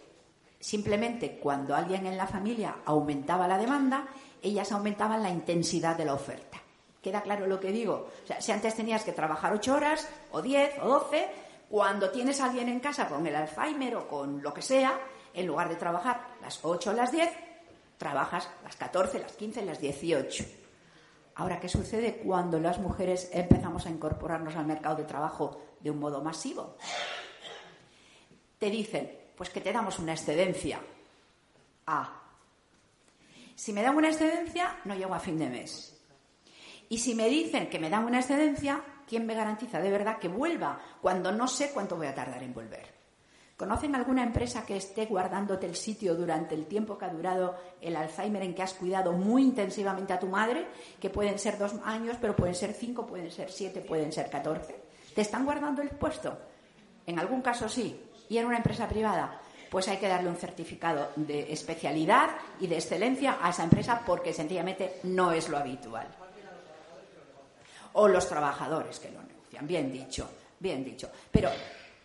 simplemente 0.60 1.38
cuando 1.38 1.74
alguien 1.74 2.06
en 2.06 2.16
la 2.16 2.26
familia 2.26 2.76
aumentaba 2.84 3.48
la 3.48 3.58
demanda, 3.58 4.06
ellas 4.42 4.72
aumentaban 4.72 5.22
la 5.22 5.30
intensidad 5.30 5.96
de 5.96 6.04
la 6.04 6.14
oferta. 6.14 6.60
¿Queda 7.02 7.22
claro 7.22 7.46
lo 7.46 7.60
que 7.60 7.72
digo? 7.72 8.08
O 8.24 8.26
sea, 8.26 8.40
si 8.40 8.52
antes 8.52 8.74
tenías 8.74 9.04
que 9.04 9.12
trabajar 9.12 9.52
ocho 9.52 9.74
horas, 9.74 10.08
o 10.32 10.42
diez, 10.42 10.72
o 10.82 10.88
doce, 10.88 11.28
cuando 11.68 12.10
tienes 12.10 12.40
a 12.40 12.46
alguien 12.46 12.68
en 12.68 12.80
casa 12.80 13.08
con 13.08 13.26
el 13.26 13.34
Alzheimer 13.34 13.96
o 13.96 14.08
con 14.08 14.42
lo 14.42 14.54
que 14.54 14.62
sea, 14.62 14.98
en 15.34 15.46
lugar 15.46 15.68
de 15.68 15.76
trabajar 15.76 16.36
las 16.40 16.64
ocho 16.64 16.90
o 16.90 16.92
las 16.92 17.12
diez, 17.12 17.30
trabajas 17.98 18.48
las 18.62 18.76
catorce, 18.76 19.18
las 19.18 19.32
quince, 19.32 19.64
las 19.64 19.80
dieciocho. 19.80 20.44
Ahora, 21.34 21.60
¿qué 21.60 21.68
sucede 21.68 22.22
cuando 22.24 22.58
las 22.58 22.78
mujeres 22.78 23.28
empezamos 23.32 23.84
a 23.86 23.90
incorporarnos 23.90 24.56
al 24.56 24.66
mercado 24.66 24.96
de 24.96 25.04
trabajo 25.04 25.60
de 25.80 25.90
un 25.90 25.98
modo 25.98 26.22
masivo? 26.22 26.76
Te 28.58 28.70
dicen, 28.70 29.10
pues 29.36 29.50
que 29.50 29.60
te 29.60 29.72
damos 29.72 29.98
una 29.98 30.12
excedencia. 30.12 30.80
Ah, 31.86 32.22
si 33.54 33.72
me 33.72 33.82
dan 33.82 33.96
una 33.96 34.08
excedencia, 34.08 34.76
no 34.84 34.94
llego 34.94 35.14
a 35.14 35.20
fin 35.20 35.38
de 35.38 35.48
mes. 35.48 35.95
Y 36.88 36.98
si 36.98 37.14
me 37.14 37.28
dicen 37.28 37.68
que 37.68 37.78
me 37.78 37.90
dan 37.90 38.04
una 38.04 38.20
excedencia, 38.20 38.80
¿quién 39.08 39.26
me 39.26 39.34
garantiza 39.34 39.80
de 39.80 39.90
verdad 39.90 40.18
que 40.18 40.28
vuelva 40.28 40.80
cuando 41.00 41.32
no 41.32 41.48
sé 41.48 41.70
cuánto 41.72 41.96
voy 41.96 42.06
a 42.06 42.14
tardar 42.14 42.42
en 42.42 42.54
volver? 42.54 42.96
¿Conocen 43.56 43.94
alguna 43.94 44.22
empresa 44.22 44.66
que 44.66 44.76
esté 44.76 45.06
guardándote 45.06 45.64
el 45.64 45.76
sitio 45.76 46.14
durante 46.14 46.54
el 46.54 46.66
tiempo 46.66 46.98
que 46.98 47.06
ha 47.06 47.08
durado 47.08 47.56
el 47.80 47.96
Alzheimer 47.96 48.42
en 48.42 48.54
que 48.54 48.62
has 48.62 48.74
cuidado 48.74 49.12
muy 49.12 49.42
intensivamente 49.44 50.12
a 50.12 50.20
tu 50.20 50.26
madre? 50.26 50.66
Que 51.00 51.08
pueden 51.08 51.38
ser 51.38 51.56
dos 51.56 51.74
años, 51.82 52.18
pero 52.20 52.36
pueden 52.36 52.54
ser 52.54 52.74
cinco, 52.74 53.06
pueden 53.06 53.30
ser 53.30 53.50
siete, 53.50 53.80
pueden 53.80 54.12
ser 54.12 54.28
catorce. 54.28 54.76
¿Te 55.14 55.22
están 55.22 55.46
guardando 55.46 55.80
el 55.80 55.88
puesto? 55.88 56.36
En 57.06 57.18
algún 57.18 57.40
caso 57.40 57.66
sí. 57.66 57.98
¿Y 58.28 58.36
en 58.36 58.44
una 58.44 58.58
empresa 58.58 58.86
privada? 58.86 59.40
Pues 59.70 59.88
hay 59.88 59.96
que 59.96 60.08
darle 60.08 60.28
un 60.28 60.36
certificado 60.36 61.12
de 61.16 61.50
especialidad 61.50 62.28
y 62.60 62.66
de 62.66 62.74
excelencia 62.74 63.38
a 63.40 63.50
esa 63.50 63.64
empresa 63.64 64.02
porque 64.04 64.34
sencillamente 64.34 65.00
no 65.04 65.32
es 65.32 65.48
lo 65.48 65.56
habitual. 65.56 66.25
O 67.98 68.08
los 68.08 68.28
trabajadores 68.28 68.98
que 69.00 69.10
lo 69.10 69.22
negocian. 69.22 69.66
Bien 69.66 69.92
dicho, 69.92 70.28
bien 70.58 70.84
dicho. 70.84 71.10
Pero 71.30 71.50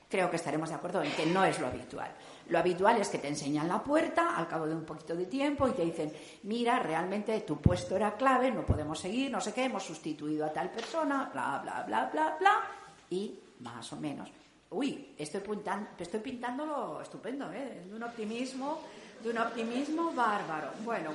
creo 0.09 0.29
que 0.29 0.35
estaremos 0.35 0.69
de 0.69 0.75
acuerdo 0.75 1.01
en 1.01 1.11
que 1.11 1.25
no 1.25 1.43
es 1.43 1.59
lo 1.59 1.67
habitual. 1.67 2.11
Lo 2.47 2.59
habitual 2.59 2.99
es 2.99 3.07
que 3.07 3.17
te 3.17 3.29
enseñan 3.29 3.67
la 3.67 3.81
puerta 3.81 4.35
al 4.35 4.47
cabo 4.47 4.67
de 4.67 4.75
un 4.75 4.83
poquito 4.83 5.15
de 5.15 5.25
tiempo 5.25 5.67
y 5.67 5.71
te 5.71 5.85
dicen, 5.85 6.11
mira, 6.43 6.79
realmente 6.79 7.39
tu 7.41 7.61
puesto 7.61 7.95
era 7.95 8.15
clave, 8.15 8.51
no 8.51 8.65
podemos 8.65 8.99
seguir, 8.99 9.31
no 9.31 9.39
sé 9.39 9.53
qué, 9.53 9.65
hemos 9.65 9.83
sustituido 9.83 10.45
a 10.45 10.51
tal 10.51 10.69
persona, 10.69 11.29
bla, 11.31 11.59
bla, 11.63 11.83
bla, 11.83 12.09
bla, 12.11 12.37
bla, 12.37 12.61
y 13.09 13.39
más 13.59 13.93
o 13.93 13.97
menos. 13.97 14.29
Uy, 14.71 15.13
estoy 15.17 15.41
pintando, 15.41 15.89
estoy 15.97 16.19
pintándolo 16.19 17.01
estupendo, 17.01 17.51
¿eh? 17.51 17.83
De 17.87 17.95
un 17.95 18.03
optimismo, 18.03 18.81
de 19.23 19.29
un 19.29 19.37
optimismo 19.37 20.11
bárbaro. 20.13 20.71
Bueno, 20.83 21.11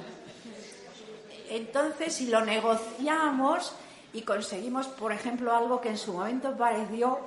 entonces 1.48 2.14
si 2.14 2.26
lo 2.28 2.44
negociamos 2.44 3.74
y 4.16 4.22
conseguimos, 4.22 4.88
por 4.88 5.12
ejemplo, 5.12 5.54
algo 5.54 5.80
que 5.80 5.90
en 5.90 5.98
su 5.98 6.12
momento 6.12 6.56
pareció, 6.56 7.20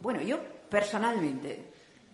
bueno, 0.00 0.20
yo 0.22 0.38
Personalmente, 0.70 1.64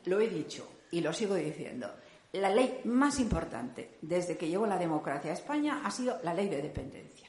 lo 0.07 0.19
he 0.19 0.29
dicho 0.29 0.67
y 0.91 1.03
lo 1.03 1.13
sigo 1.13 1.35
diciendo, 1.35 1.95
la 2.33 2.49
ley 2.49 2.81
más 2.85 3.21
importante 3.21 3.99
desde 4.01 4.39
que 4.39 4.49
llegó 4.49 4.67
la 4.67 4.79
democracia 4.79 5.31
a 5.31 5.35
España 5.35 5.83
ha 5.85 5.91
sido 5.91 6.19
la 6.25 6.33
ley 6.33 6.49
de 6.49 6.63
dependencia. 6.63 7.29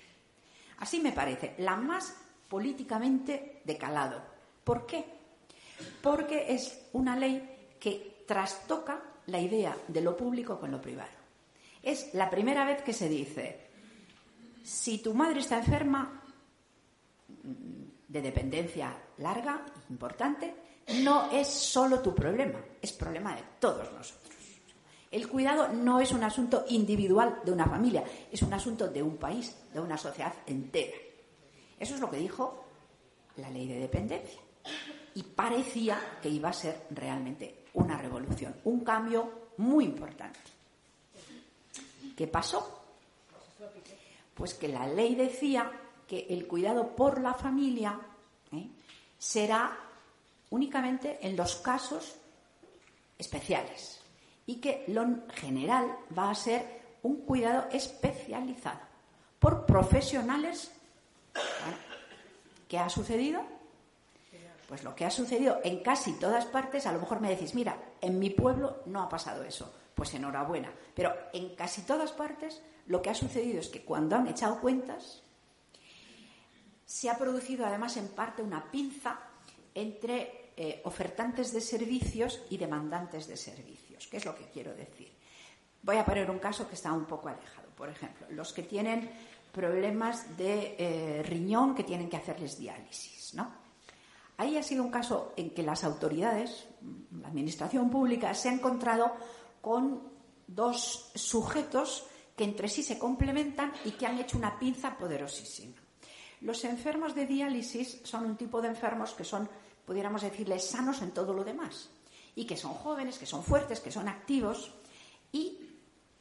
Así 0.78 1.02
me 1.02 1.12
parece, 1.12 1.54
la 1.58 1.76
más 1.76 2.16
políticamente 2.48 3.62
decalado. 3.66 4.22
¿Por 4.64 4.86
qué? 4.86 5.04
Porque 6.02 6.54
es 6.54 6.88
una 6.94 7.18
ley 7.18 7.76
que 7.78 8.24
trastoca 8.26 9.02
la 9.26 9.42
idea 9.42 9.76
de 9.90 10.02
lo 10.02 10.16
público 10.16 10.60
con 10.60 10.72
lo 10.72 10.82
privado. 10.82 11.12
Es 11.84 12.14
la 12.14 12.30
primera 12.30 12.66
vez 12.66 12.82
que 12.84 12.94
se 12.94 13.10
dice, 13.10 13.68
si 14.64 15.00
tu 15.00 15.14
madre 15.14 15.42
está 15.42 15.58
enferma 15.58 16.24
de 18.08 18.22
dependencia 18.22 18.98
larga, 19.18 19.66
importante, 19.90 20.56
no 21.04 21.30
es 21.32 21.48
solo 21.48 22.00
tu 22.00 22.16
problema, 22.16 22.60
es 22.82 22.94
problema 22.94 23.36
de 23.36 23.44
todos 23.60 23.92
nosotros. 23.92 24.28
El 25.10 25.28
cuidado 25.30 25.70
no 25.70 26.00
es 26.00 26.12
un 26.12 26.24
asunto 26.24 26.66
individual 26.70 27.40
de 27.44 27.52
una 27.52 27.66
familia, 27.66 28.04
es 28.32 28.42
un 28.42 28.54
asunto 28.54 28.88
de 28.88 29.02
un 29.02 29.18
país, 29.18 29.56
de 29.74 29.80
una 29.80 29.98
sociedad 29.98 30.34
entera. 30.46 30.98
Eso 31.80 31.96
es 31.96 32.02
lo 32.02 32.10
que 32.10 32.18
dijo 32.18 32.66
la 33.38 33.50
ley 33.50 33.68
de 33.68 33.80
dependencia. 33.80 34.40
Y 35.16 35.24
parecía 35.24 36.20
que 36.22 36.30
iba 36.30 36.50
a 36.50 36.54
ser 36.54 36.88
realmente 36.92 37.66
una 37.74 37.98
revolución, 37.98 38.56
un 38.66 38.82
cambio 38.82 39.50
muy 39.58 39.86
importante. 39.86 40.40
¿Qué 42.16 42.28
pasó? 42.28 42.84
Pues 44.34 44.54
que 44.56 44.68
la 44.68 44.88
ley 44.88 45.16
decía 45.16 45.72
que 46.08 46.28
el 46.30 46.48
cuidado 46.48 46.96
por 46.96 47.22
la 47.22 47.34
familia 47.34 48.00
¿eh? 48.52 48.70
será 49.18 49.78
únicamente 50.50 51.20
en 51.22 51.36
los 51.36 51.58
casos 51.58 52.16
especiales 53.18 54.00
y 54.46 54.56
que 54.56 54.86
lo 54.88 55.06
general 55.34 55.98
va 56.18 56.30
a 56.30 56.36
ser 56.36 56.82
un 57.04 57.18
cuidado 57.22 57.68
especializado 57.72 58.80
por 59.40 59.66
profesionales. 59.66 60.72
¿Qué 62.68 62.80
ha 62.80 62.90
sucedido? 62.90 63.42
Pues 64.68 64.84
lo 64.84 64.96
que 64.96 65.06
ha 65.06 65.12
sucedido 65.12 65.60
en 65.64 65.82
casi 65.82 66.14
todas 66.14 66.46
partes, 66.46 66.86
a 66.86 66.92
lo 66.92 67.00
mejor 67.00 67.22
me 67.22 67.30
decís, 67.30 67.56
mira, 67.56 67.78
en 68.02 68.20
mi 68.20 68.30
pueblo 68.30 68.82
no 68.86 69.02
ha 69.02 69.10
pasado 69.10 69.44
eso. 69.44 69.74
Pues 69.96 70.14
enhorabuena. 70.14 70.72
Pero 70.94 71.14
en 71.34 71.56
casi 71.56 71.82
todas 71.84 72.12
partes 72.12 72.62
lo 72.88 73.02
que 73.02 73.10
ha 73.10 73.16
sucedido 73.16 73.60
es 73.60 73.70
que 73.70 73.84
cuando 73.84 74.16
han 74.16 74.28
echado 74.28 74.60
cuentas, 74.60 75.24
se 76.88 77.10
ha 77.10 77.18
producido 77.18 77.66
además 77.66 77.98
en 77.98 78.08
parte 78.08 78.42
una 78.42 78.72
pinza 78.72 79.20
entre 79.76 80.54
eh, 80.56 80.82
ofertantes 80.86 81.52
de 81.52 81.62
servicios 81.62 82.42
y 82.50 82.58
demandantes 82.58 83.28
de 83.28 83.36
servicios. 83.36 84.08
¿Qué 84.08 84.18
es 84.18 84.26
lo 84.26 84.34
que 84.34 84.46
quiero 84.46 84.74
decir? 84.74 85.12
Voy 85.84 85.98
a 85.98 86.06
poner 86.06 86.32
un 86.32 86.40
caso 86.40 86.68
que 86.68 86.76
está 86.76 86.94
un 86.94 87.06
poco 87.06 87.28
alejado. 87.28 87.68
Por 87.76 87.90
ejemplo, 87.90 88.26
los 88.32 88.54
que 88.54 88.64
tienen 88.64 89.12
problemas 89.52 90.38
de 90.38 90.76
eh, 90.80 91.24
riñón 91.24 91.76
que 91.76 91.84
tienen 91.84 92.10
que 92.10 92.18
hacerles 92.18 92.58
diálisis, 92.58 93.34
¿no? 93.34 93.52
Ahí 94.38 94.56
ha 94.56 94.64
sido 94.64 94.84
un 94.84 94.92
caso 94.92 95.34
en 95.36 95.50
que 95.50 95.64
las 95.64 95.84
autoridades, 95.84 96.68
la 97.20 97.28
administración 97.28 97.90
pública, 97.90 98.34
se 98.34 98.50
ha 98.50 98.54
encontrado 98.54 99.12
con 99.62 100.02
dos 100.48 101.12
sujetos 101.16 102.06
que 102.36 102.44
entre 102.44 102.70
sí 102.70 102.82
se 102.82 102.98
complementan 102.98 103.74
y 103.84 103.92
que 103.92 104.06
han 104.06 104.20
hecho 104.20 104.38
una 104.38 104.58
pinza 104.58 104.98
poderosísima. 104.98 105.87
Los 106.42 106.64
enfermos 106.64 107.16
de 107.16 107.26
diálisis 107.26 108.02
son 108.04 108.26
un 108.26 108.38
tipo 108.38 108.62
de 108.62 108.68
enfermos 108.70 109.14
que 109.14 109.24
son 109.24 109.50
pudiéramos 109.88 110.22
decirles, 110.22 110.68
sanos 110.68 111.02
en 111.02 111.12
todo 111.12 111.34
lo 111.34 111.46
demás. 111.46 111.90
Y 112.36 112.46
que 112.46 112.58
son 112.58 112.74
jóvenes, 112.74 113.18
que 113.18 113.26
son 113.26 113.42
fuertes, 113.42 113.80
que 113.80 113.90
son 113.90 114.10
activos. 114.10 114.74
Y 115.32 115.58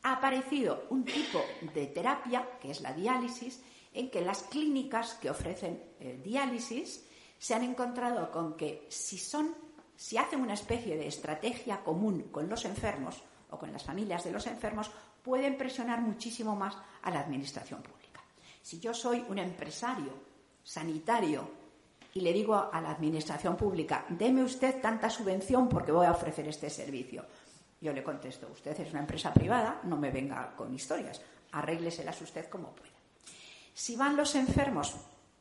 ha 0.05 0.13
aparecido 0.13 0.87
un 0.91 1.05
tipo 1.05 1.43
de 1.75 1.87
terapia, 1.89 2.49
que 2.61 2.71
es 2.71 2.81
la 2.81 2.95
diálisis, 2.95 3.61
en 3.93 4.09
que 4.09 4.21
las 4.21 4.45
clínicas 4.45 5.15
que 5.15 5.31
ofrecen 5.31 5.83
eh, 5.99 6.21
diálisis 6.23 7.05
se 7.39 7.55
han 7.55 7.65
encontrado 7.65 8.31
con 8.31 8.57
que 8.57 8.87
si 8.89 9.19
son, 9.19 9.55
si 9.97 10.17
hacen 10.17 10.41
una 10.41 10.55
especie 10.55 10.97
de 10.97 11.09
estrategia 11.09 11.83
común 11.83 12.29
con 12.31 12.49
los 12.49 12.65
enfermos 12.65 13.21
o 13.51 13.59
con 13.59 13.73
las 13.73 13.83
familias 13.83 14.23
de 14.23 14.31
los 14.31 14.47
enfermos, 14.47 14.91
pueden 15.25 15.59
presionar 15.59 16.01
muchísimo 16.01 16.55
más 16.55 16.77
a 17.03 17.11
la 17.11 17.21
administración 17.21 17.83
pública. 17.83 17.96
Si 18.67 18.81
yo 18.81 18.93
soy 18.93 19.25
un 19.29 19.39
empresario 19.39 20.11
sanitario 20.65 21.49
y 22.15 22.21
le 22.21 22.33
digo 22.33 22.57
a 22.57 22.81
la 22.81 22.91
administración 22.91 23.57
pública, 23.57 24.05
deme 24.09 24.43
usted 24.43 24.81
tanta 24.81 25.09
subvención 25.09 25.69
porque 25.69 25.93
voy 25.93 26.05
a 26.05 26.11
ofrecer 26.11 26.49
este 26.49 26.69
servicio. 26.69 27.25
Yo 27.81 27.93
le 27.93 28.03
contesto, 28.03 28.49
usted 28.53 28.81
es 28.81 28.91
una 28.91 29.03
empresa 29.03 29.33
privada, 29.33 29.83
no 29.85 29.97
me 29.97 30.11
venga 30.11 30.57
con 30.57 30.75
historias, 30.75 31.23
arrégleselas 31.53 32.21
usted 32.21 32.49
como 32.49 32.73
pueda. 32.73 32.91
Si 33.73 33.95
van 33.95 34.17
los 34.17 34.35
enfermos 34.35 34.97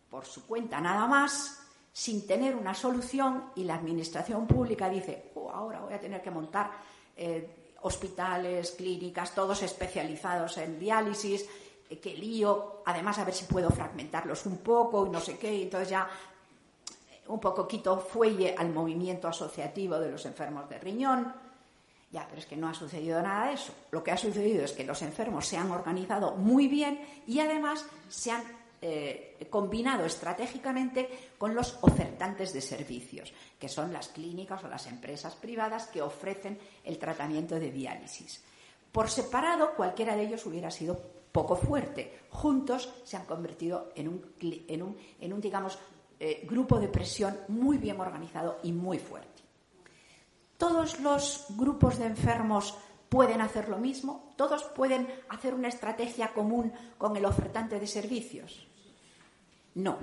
por 0.07 0.28
su 0.28 0.45
cuenta 0.45 0.80
nada 0.80 1.07
más, 1.07 1.65
sin 1.91 2.28
tener 2.28 2.55
una 2.55 2.76
solución, 2.76 3.45
y 3.55 3.63
la 3.63 3.73
administración 3.73 4.45
pública 4.45 4.88
dice, 4.88 5.32
oh, 5.34 5.49
ahora 5.49 5.80
voy 5.80 5.95
a 5.95 5.99
tener 5.99 6.21
que 6.21 6.30
montar 6.30 6.69
eh, 7.17 7.73
hospitales, 7.82 8.73
clínicas, 8.73 9.34
todos 9.34 9.63
especializados 9.63 10.59
en 10.59 10.78
diálisis, 10.78 11.43
qué 11.89 12.15
lío, 12.15 12.81
además 12.86 13.17
a 13.19 13.23
ver 13.23 13.33
si 13.33 13.45
puedo 13.45 13.69
fragmentarlos 13.69 14.45
un 14.45 14.57
poco 14.57 15.05
y 15.05 15.09
no 15.09 15.19
sé 15.19 15.38
qué, 15.38 15.53
y 15.53 15.63
entonces 15.63 15.89
ya 15.89 16.09
un 17.27 17.39
poco 17.39 17.67
quito 17.67 17.97
fuelle 17.99 18.55
al 18.57 18.71
movimiento 18.71 19.27
asociativo 19.27 19.99
de 19.99 20.11
los 20.11 20.25
enfermos 20.25 20.69
de 20.69 20.79
riñón. 20.79 21.33
Ya, 22.11 22.25
pero 22.27 22.39
es 22.39 22.45
que 22.45 22.55
no 22.55 22.69
ha 22.69 22.73
sucedido 22.73 23.21
nada 23.21 23.47
de 23.47 23.53
eso. 23.53 23.73
Lo 23.91 24.03
que 24.03 24.11
ha 24.11 24.17
sucedido 24.17 24.63
es 24.63 24.71
que 24.71 24.86
los 24.86 25.01
enfermos 25.01 25.45
se 25.45 25.57
han 25.57 25.71
organizado 25.71 26.36
muy 26.36 26.67
bien 26.67 26.99
y 27.27 27.39
además 27.39 27.86
se 28.07 28.31
han 28.31 28.43
eh, 28.81 29.36
combinado 29.49 30.05
estratégicamente 30.05 31.31
con 31.38 31.55
los 31.55 31.77
ofertantes 31.81 32.53
de 32.53 32.61
servicios, 32.61 33.33
que 33.59 33.67
son 33.67 33.91
las 33.91 34.09
clínicas 34.09 34.63
o 34.63 34.67
las 34.67 34.86
empresas 34.88 35.36
privadas 35.36 35.88
que 35.88 36.01
ofrecen 36.01 36.59
el 36.83 36.97
tratamiento 36.97 37.55
de 37.55 37.71
diálisis. 37.71 38.43
Por 38.91 39.09
separado, 39.09 39.73
cualquiera 39.75 40.15
de 40.15 40.23
ellos 40.23 40.45
hubiera 40.45 40.71
sido 40.71 41.14
poco 41.36 41.57
fuerte. 41.57 42.21
Juntos 42.29 42.93
se 43.03 43.17
han 43.17 43.25
convertido 43.25 43.91
en 43.93 44.07
un, 44.07 44.36
en 44.39 44.81
un, 44.81 44.97
en 45.19 45.33
un 45.33 45.41
digamos, 45.41 45.77
eh, 46.17 46.47
grupo 46.49 46.79
de 46.79 46.88
presión 46.88 47.38
muy 47.49 47.77
bien 47.77 47.99
organizado 47.99 48.59
y 48.63 48.71
muy 48.71 48.99
fuerte. 48.99 49.43
¿Todos 50.57 51.01
los 51.01 51.47
grupos 51.49 51.97
de 51.99 52.05
enfermos 52.05 52.73
pueden 53.09 53.41
hacer 53.41 53.67
lo 53.67 53.77
mismo? 53.77 54.31
¿Todos 54.38 54.63
pueden 54.63 55.09
hacer 55.27 55.53
una 55.53 55.67
estrategia 55.67 56.33
común 56.33 56.71
con 56.97 57.17
el 57.17 57.25
ofertante 57.25 57.81
de 57.81 57.88
servicios? 57.88 58.65
No. 59.73 59.97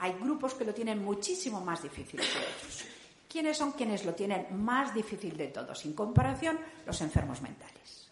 Hay 0.00 0.14
grupos 0.14 0.54
que 0.54 0.64
lo 0.64 0.74
tienen 0.74 1.04
muchísimo 1.04 1.60
más 1.60 1.80
difícil 1.80 2.18
que 2.18 2.26
otros. 2.26 2.84
¿Quiénes 3.28 3.56
son 3.56 3.70
quienes 3.70 4.04
lo 4.04 4.14
tienen 4.14 4.48
más 4.64 4.92
difícil 4.92 5.36
de 5.36 5.46
todos? 5.46 5.78
Sin 5.78 5.92
comparación, 5.92 6.58
los 6.84 7.00
enfermos 7.02 7.40
mentales. 7.40 8.10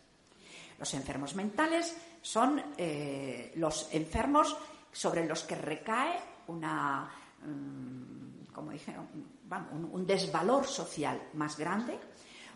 Los 0.78 0.94
enfermos 0.94 1.34
mentales 1.34 1.96
son 2.24 2.60
eh, 2.78 3.52
los 3.56 3.88
enfermos 3.92 4.56
sobre 4.90 5.26
los 5.26 5.44
que 5.44 5.56
recae 5.56 6.18
una 6.48 7.10
Mm, 7.44 8.52
como 8.52 8.70
dije, 8.70 8.94
un, 9.92 10.06
desvalor 10.06 10.66
social 10.66 11.20
más 11.34 11.58
grande. 11.58 11.98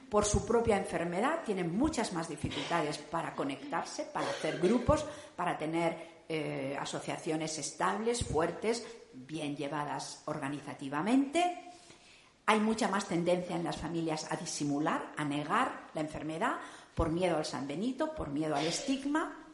Por 0.09 0.25
su 0.25 0.47
propia 0.47 0.79
enfermedad 0.79 1.43
tienen 1.45 1.77
muchas 1.77 2.13
más 2.13 2.29
dificultades 2.29 2.99
para 2.99 3.35
conectarse, 3.35 4.05
para 4.05 4.29
hacer 4.29 4.59
grupos, 4.59 5.05
para 5.37 5.59
tener 5.59 6.23
eh, 6.29 6.77
asociaciones 6.81 7.59
estables, 7.59 8.25
fuertes, 8.25 8.87
bien 9.13 9.57
llevadas 9.57 10.23
organizativamente. 10.27 11.73
Hay 12.47 12.61
mucha 12.61 12.89
más 12.89 13.07
tendencia 13.07 13.57
en 13.57 13.65
las 13.65 13.77
familias 13.77 14.31
a 14.31 14.37
disimular, 14.37 15.13
a 15.17 15.25
negar 15.25 15.89
la 15.93 16.01
enfermedad 16.01 16.57
por 16.95 17.11
miedo 17.11 17.37
al 17.37 17.45
San 17.45 17.67
Benito, 17.67 18.15
por 18.15 18.31
miedo 18.31 18.57
al 18.57 18.67
estigma. 18.67 19.48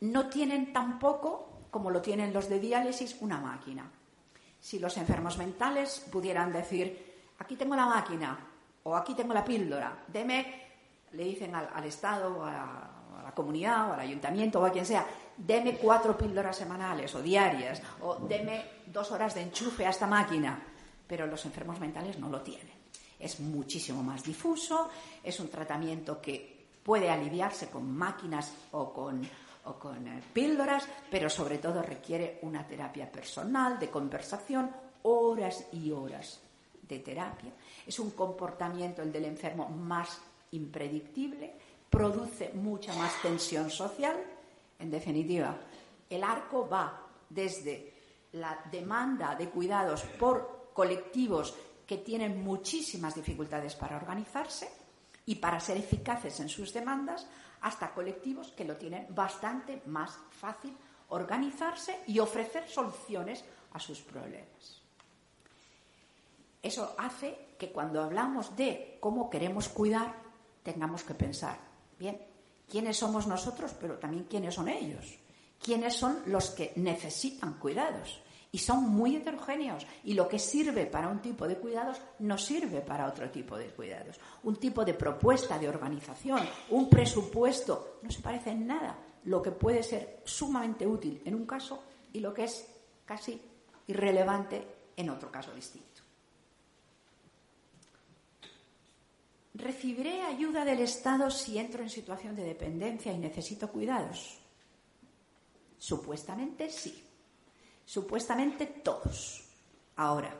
No 0.00 0.28
tienen 0.28 0.72
tampoco 0.72 1.50
como 1.70 1.90
lo 1.90 2.02
tienen 2.02 2.32
los 2.32 2.48
de 2.48 2.58
diálisis, 2.58 3.16
una 3.20 3.38
máquina. 3.38 3.90
Si 4.58 4.78
los 4.78 4.96
enfermos 4.96 5.38
mentales 5.38 6.06
pudieran 6.10 6.52
decir, 6.52 7.32
aquí 7.38 7.56
tengo 7.56 7.76
la 7.76 7.86
máquina 7.86 8.38
o 8.82 8.96
aquí 8.96 9.14
tengo 9.14 9.32
la 9.32 9.44
píldora, 9.44 10.04
deme, 10.08 10.68
le 11.12 11.24
dicen 11.24 11.54
al, 11.54 11.84
Estado 11.84 12.38
o 12.38 12.44
a, 12.44 12.52
la, 13.24 13.32
comunidad 13.34 13.90
o 13.90 13.92
al 13.94 14.00
ayuntamiento 14.00 14.60
o 14.60 14.66
a 14.66 14.72
quien 14.72 14.84
sea, 14.84 15.06
deme 15.36 15.76
cuatro 15.76 16.16
píldoras 16.16 16.56
semanales 16.56 17.14
o 17.14 17.22
diarias 17.22 17.80
o 18.00 18.16
deme 18.16 18.82
dos 18.86 19.12
horas 19.12 19.34
de 19.34 19.42
enchufe 19.42 19.86
a 19.86 19.90
esta 19.90 20.06
máquina. 20.06 20.60
Pero 21.06 21.26
los 21.26 21.44
enfermos 21.44 21.80
mentales 21.80 22.18
no 22.18 22.28
lo 22.28 22.40
tienen. 22.40 22.80
Es 23.18 23.40
muchísimo 23.40 24.02
más 24.02 24.24
difuso, 24.24 24.90
es 25.22 25.38
un 25.40 25.48
tratamiento 25.48 26.20
que 26.20 26.68
puede 26.82 27.10
aliviarse 27.10 27.68
con 27.68 27.90
máquinas 27.90 28.52
o 28.72 28.92
con 28.92 29.22
o 29.64 29.74
con 29.74 30.06
eh, 30.06 30.22
píldoras, 30.32 30.86
pero 31.10 31.28
sobre 31.28 31.58
todo 31.58 31.82
requiere 31.82 32.38
una 32.42 32.66
terapia 32.66 33.10
personal, 33.10 33.78
de 33.78 33.90
conversación, 33.90 34.70
horas 35.02 35.66
y 35.72 35.90
horas 35.90 36.40
de 36.82 36.98
terapia. 36.98 37.52
Es 37.86 37.98
un 37.98 38.10
comportamiento, 38.10 39.02
el 39.02 39.12
del 39.12 39.26
enfermo, 39.26 39.68
más 39.68 40.20
impredictible, 40.52 41.54
produce 41.88 42.52
mucha 42.54 42.94
más 42.94 43.20
tensión 43.22 43.70
social. 43.70 44.16
En 44.78 44.90
definitiva, 44.90 45.56
el 46.08 46.24
arco 46.24 46.68
va 46.68 47.06
desde 47.28 47.94
la 48.32 48.58
demanda 48.70 49.34
de 49.34 49.48
cuidados 49.48 50.02
por 50.18 50.70
colectivos 50.72 51.54
que 51.86 51.98
tienen 51.98 52.42
muchísimas 52.42 53.14
dificultades 53.14 53.74
para 53.74 53.96
organizarse 53.96 54.68
y 55.26 55.36
para 55.36 55.60
ser 55.60 55.76
eficaces 55.76 56.38
en 56.40 56.48
sus 56.48 56.72
demandas, 56.72 57.26
hasta 57.62 57.92
colectivos 57.92 58.52
que 58.52 58.64
lo 58.64 58.76
tienen 58.76 59.06
bastante 59.10 59.82
más 59.86 60.18
fácil 60.30 60.76
organizarse 61.08 62.00
y 62.06 62.18
ofrecer 62.18 62.68
soluciones 62.68 63.44
a 63.72 63.78
sus 63.78 64.00
problemas. 64.00 64.82
Eso 66.62 66.94
hace 66.98 67.54
que 67.58 67.72
cuando 67.72 68.02
hablamos 68.02 68.56
de 68.56 68.98
cómo 69.00 69.30
queremos 69.30 69.68
cuidar, 69.68 70.14
tengamos 70.62 71.02
que 71.02 71.14
pensar, 71.14 71.58
bien, 71.98 72.20
quiénes 72.68 72.98
somos 72.98 73.26
nosotros, 73.26 73.74
pero 73.80 73.98
también 73.98 74.24
quiénes 74.24 74.54
son 74.54 74.68
ellos, 74.68 75.18
quiénes 75.62 75.94
son 75.94 76.22
los 76.26 76.50
que 76.50 76.72
necesitan 76.76 77.54
cuidados 77.54 78.20
Y 78.52 78.58
son 78.58 78.88
muy 78.88 79.16
heterogéneos. 79.16 79.86
Y 80.04 80.14
lo 80.14 80.26
que 80.26 80.38
sirve 80.38 80.86
para 80.86 81.08
un 81.08 81.20
tipo 81.20 81.46
de 81.46 81.56
cuidados 81.56 82.00
no 82.18 82.36
sirve 82.36 82.80
para 82.80 83.06
otro 83.06 83.30
tipo 83.30 83.56
de 83.56 83.66
cuidados. 83.66 84.18
Un 84.42 84.56
tipo 84.56 84.84
de 84.84 84.94
propuesta 84.94 85.58
de 85.58 85.68
organización, 85.68 86.40
un 86.70 86.90
presupuesto, 86.90 87.98
no 88.02 88.10
se 88.10 88.20
parece 88.20 88.50
en 88.50 88.66
nada 88.66 88.98
lo 89.24 89.42
que 89.42 89.50
puede 89.50 89.82
ser 89.82 90.22
sumamente 90.24 90.86
útil 90.86 91.20
en 91.24 91.34
un 91.34 91.46
caso 91.46 91.82
y 92.12 92.20
lo 92.20 92.32
que 92.32 92.44
es 92.44 92.66
casi 93.04 93.40
irrelevante 93.86 94.66
en 94.96 95.10
otro 95.10 95.30
caso 95.30 95.52
distinto. 95.54 96.02
¿Recibiré 99.54 100.22
ayuda 100.22 100.64
del 100.64 100.80
Estado 100.80 101.30
si 101.30 101.58
entro 101.58 101.82
en 101.82 101.90
situación 101.90 102.34
de 102.34 102.44
dependencia 102.44 103.12
y 103.12 103.18
necesito 103.18 103.70
cuidados? 103.70 104.38
Supuestamente 105.76 106.70
sí. 106.70 107.09
Supuestamente 107.90 108.66
todos. 108.66 109.42
Ahora, 109.96 110.32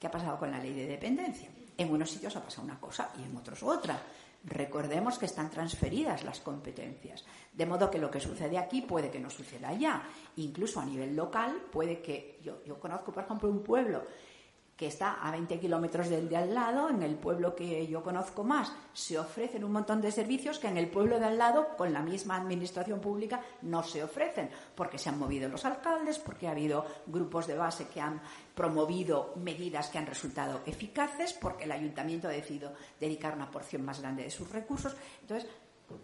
¿qué 0.00 0.06
ha 0.06 0.10
pasado 0.10 0.38
con 0.38 0.50
la 0.50 0.58
ley 0.58 0.72
de 0.72 0.86
dependencia? 0.86 1.50
En 1.76 1.92
unos 1.92 2.10
sitios 2.10 2.34
ha 2.36 2.42
pasado 2.42 2.62
una 2.62 2.80
cosa 2.80 3.10
y 3.18 3.22
en 3.22 3.36
otros 3.36 3.62
otra. 3.62 4.00
Recordemos 4.44 5.18
que 5.18 5.26
están 5.26 5.50
transferidas 5.50 6.24
las 6.24 6.40
competencias, 6.40 7.22
de 7.52 7.66
modo 7.66 7.90
que 7.90 7.98
lo 7.98 8.10
que 8.10 8.18
sucede 8.18 8.56
aquí 8.56 8.80
puede 8.80 9.10
que 9.10 9.20
no 9.20 9.28
suceda 9.28 9.68
allá. 9.68 10.04
Incluso 10.36 10.80
a 10.80 10.86
nivel 10.86 11.14
local 11.14 11.66
puede 11.70 12.00
que 12.00 12.40
yo, 12.42 12.64
yo 12.64 12.80
conozco, 12.80 13.12
por 13.12 13.24
ejemplo, 13.24 13.50
un 13.50 13.62
pueblo 13.62 14.02
que 14.76 14.88
está 14.88 15.14
a 15.26 15.30
20 15.30 15.58
kilómetros 15.58 16.10
del 16.10 16.28
de 16.28 16.36
al 16.36 16.54
lado, 16.54 16.90
en 16.90 17.02
el 17.02 17.16
pueblo 17.16 17.54
que 17.54 17.86
yo 17.86 18.02
conozco 18.02 18.44
más, 18.44 18.72
se 18.92 19.18
ofrecen 19.18 19.64
un 19.64 19.72
montón 19.72 20.02
de 20.02 20.12
servicios 20.12 20.58
que 20.58 20.68
en 20.68 20.76
el 20.76 20.90
pueblo 20.90 21.18
de 21.18 21.24
al 21.24 21.38
lado, 21.38 21.68
con 21.78 21.92
la 21.92 22.02
misma 22.02 22.36
administración 22.36 23.00
pública, 23.00 23.40
no 23.62 23.82
se 23.82 24.04
ofrecen, 24.04 24.50
porque 24.74 24.98
se 24.98 25.08
han 25.08 25.18
movido 25.18 25.48
los 25.48 25.64
alcaldes, 25.64 26.18
porque 26.18 26.46
ha 26.46 26.50
habido 26.50 26.84
grupos 27.06 27.46
de 27.46 27.56
base 27.56 27.88
que 27.88 28.02
han 28.02 28.20
promovido 28.54 29.32
medidas 29.36 29.88
que 29.88 29.98
han 29.98 30.06
resultado 30.06 30.60
eficaces, 30.66 31.32
porque 31.32 31.64
el 31.64 31.72
ayuntamiento 31.72 32.28
ha 32.28 32.32
decidido 32.32 32.72
dedicar 33.00 33.34
una 33.34 33.50
porción 33.50 33.82
más 33.82 34.00
grande 34.00 34.24
de 34.24 34.30
sus 34.30 34.50
recursos. 34.50 34.94
Entonces, 35.22 35.48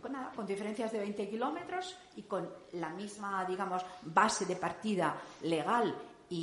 con, 0.01 0.47
diferencias 0.47 0.93
de 0.93 0.99
20 0.99 1.29
kilómetros 1.29 1.97
y 2.17 2.23
con 2.23 2.49
la 2.73 2.91
misma, 2.91 3.45
digamos, 3.45 3.85
base 4.03 4.47
de 4.47 4.57
partida 4.57 5.21
legal 5.43 5.95
e 6.31 6.35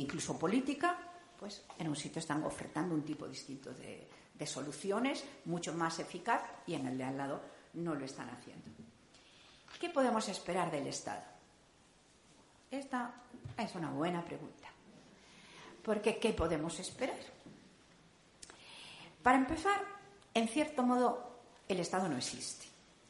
incluso 0.00 0.38
política, 0.38 1.07
pues 1.38 1.62
en 1.78 1.88
un 1.88 1.96
sitio 1.96 2.18
están 2.18 2.42
ofertando 2.44 2.94
un 2.94 3.04
tipo 3.04 3.28
distinto 3.28 3.72
de, 3.72 4.08
soluciones, 4.46 5.24
mucho 5.46 5.72
más 5.72 5.98
eficaz, 5.98 6.42
y 6.66 6.74
en 6.74 6.86
el 6.86 6.98
de 6.98 7.04
al 7.04 7.16
lado 7.16 7.40
no 7.74 7.94
lo 7.94 8.04
están 8.04 8.28
haciendo. 8.30 8.64
¿Qué 9.80 9.90
podemos 9.90 10.28
esperar 10.28 10.70
del 10.70 10.86
Estado? 10.86 11.22
Esta 12.70 13.14
es 13.56 13.74
una 13.74 13.90
buena 13.90 14.24
pregunta. 14.24 14.68
Porque 15.82 16.18
¿qué 16.18 16.32
podemos 16.32 16.78
esperar? 16.78 17.18
Para 19.22 19.38
empezar, 19.38 19.80
en 20.34 20.48
cierto 20.48 20.82
modo, 20.82 21.40
el 21.68 21.80
Estado 21.80 22.08
no 22.08 22.16
existe. 22.16 22.66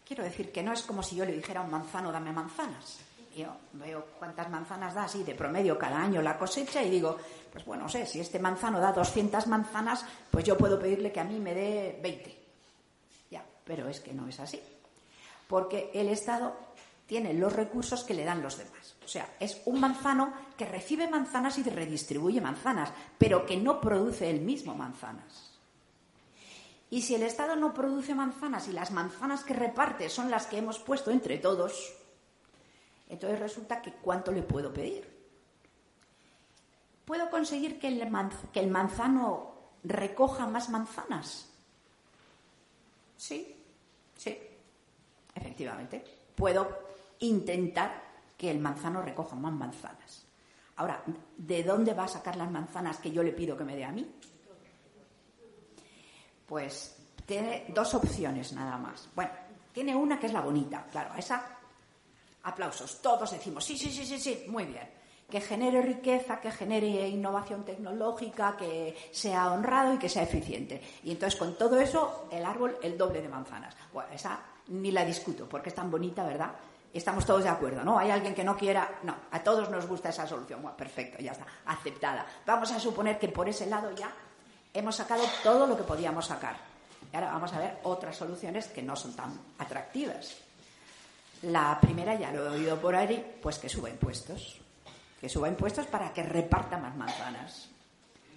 Quiero 0.06 0.24
decir 0.24 0.50
que 0.52 0.62
no 0.62 0.72
es 0.72 0.82
como 0.82 1.02
si 1.02 1.16
yo 1.16 1.24
le 1.24 1.32
dijera 1.32 1.60
a 1.60 1.64
un 1.64 1.70
manzano, 1.70 2.10
dame 2.10 2.32
manzanas. 2.32 3.00
Yo 3.38 3.54
veo 3.74 4.04
cuántas 4.18 4.50
manzanas 4.50 4.94
da 4.94 5.04
así 5.04 5.22
de 5.22 5.36
promedio 5.36 5.78
cada 5.78 6.02
año 6.02 6.20
la 6.20 6.36
cosecha 6.36 6.82
y 6.82 6.90
digo, 6.90 7.16
pues 7.52 7.64
bueno, 7.64 7.84
no 7.84 7.88
sé, 7.88 8.04
si 8.04 8.18
este 8.18 8.40
manzano 8.40 8.80
da 8.80 8.90
200 8.90 9.46
manzanas, 9.46 10.04
pues 10.28 10.44
yo 10.44 10.58
puedo 10.58 10.76
pedirle 10.76 11.12
que 11.12 11.20
a 11.20 11.24
mí 11.24 11.38
me 11.38 11.54
dé 11.54 12.00
20. 12.02 12.36
Ya, 13.30 13.44
pero 13.64 13.86
es 13.86 14.00
que 14.00 14.12
no 14.12 14.26
es 14.26 14.40
así. 14.40 14.60
Porque 15.46 15.92
el 15.94 16.08
Estado 16.08 16.52
tiene 17.06 17.32
los 17.32 17.52
recursos 17.52 18.02
que 18.02 18.14
le 18.14 18.24
dan 18.24 18.42
los 18.42 18.58
demás. 18.58 18.96
O 19.04 19.08
sea, 19.08 19.32
es 19.38 19.62
un 19.66 19.78
manzano 19.78 20.32
que 20.56 20.66
recibe 20.66 21.06
manzanas 21.06 21.58
y 21.58 21.62
redistribuye 21.62 22.40
manzanas, 22.40 22.92
pero 23.18 23.46
que 23.46 23.56
no 23.56 23.80
produce 23.80 24.30
el 24.30 24.40
mismo 24.40 24.74
manzanas. 24.74 25.52
Y 26.90 27.02
si 27.02 27.14
el 27.14 27.22
Estado 27.22 27.54
no 27.54 27.72
produce 27.72 28.16
manzanas 28.16 28.66
y 28.66 28.72
las 28.72 28.90
manzanas 28.90 29.44
que 29.44 29.54
reparte 29.54 30.10
son 30.10 30.28
las 30.28 30.46
que 30.46 30.58
hemos 30.58 30.80
puesto 30.80 31.12
entre 31.12 31.38
todos, 31.38 31.97
entonces 33.08 33.38
resulta 33.38 33.80
que 33.80 33.92
¿cuánto 33.92 34.30
le 34.32 34.42
puedo 34.42 34.72
pedir? 34.72 35.18
¿Puedo 37.04 37.30
conseguir 37.30 37.78
que 37.80 37.88
el, 37.88 38.68
manzano 38.70 39.54
recoja 39.82 40.46
más 40.46 40.68
manzanas? 40.68 41.48
Sí, 43.16 43.56
sí, 44.14 44.38
efectivamente. 45.34 46.04
Puedo 46.34 46.68
intentar 47.20 48.02
que 48.36 48.50
el 48.50 48.58
manzano 48.58 49.00
recoja 49.00 49.36
más 49.36 49.54
manzanas. 49.54 50.26
Ahora, 50.76 51.02
¿de 51.38 51.62
dónde 51.64 51.94
va 51.94 52.04
a 52.04 52.08
sacar 52.08 52.36
las 52.36 52.50
manzanas 52.50 52.98
que 52.98 53.10
yo 53.10 53.22
le 53.22 53.32
pido 53.32 53.56
que 53.56 53.64
me 53.64 53.74
dé 53.74 53.86
a 53.86 53.90
mí? 53.90 54.06
Pues 56.46 56.94
tiene 57.24 57.64
dos 57.74 57.94
opciones 57.94 58.52
nada 58.52 58.76
más. 58.76 59.08
Bueno, 59.14 59.30
tiene 59.72 59.96
una 59.96 60.20
que 60.20 60.26
es 60.26 60.32
la 60.34 60.42
bonita, 60.42 60.86
claro, 60.90 61.14
esa 61.14 61.57
aplausos. 62.42 63.00
Todos 63.02 63.30
decimos, 63.30 63.64
sí, 63.64 63.76
sí, 63.76 63.90
sí, 63.90 64.04
sí, 64.04 64.18
sí, 64.18 64.44
muy 64.48 64.64
bien 64.64 64.98
que 65.28 65.40
genere 65.42 65.82
riqueza, 65.82 66.40
que 66.40 66.50
genere 66.50 67.06
innovación 67.06 67.64
tecnológica, 67.64 68.56
que 68.56 68.96
sea 69.12 69.52
honrado 69.52 69.94
y 69.94 69.98
que 69.98 70.08
sea 70.08 70.22
eficiente. 70.22 70.80
Y 71.04 71.10
entonces 71.10 71.38
con 71.38 71.56
todo 71.58 71.78
eso, 71.78 72.28
el 72.30 72.44
árbol, 72.44 72.78
el 72.82 72.96
doble 72.96 73.20
de 73.20 73.28
manzanas. 73.28 73.76
Bueno, 73.92 74.10
esa 74.14 74.40
ni 74.68 74.90
la 74.90 75.04
discuto, 75.04 75.46
porque 75.46 75.68
es 75.68 75.74
tan 75.74 75.90
bonita, 75.90 76.24
¿verdad? 76.24 76.52
Estamos 76.92 77.26
todos 77.26 77.42
de 77.42 77.50
acuerdo, 77.50 77.84
¿no? 77.84 77.98
Hay 77.98 78.10
alguien 78.10 78.34
que 78.34 78.42
no 78.42 78.56
quiera, 78.56 79.00
no, 79.02 79.14
a 79.30 79.42
todos 79.42 79.68
nos 79.68 79.86
gusta 79.86 80.08
esa 80.08 80.26
solución. 80.26 80.62
Bueno, 80.62 80.76
perfecto, 80.76 81.22
ya 81.22 81.32
está, 81.32 81.46
aceptada. 81.66 82.26
Vamos 82.46 82.72
a 82.72 82.80
suponer 82.80 83.18
que 83.18 83.28
por 83.28 83.48
ese 83.48 83.66
lado 83.66 83.90
ya 83.94 84.10
hemos 84.72 84.96
sacado 84.96 85.24
todo 85.42 85.66
lo 85.66 85.76
que 85.76 85.82
podíamos 85.82 86.26
sacar. 86.26 86.56
Y 87.12 87.14
ahora 87.14 87.32
vamos 87.32 87.52
a 87.52 87.58
ver 87.58 87.78
otras 87.82 88.16
soluciones 88.16 88.68
que 88.68 88.82
no 88.82 88.96
son 88.96 89.14
tan 89.14 89.38
atractivas. 89.58 90.47
La 91.42 91.78
primera, 91.80 92.14
ya 92.14 92.32
lo 92.32 92.46
he 92.46 92.58
oído 92.58 92.80
por 92.80 92.96
ahí, 92.96 93.38
pues 93.40 93.58
que 93.58 93.68
suba 93.68 93.90
impuestos 93.90 94.60
que 95.20 95.28
suba 95.28 95.48
impuestos 95.48 95.86
para 95.86 96.12
que 96.12 96.22
reparta 96.22 96.78
más 96.78 96.96
manzanas. 96.96 97.68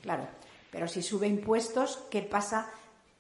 Claro, 0.02 0.28
pero 0.72 0.88
si 0.88 1.02
sube 1.02 1.28
impuestos, 1.28 2.04
¿qué 2.10 2.22
pasa 2.24 2.70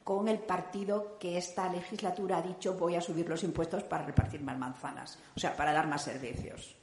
con 0.03 0.27
el 0.27 0.39
partido 0.39 1.17
que 1.19 1.37
esta 1.37 1.71
legislatura 1.71 2.37
ha 2.37 2.41
dicho 2.41 2.73
voy 2.73 2.95
a 2.95 3.01
subir 3.01 3.29
los 3.29 3.43
impuestos 3.43 3.83
para 3.83 4.05
repartir 4.05 4.41
más 4.41 4.57
manzanas? 4.57 5.19
O 5.35 5.39
sea, 5.39 5.55
para 5.55 5.73
dar 5.73 5.87
más 5.87 6.03
servicios. 6.03 6.75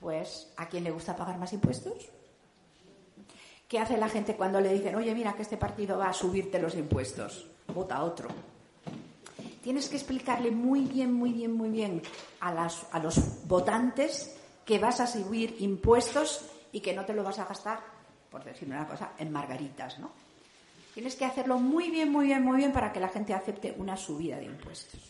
Pues, 0.00 0.52
¿a 0.56 0.68
quién 0.68 0.84
le 0.84 0.90
gusta 0.90 1.16
pagar 1.16 1.38
más 1.38 1.52
impuestos? 1.52 2.08
¿Qué 3.68 3.78
hace 3.78 3.96
la 3.96 4.08
gente 4.08 4.36
cuando 4.36 4.60
le 4.60 4.72
dicen, 4.72 4.94
oye, 4.94 5.14
mira 5.14 5.34
que 5.34 5.42
este 5.42 5.56
partido 5.56 5.98
va 5.98 6.08
a 6.08 6.12
subirte 6.12 6.58
los 6.58 6.74
impuestos? 6.74 7.46
Vota 7.68 8.02
otro. 8.02 8.28
Tienes 9.64 9.88
que 9.88 9.96
explicarle 9.96 10.50
muy 10.50 10.82
bien, 10.82 11.10
muy 11.10 11.32
bien, 11.32 11.52
muy 11.54 11.70
bien 11.70 12.02
a, 12.40 12.52
los 13.02 13.48
votantes 13.48 14.36
que 14.62 14.78
vas 14.78 15.00
a 15.00 15.06
subir 15.06 15.56
impuestos 15.60 16.44
y 16.70 16.80
que 16.80 16.92
no 16.92 17.06
te 17.06 17.14
lo 17.14 17.24
vas 17.24 17.38
a 17.38 17.46
gastar, 17.46 17.80
por 18.30 18.44
decir 18.44 18.68
una 18.68 18.86
cosa, 18.86 19.12
en 19.16 19.32
margaritas, 19.32 19.98
¿no? 19.98 20.10
Tienes 20.92 21.16
que 21.16 21.24
hacerlo 21.24 21.58
muy 21.58 21.88
bien, 21.88 22.12
muy 22.12 22.26
bien, 22.26 22.42
muy 22.42 22.58
bien 22.58 22.74
para 22.74 22.92
que 22.92 23.00
la 23.00 23.08
gente 23.08 23.32
acepte 23.32 23.74
una 23.78 23.96
subida 23.96 24.36
de 24.36 24.44
impuestos. 24.44 25.00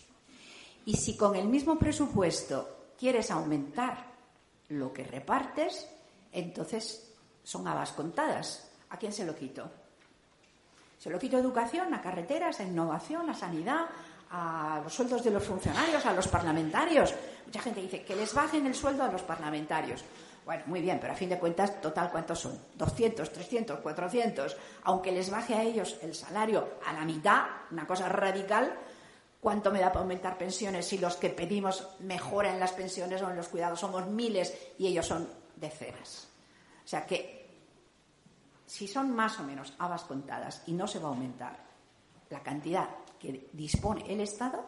Y 0.86 0.94
si 0.98 1.16
con 1.16 1.34
el 1.34 1.48
mismo 1.48 1.76
presupuesto 1.76 2.92
quieres 2.96 3.32
aumentar 3.32 4.07
lo 4.68 4.92
que 4.92 5.02
repartes, 5.02 5.90
entonces 6.30 7.12
son 7.42 7.66
habas 7.66 7.90
contadas. 7.90 8.70
¿A 8.90 8.98
quién 8.98 9.12
se 9.12 9.26
lo 9.26 9.34
quito? 9.34 9.68
Se 10.96 11.11
lo 11.11 11.18
quito 11.18 11.38
a 11.38 11.40
educación, 11.40 11.92
a 11.92 12.00
carreteras, 12.00 12.61
a 12.61 12.64
innovación, 12.64 13.28
a 13.28 13.34
sanidad, 13.34 13.86
a 14.37 14.80
los 14.82 14.93
sueldos 14.93 15.22
de 15.22 15.30
los 15.30 15.45
funcionarios, 15.45 16.05
a 16.05 16.12
los 16.12 16.26
parlamentarios. 16.26 17.14
Mucha 17.47 17.62
gente 17.62 17.80
dice 17.80 18.03
que 18.03 18.16
les 18.16 18.35
bajen 18.35 18.66
el 18.66 18.74
sueldo 18.74 19.05
a 19.05 19.12
los 19.12 19.22
parlamentarios. 19.22 20.05
Bueno, 20.45 20.64
muy 20.66 20.80
bien, 20.80 20.99
pero 21.01 21.12
a 21.12 21.16
fin 21.16 21.28
de 21.28 21.39
cuentas, 21.39 21.80
total, 21.80 22.11
¿cuántos 22.11 22.41
son? 22.41 22.59
200, 22.74 23.32
300, 23.32 23.78
400. 23.78 24.57
Aunque 24.82 25.12
les 25.12 25.30
baje 25.30 25.55
a 25.55 25.62
ellos 25.62 25.99
el 26.03 26.14
salario 26.14 26.68
a 26.85 26.93
la 26.93 27.05
mitad, 27.05 27.45
una 27.70 27.87
cosa 27.87 28.09
radical, 28.09 28.76
¿cuánto 29.41 29.70
me 29.70 29.78
da 29.78 29.89
para 29.89 30.01
aumentar 30.01 30.37
pensiones 30.37 30.87
si 30.87 30.99
los 30.99 31.14
que 31.16 31.30
pedimos 31.30 31.87
mejora 32.01 32.53
en 32.53 32.59
las 32.59 32.72
pensiones 32.72 33.22
o 33.22 33.30
en 33.30 33.37
los 33.37 33.49
cuidados 33.49 33.80
somos 33.80 34.07
miles 34.07 34.53
y 34.78 34.89
ellos 34.89 35.07
son 35.07 35.28
decenas? 35.55 36.28
O 36.85 36.89
sea 36.89 37.07
que, 37.07 37.47
si 38.66 38.89
son 38.89 39.14
más 39.14 39.39
o 39.39 39.45
menos 39.45 39.74
habas 39.78 40.03
contadas 40.03 40.62
y 40.66 40.72
no 40.72 40.89
se 40.89 40.99
va 40.99 41.07
a 41.07 41.12
aumentar 41.12 41.57
la 42.30 42.43
cantidad 42.43 42.89
que 43.25 43.49
dispone 43.53 44.05
el 44.12 44.20
Estado, 44.20 44.64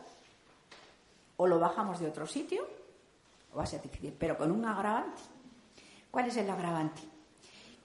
o 1.36 1.46
lo 1.46 1.58
bajamos 1.58 2.00
de 2.00 2.08
otro 2.08 2.26
sitio, 2.26 2.66
o 3.52 3.58
va 3.58 3.64
a 3.64 3.66
ser 3.66 3.82
difícil, 3.82 4.14
pero 4.18 4.36
con 4.36 4.50
un 4.50 4.64
agravante. 4.64 5.22
¿Cuál 6.10 6.28
es 6.28 6.36
el 6.36 6.48
agravante? 6.48 7.02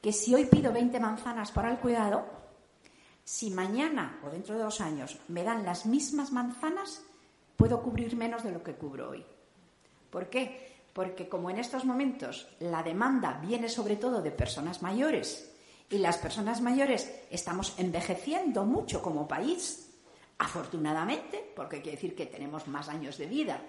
Que 0.01 0.13
si 0.13 0.33
hoy 0.33 0.45
pido 0.45 0.71
20 0.71 0.99
manzanas 0.99 1.51
para 1.51 1.69
el 1.69 1.79
cuidado, 1.79 2.23
si 3.23 3.51
mañana 3.51 4.19
o 4.25 4.29
dentro 4.29 4.55
de 4.55 4.63
dos 4.63 4.81
años 4.81 5.19
me 5.27 5.43
dan 5.43 5.65
las 5.65 5.85
mismas 5.85 6.31
manzanas, 6.31 7.01
puedo 7.57 7.81
cubrir 7.81 8.15
menos 8.15 8.43
de 8.43 8.51
lo 8.51 8.63
que 8.63 8.75
cubro 8.75 9.09
hoy. 9.09 9.25
¿Por 10.09 10.29
qué? 10.29 10.71
porque 10.93 11.29
como 11.29 11.49
en 11.49 11.59
estos 11.59 11.85
momentos 11.85 12.47
la 12.59 12.83
demanda 12.83 13.39
viene 13.41 13.69
sobre 13.69 13.95
todo 13.95 14.21
de 14.21 14.31
personas 14.31 14.81
mayores 14.81 15.51
y 15.89 15.97
las 15.97 16.17
personas 16.17 16.61
mayores 16.61 17.11
estamos 17.29 17.73
envejeciendo 17.77 18.65
mucho 18.65 19.01
como 19.01 19.27
país, 19.27 19.90
afortunadamente, 20.41 21.53
porque 21.55 21.81
quiere 21.81 21.97
decir 21.97 22.15
que 22.15 22.25
tenemos 22.25 22.67
más 22.67 22.89
años 22.89 23.17
de 23.17 23.27
vida, 23.27 23.61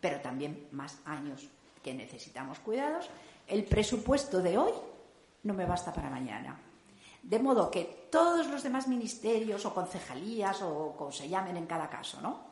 pero 0.00 0.20
también 0.20 0.68
más 0.72 0.98
años 1.06 1.48
que 1.82 1.94
necesitamos 1.94 2.58
cuidados, 2.58 3.08
el 3.48 3.64
presupuesto 3.64 4.42
de 4.42 4.58
hoy 4.58 4.72
no 5.44 5.54
me 5.54 5.64
basta 5.64 5.94
para 5.94 6.10
mañana. 6.10 6.60
De 7.22 7.38
modo 7.38 7.70
que 7.70 8.08
todos 8.10 8.46
los 8.48 8.62
demás 8.62 8.86
ministerios 8.86 9.64
o 9.64 9.72
concejalías 9.72 10.60
o 10.60 10.94
como 10.96 11.10
se 11.10 11.28
llamen 11.28 11.56
en 11.56 11.66
cada 11.66 11.88
caso, 11.88 12.20
¿no? 12.20 12.50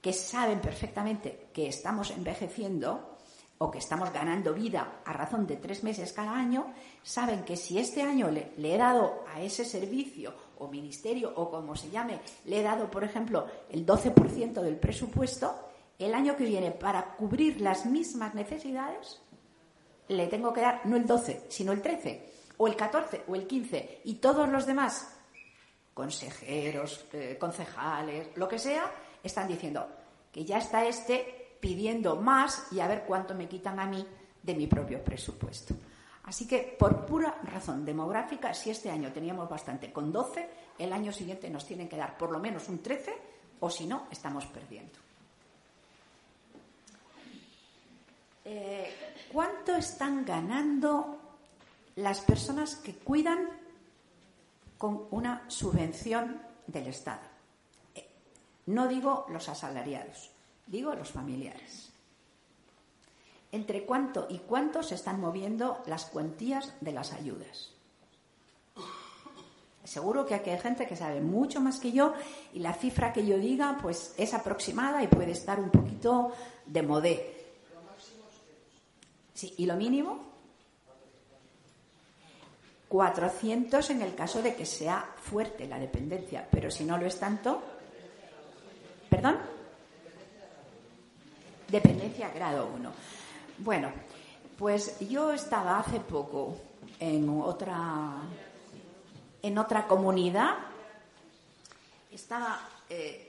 que 0.00 0.12
saben 0.12 0.60
perfectamente 0.60 1.48
que 1.52 1.66
estamos 1.66 2.10
envejeciendo 2.10 3.13
o 3.58 3.70
que 3.70 3.78
estamos 3.78 4.12
ganando 4.12 4.52
vida 4.52 5.00
a 5.04 5.12
razón 5.12 5.46
de 5.46 5.56
tres 5.56 5.84
meses 5.84 6.12
cada 6.12 6.32
año, 6.32 6.74
saben 7.02 7.44
que 7.44 7.56
si 7.56 7.78
este 7.78 8.02
año 8.02 8.30
le, 8.30 8.52
he 8.58 8.76
dado 8.76 9.24
a 9.32 9.40
ese 9.40 9.64
servicio 9.64 10.34
o 10.58 10.68
ministerio 10.68 11.32
o 11.36 11.50
como 11.50 11.76
se 11.76 11.90
llame, 11.90 12.20
le 12.46 12.60
he 12.60 12.62
dado, 12.62 12.90
por 12.90 13.04
ejemplo, 13.04 13.46
el 13.70 13.86
12% 13.86 14.60
del 14.60 14.76
presupuesto, 14.76 15.54
el 15.98 16.14
año 16.14 16.36
que 16.36 16.44
viene, 16.44 16.72
para 16.72 17.14
cubrir 17.14 17.60
las 17.60 17.86
mismas 17.86 18.34
necesidades, 18.34 19.20
le 20.08 20.26
tengo 20.26 20.52
que 20.52 20.60
dar 20.60 20.84
no 20.84 20.96
el 20.96 21.06
12, 21.06 21.46
sino 21.48 21.72
el 21.72 21.80
13, 21.80 22.32
o 22.56 22.66
el 22.66 22.74
14, 22.74 23.24
o 23.28 23.34
el 23.34 23.46
15, 23.46 24.00
y 24.04 24.14
todos 24.14 24.48
los 24.48 24.66
demás, 24.66 25.16
consejeros, 25.94 27.06
eh, 27.12 27.36
concejales, 27.38 28.36
lo 28.36 28.48
que 28.48 28.58
sea, 28.58 28.90
están 29.22 29.46
diciendo 29.46 29.86
que 30.32 30.44
ya 30.44 30.58
está 30.58 30.84
este 30.84 31.43
pidiendo 31.64 32.16
más 32.16 32.70
y 32.72 32.80
a 32.80 32.86
ver 32.86 33.04
cuánto 33.06 33.34
me 33.34 33.48
quitan 33.48 33.80
a 33.80 33.86
mí 33.86 34.06
de 34.42 34.54
mi 34.54 34.66
propio 34.66 35.02
presupuesto. 35.02 35.74
Así 36.24 36.46
que, 36.46 36.76
por 36.78 37.06
pura 37.06 37.38
razón 37.42 37.86
demográfica, 37.86 38.52
si 38.52 38.68
este 38.68 38.90
año 38.90 39.10
teníamos 39.14 39.48
bastante 39.48 39.90
con 39.90 40.12
12, 40.12 40.46
el 40.78 40.92
año 40.92 41.10
siguiente 41.10 41.48
nos 41.48 41.64
tienen 41.64 41.88
que 41.88 41.96
dar 41.96 42.18
por 42.18 42.30
lo 42.30 42.38
menos 42.38 42.68
un 42.68 42.82
13 42.82 43.16
o 43.60 43.70
si 43.70 43.86
no, 43.86 44.08
estamos 44.10 44.44
perdiendo. 44.44 44.98
Eh, 48.44 48.94
¿Cuánto 49.32 49.74
están 49.74 50.22
ganando 50.22 51.18
las 51.96 52.20
personas 52.20 52.76
que 52.76 52.96
cuidan 52.96 53.48
con 54.76 55.06
una 55.12 55.48
subvención 55.48 56.42
del 56.66 56.88
Estado? 56.88 57.22
No 58.66 58.86
digo 58.86 59.24
los 59.30 59.48
asalariados, 59.48 60.33
digo 60.66 60.94
los 60.94 61.10
familiares. 61.10 61.90
¿Entre 63.52 63.84
cuánto 63.84 64.26
y 64.28 64.38
cuánto 64.38 64.82
se 64.82 64.96
están 64.96 65.20
moviendo 65.20 65.82
las 65.86 66.06
cuantías 66.06 66.74
de 66.80 66.92
las 66.92 67.12
ayudas? 67.12 67.70
Seguro 69.84 70.24
que 70.24 70.34
aquí 70.34 70.50
hay 70.50 70.58
gente 70.58 70.86
que 70.86 70.96
sabe 70.96 71.20
mucho 71.20 71.60
más 71.60 71.78
que 71.78 71.92
yo 71.92 72.14
y 72.52 72.60
la 72.60 72.72
cifra 72.72 73.12
que 73.12 73.26
yo 73.26 73.38
diga 73.38 73.78
pues 73.80 74.14
es 74.16 74.34
aproximada 74.34 75.02
y 75.02 75.08
puede 75.08 75.32
estar 75.32 75.60
un 75.60 75.70
poquito 75.70 76.32
de 76.66 76.82
modé. 76.82 77.46
Sí, 79.34 79.54
¿y 79.58 79.66
lo 79.66 79.76
mínimo? 79.76 80.32
400 82.88 83.90
en 83.90 84.02
el 84.02 84.14
caso 84.14 84.40
de 84.40 84.54
que 84.54 84.64
sea 84.64 85.14
fuerte 85.16 85.66
la 85.66 85.78
dependencia, 85.78 86.48
pero 86.50 86.70
si 86.70 86.84
no 86.84 86.96
lo 86.96 87.06
es 87.06 87.18
tanto, 87.18 87.62
¿Perdón? 89.14 89.38
Dependencia 91.74 92.30
grado 92.30 92.70
1. 92.72 92.92
Bueno, 93.58 93.90
pues 94.56 94.96
yo 95.00 95.32
estaba 95.32 95.80
hace 95.80 95.98
poco 95.98 96.56
en 97.00 97.28
otra, 97.28 98.12
en 99.42 99.58
otra 99.58 99.88
comunidad. 99.88 100.54
Estaba. 102.12 102.60
Eh, 102.88 103.28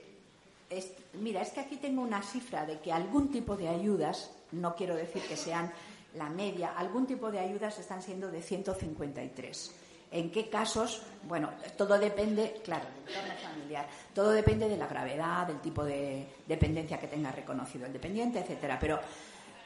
mira, 1.14 1.42
es 1.42 1.50
que 1.50 1.58
aquí 1.58 1.78
tengo 1.78 2.02
una 2.02 2.22
cifra 2.22 2.64
de 2.64 2.78
que 2.78 2.92
algún 2.92 3.32
tipo 3.32 3.56
de 3.56 3.66
ayudas, 3.66 4.30
no 4.52 4.76
quiero 4.76 4.94
decir 4.94 5.22
que 5.22 5.36
sean 5.36 5.72
la 6.14 6.30
media, 6.30 6.72
algún 6.78 7.04
tipo 7.04 7.32
de 7.32 7.40
ayudas 7.40 7.80
están 7.80 8.00
siendo 8.00 8.30
de 8.30 8.42
153 8.42 9.85
en 10.10 10.30
qué 10.30 10.48
casos, 10.48 11.02
bueno, 11.24 11.50
todo 11.76 11.98
depende, 11.98 12.60
claro, 12.64 12.86
familiar, 13.42 13.86
todo 14.14 14.30
depende 14.30 14.68
de 14.68 14.76
la 14.76 14.86
gravedad, 14.86 15.46
del 15.46 15.60
tipo 15.60 15.84
de 15.84 16.26
dependencia 16.46 16.98
que 16.98 17.08
tenga 17.08 17.32
reconocido 17.32 17.86
el 17.86 17.92
dependiente, 17.92 18.40
etcétera. 18.40 18.78
Pero 18.80 19.00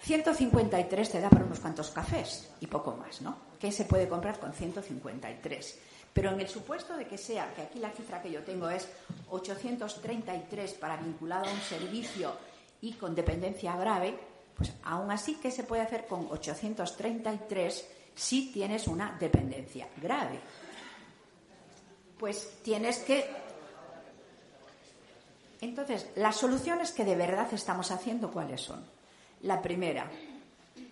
153 0.03 1.11
te 1.11 1.21
da 1.21 1.29
para 1.29 1.45
unos 1.45 1.61
cuantos 1.61 1.91
cafés 1.91 2.51
y 2.61 2.67
poco 2.67 2.97
más, 2.97 3.21
¿no? 3.21 3.37
¿Qué 3.59 3.71
se 3.71 3.85
puede 3.85 4.09
comprar 4.09 4.39
con 4.39 4.53
153? 4.53 5.79
Pero 6.13 6.31
en 6.31 6.41
el 6.41 6.49
supuesto 6.49 6.97
de 6.97 7.07
que 7.07 7.19
sea, 7.19 7.53
que 7.55 7.63
aquí 7.63 7.79
la 7.79 7.91
cifra 7.91 8.21
que 8.21 8.31
yo 8.31 8.43
tengo 8.43 8.69
es 8.71 8.89
833 9.29 10.75
para 10.75 10.97
vinculado 10.97 11.47
a 11.47 11.53
un 11.53 11.61
servicio 11.61 12.33
y 12.81 12.95
con 12.95 13.15
dependencia 13.15 13.77
grave, 13.77 14.19
pues 14.57 14.73
aún 14.85 15.11
así, 15.11 15.39
¿qué 15.41 15.51
se 15.51 15.65
puede 15.65 15.83
hacer 15.83 16.07
con 16.07 16.27
833 16.31 17.89
si 18.21 18.53
tienes 18.53 18.87
una 18.87 19.17
dependencia 19.19 19.89
grave. 19.97 20.39
Pues 22.19 22.61
tienes 22.63 22.99
que... 22.99 23.25
Entonces, 25.63 26.11
las 26.17 26.37
soluciones 26.37 26.93
que 26.93 27.07
de 27.07 27.17
verdad 27.17 27.49
estamos 27.53 27.91
haciendo, 27.91 28.31
¿cuáles 28.31 28.61
son? 28.61 28.85
La 29.43 29.63
primera, 29.63 30.11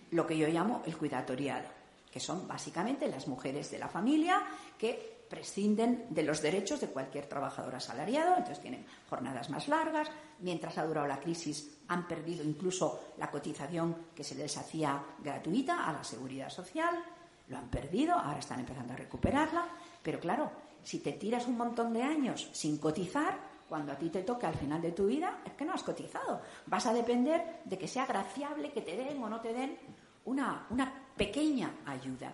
lo 0.09 0.25
que 0.25 0.39
yo 0.39 0.47
llamo 0.47 0.81
el 0.87 0.97
cuidatoriado, 0.97 1.67
que 2.11 2.19
son 2.19 2.47
básicamente 2.47 3.07
las 3.07 3.27
mujeres 3.27 3.69
de 3.69 3.77
la 3.77 3.89
familia 3.89 4.41
que 4.75 5.19
prescinden 5.29 6.07
de 6.09 6.23
los 6.23 6.41
derechos 6.41 6.81
de 6.81 6.87
cualquier 6.87 7.27
trabajador 7.27 7.75
asalariado, 7.75 8.37
entonces 8.37 8.59
tienen 8.59 8.87
jornadas 9.07 9.51
más 9.51 9.67
largas, 9.67 10.09
mientras 10.39 10.79
ha 10.79 10.85
durado 10.85 11.05
la 11.05 11.19
crisis 11.19 11.77
han 11.89 12.07
perdido 12.07 12.43
incluso 12.43 13.13
la 13.19 13.29
cotización 13.29 14.07
que 14.15 14.23
se 14.23 14.33
les 14.33 14.57
hacía 14.57 15.03
gratuita 15.19 15.87
a 15.87 15.93
la 15.93 16.03
seguridad 16.03 16.49
social, 16.49 17.03
lo 17.49 17.57
han 17.57 17.69
perdido, 17.69 18.13
ahora 18.13 18.39
están 18.39 18.59
empezando 18.59 18.93
a 18.93 18.97
recuperarla, 18.97 19.65
pero 20.01 20.19
claro, 20.19 20.51
si 20.83 20.99
te 20.99 21.13
tiras 21.13 21.47
un 21.47 21.57
montón 21.57 21.93
de 21.93 22.03
años 22.03 22.49
sin 22.53 22.77
cotizar, 22.77 23.37
cuando 23.67 23.91
a 23.91 23.97
ti 23.97 24.09
te 24.09 24.23
toque 24.23 24.47
al 24.47 24.55
final 24.55 24.81
de 24.81 24.91
tu 24.91 25.07
vida, 25.07 25.41
es 25.45 25.53
que 25.53 25.65
no 25.65 25.73
has 25.73 25.83
cotizado. 25.83 26.41
Vas 26.65 26.87
a 26.87 26.93
depender 26.93 27.61
de 27.65 27.77
que 27.77 27.87
sea 27.87 28.05
graciable 28.05 28.71
que 28.71 28.81
te 28.81 28.97
den 28.97 29.21
o 29.21 29.29
no 29.29 29.39
te 29.41 29.53
den 29.53 29.77
una, 30.25 30.65
una 30.71 30.91
pequeña 31.15 31.75
ayuda. 31.85 32.33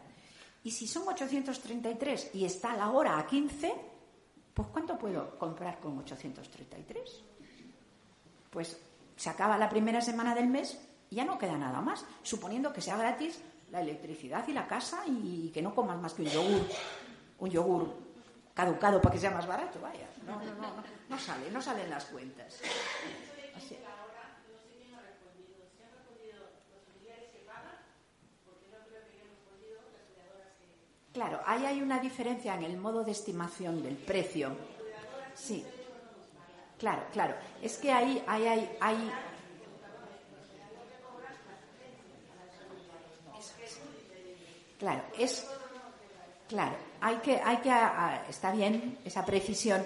Y 0.64 0.72
si 0.72 0.88
son 0.88 1.08
833 1.08 2.32
y 2.34 2.46
está 2.46 2.76
la 2.76 2.92
hora 2.92 3.20
a 3.20 3.28
15, 3.28 3.74
pues 4.54 4.68
¿cuánto 4.70 4.98
puedo 4.98 5.38
comprar 5.38 5.80
con 5.80 5.98
833? 6.00 7.24
Pues 8.50 8.80
se 9.16 9.30
acaba 9.30 9.58
la 9.58 9.70
primera 9.70 10.02
semana 10.02 10.34
del 10.34 10.48
mes 10.48 10.80
y 11.10 11.16
ya 11.16 11.26
no 11.26 11.38
queda 11.38 11.58
nada 11.58 11.82
más. 11.82 12.06
Suponiendo 12.24 12.72
que 12.72 12.82
sea 12.82 12.98
gratis 12.98 13.42
la 13.72 13.82
electricidad 13.82 14.48
y 14.48 14.54
la 14.54 14.68
casa 14.68 15.04
y 15.08 15.50
que 15.54 15.62
no 15.62 15.74
comas 15.74 16.00
más 16.00 16.14
que 16.14 16.22
un 16.24 16.30
yogur, 16.30 16.62
un 17.40 17.50
yogur 17.50 17.94
caducado 18.54 19.02
para 19.02 19.14
que 19.14 19.20
sea 19.20 19.32
más 19.32 19.48
barato, 19.48 19.80
vaya. 19.82 20.08
No, 20.26 20.38
no, 20.38 20.56
no, 20.56 20.84
no, 21.10 21.20
sale, 21.20 21.52
no 21.52 21.62
salen 21.62 21.90
las 21.90 22.06
cuentas. 22.06 22.62
Claro, 31.14 31.40
ahí 31.46 31.66
hay 31.66 31.82
una 31.82 32.00
diferencia 32.00 32.56
en 32.56 32.64
el 32.64 32.76
modo 32.76 33.06
de 33.06 33.12
estimación 33.12 33.82
del 33.82 33.96
precio. 33.96 34.52
Sí. 35.34 35.66
Claro, 36.78 37.04
claro. 37.14 37.36
Es 37.62 37.78
que 37.78 37.90
ahí, 37.90 38.22
hay, 38.28 38.70
hay 38.82 39.12
Claro, 44.86 45.02
es 45.18 45.48
claro, 46.48 46.76
hay 47.02 47.16
que, 47.16 47.42
hay 47.44 47.58
que 47.58 47.74
está 48.30 48.52
bien 48.52 49.00
esa 49.04 49.26
precisión, 49.26 49.84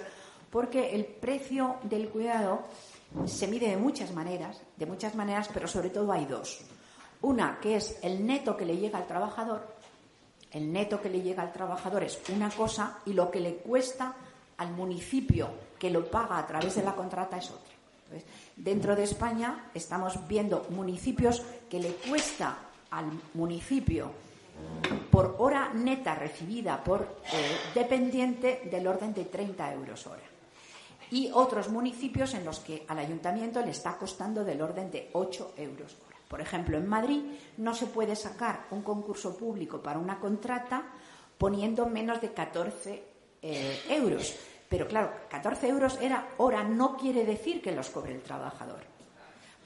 porque 0.50 0.94
el 0.94 1.06
precio 1.06 1.76
del 1.84 2.10
cuidado 2.10 2.64
se 3.24 3.48
mide 3.48 3.70
de 3.70 3.78
muchas 3.78 4.12
maneras, 4.12 4.60
de 4.76 4.84
muchas 4.84 5.14
maneras, 5.14 5.48
pero 5.54 5.66
sobre 5.66 5.88
todo 5.88 6.12
hay 6.12 6.26
dos. 6.26 6.60
Una 7.22 7.58
que 7.62 7.76
es 7.76 7.98
el 8.02 8.26
neto 8.26 8.54
que 8.58 8.66
le 8.66 8.76
llega 8.76 8.98
al 8.98 9.06
trabajador, 9.06 9.74
el 10.50 10.70
neto 10.70 11.00
que 11.00 11.08
le 11.08 11.22
llega 11.22 11.44
al 11.44 11.54
trabajador 11.54 12.04
es 12.04 12.20
una 12.28 12.50
cosa 12.50 12.98
y 13.06 13.14
lo 13.14 13.30
que 13.30 13.40
le 13.40 13.54
cuesta 13.54 14.14
al 14.58 14.72
municipio 14.72 15.48
que 15.78 15.88
lo 15.88 16.10
paga 16.10 16.36
a 16.36 16.46
través 16.46 16.74
de 16.74 16.82
la 16.82 16.94
contrata 16.94 17.38
es 17.38 17.50
otra. 17.50 18.20
dentro 18.54 18.94
de 18.94 19.04
España 19.04 19.70
estamos 19.72 20.28
viendo 20.28 20.66
municipios 20.68 21.42
que 21.70 21.80
le 21.80 21.94
cuesta 21.94 22.58
al 22.90 23.06
municipio 23.32 24.12
por 25.10 25.36
hora 25.38 25.70
neta 25.74 26.14
recibida 26.14 26.82
por 26.82 27.02
eh, 27.32 27.56
dependiente 27.74 28.62
del 28.70 28.86
orden 28.86 29.12
de 29.12 29.24
30 29.24 29.72
euros 29.74 30.06
hora. 30.06 30.22
Y 31.10 31.30
otros 31.34 31.68
municipios 31.68 32.34
en 32.34 32.44
los 32.44 32.60
que 32.60 32.84
al 32.86 32.98
ayuntamiento 32.98 33.60
le 33.60 33.72
está 33.72 33.96
costando 33.98 34.44
del 34.44 34.62
orden 34.62 34.90
de 34.90 35.10
8 35.12 35.54
euros 35.56 35.96
hora. 36.06 36.16
Por 36.28 36.40
ejemplo, 36.40 36.78
en 36.78 36.88
Madrid 36.88 37.22
no 37.56 37.74
se 37.74 37.86
puede 37.86 38.14
sacar 38.14 38.66
un 38.70 38.82
concurso 38.82 39.36
público 39.36 39.82
para 39.82 39.98
una 39.98 40.20
contrata 40.20 40.84
poniendo 41.36 41.86
menos 41.86 42.20
de 42.20 42.32
14 42.32 43.02
eh, 43.42 43.82
euros. 43.88 44.36
Pero 44.68 44.86
claro, 44.86 45.10
14 45.28 45.68
euros 45.68 45.98
era 46.00 46.28
hora, 46.36 46.62
no 46.62 46.96
quiere 46.96 47.24
decir 47.24 47.60
que 47.60 47.72
los 47.72 47.90
cobre 47.90 48.14
el 48.14 48.22
trabajador. 48.22 48.82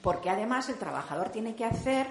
Porque 0.01 0.31
además 0.31 0.67
el 0.69 0.77
trabajador 0.77 1.29
tiene 1.29 1.55
que 1.55 1.65
hacer 1.65 2.07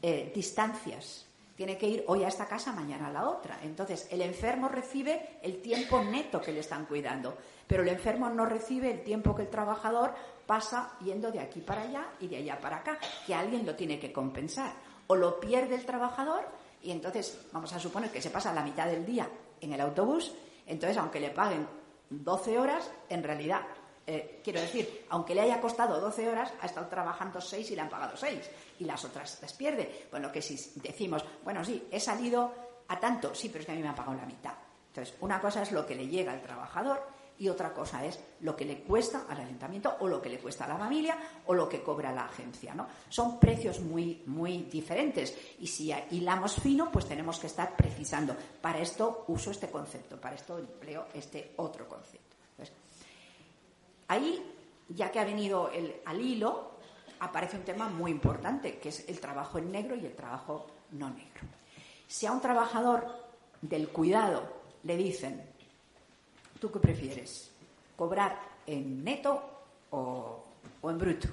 eh, 0.00 0.30
distancias. 0.32 1.26
Tiene 1.56 1.78
que 1.78 1.86
ir 1.86 2.04
hoy 2.08 2.24
a 2.24 2.28
esta 2.28 2.46
casa, 2.46 2.72
mañana 2.72 3.08
a 3.08 3.12
la 3.12 3.28
otra. 3.28 3.60
Entonces, 3.62 4.08
el 4.10 4.22
enfermo 4.22 4.68
recibe 4.68 5.38
el 5.42 5.62
tiempo 5.62 6.02
neto 6.02 6.40
que 6.40 6.52
le 6.52 6.60
están 6.60 6.86
cuidando, 6.86 7.36
pero 7.66 7.82
el 7.82 7.88
enfermo 7.88 8.28
no 8.28 8.44
recibe 8.44 8.90
el 8.90 9.04
tiempo 9.04 9.34
que 9.34 9.42
el 9.42 9.50
trabajador 9.50 10.14
pasa 10.46 10.96
yendo 11.00 11.30
de 11.30 11.40
aquí 11.40 11.60
para 11.60 11.82
allá 11.82 12.06
y 12.20 12.28
de 12.28 12.38
allá 12.38 12.60
para 12.60 12.78
acá, 12.78 12.98
que 13.26 13.34
alguien 13.34 13.64
lo 13.64 13.74
tiene 13.76 13.98
que 13.98 14.12
compensar. 14.12 14.72
O 15.06 15.14
lo 15.14 15.38
pierde 15.38 15.74
el 15.74 15.84
trabajador 15.84 16.44
y 16.82 16.90
entonces 16.90 17.46
vamos 17.52 17.72
a 17.72 17.78
suponer 17.78 18.10
que 18.10 18.20
se 18.20 18.30
pasa 18.30 18.52
la 18.52 18.62
mitad 18.62 18.86
del 18.86 19.06
día 19.06 19.28
en 19.60 19.72
el 19.72 19.80
autobús, 19.80 20.32
entonces 20.66 20.96
aunque 20.98 21.20
le 21.20 21.30
paguen 21.30 21.66
12 22.10 22.58
horas, 22.58 22.90
en 23.08 23.22
realidad, 23.22 23.62
eh, 24.06 24.40
quiero 24.44 24.60
decir, 24.60 25.06
aunque 25.10 25.34
le 25.34 25.42
haya 25.42 25.60
costado 25.60 26.00
12 26.00 26.28
horas, 26.28 26.52
ha 26.60 26.66
estado 26.66 26.86
trabajando 26.88 27.40
6 27.40 27.70
y 27.70 27.74
le 27.74 27.80
han 27.80 27.88
pagado 27.88 28.16
6 28.16 28.50
y 28.80 28.84
las 28.84 29.04
otras 29.04 29.38
las 29.40 29.52
pierde. 29.52 30.06
Bueno, 30.10 30.30
que 30.30 30.42
si 30.42 30.56
decimos, 30.80 31.24
bueno, 31.42 31.64
sí, 31.64 31.88
he 31.90 32.00
salido 32.00 32.52
a 32.88 33.00
tanto, 33.00 33.34
sí, 33.34 33.48
pero 33.48 33.60
es 33.60 33.66
que 33.66 33.72
a 33.72 33.74
mí 33.74 33.82
me 33.82 33.88
han 33.88 33.94
pagado 33.94 34.16
la 34.16 34.26
mitad. 34.26 34.54
Entonces, 34.88 35.14
una 35.20 35.40
cosa 35.40 35.62
es 35.62 35.72
lo 35.72 35.86
que 35.86 35.94
le 35.94 36.06
llega 36.06 36.32
al 36.32 36.42
trabajador 36.42 37.02
y 37.38 37.48
otra 37.48 37.72
cosa 37.72 38.04
es 38.04 38.20
lo 38.40 38.54
que 38.54 38.64
le 38.64 38.82
cuesta 38.82 39.24
al 39.28 39.40
ayuntamiento 39.40 39.96
o 40.00 40.06
lo 40.06 40.22
que 40.22 40.28
le 40.28 40.38
cuesta 40.38 40.66
a 40.66 40.68
la 40.68 40.76
familia 40.76 41.16
o 41.46 41.54
lo 41.54 41.68
que 41.68 41.82
cobra 41.82 42.12
la 42.12 42.26
agencia. 42.26 42.74
¿no? 42.74 42.86
Son 43.08 43.40
precios 43.40 43.80
muy, 43.80 44.22
muy 44.26 44.64
diferentes 44.64 45.36
y 45.58 45.66
si 45.66 45.92
hilamos 46.10 46.54
fino, 46.54 46.92
pues 46.92 47.06
tenemos 47.06 47.38
que 47.38 47.48
estar 47.48 47.74
precisando. 47.76 48.36
Para 48.60 48.78
esto 48.78 49.24
uso 49.28 49.50
este 49.50 49.68
concepto, 49.68 50.20
para 50.20 50.36
esto 50.36 50.58
empleo 50.58 51.06
este 51.14 51.54
otro 51.56 51.88
concepto. 51.88 52.33
Ahí, 54.08 54.44
ya 54.88 55.10
que 55.10 55.20
ha 55.20 55.24
venido 55.24 55.70
el, 55.70 55.96
al 56.04 56.20
hilo, 56.20 56.72
aparece 57.20 57.56
un 57.56 57.64
tema 57.64 57.88
muy 57.88 58.10
importante, 58.10 58.78
que 58.78 58.90
es 58.90 59.08
el 59.08 59.20
trabajo 59.20 59.58
en 59.58 59.70
negro 59.70 59.96
y 59.96 60.04
el 60.06 60.14
trabajo 60.14 60.66
no 60.92 61.10
negro. 61.10 61.42
Si 62.06 62.26
a 62.26 62.32
un 62.32 62.40
trabajador 62.40 63.06
del 63.62 63.88
cuidado 63.88 64.42
le 64.82 64.96
dicen, 64.96 65.54
¿Tú 66.64 66.72
qué 66.72 66.80
prefieres? 66.80 67.50
¿Cobrar 67.94 68.40
en 68.66 69.04
neto 69.04 69.38
o, 69.90 70.44
en 70.82 70.96
bruto? 70.96 71.28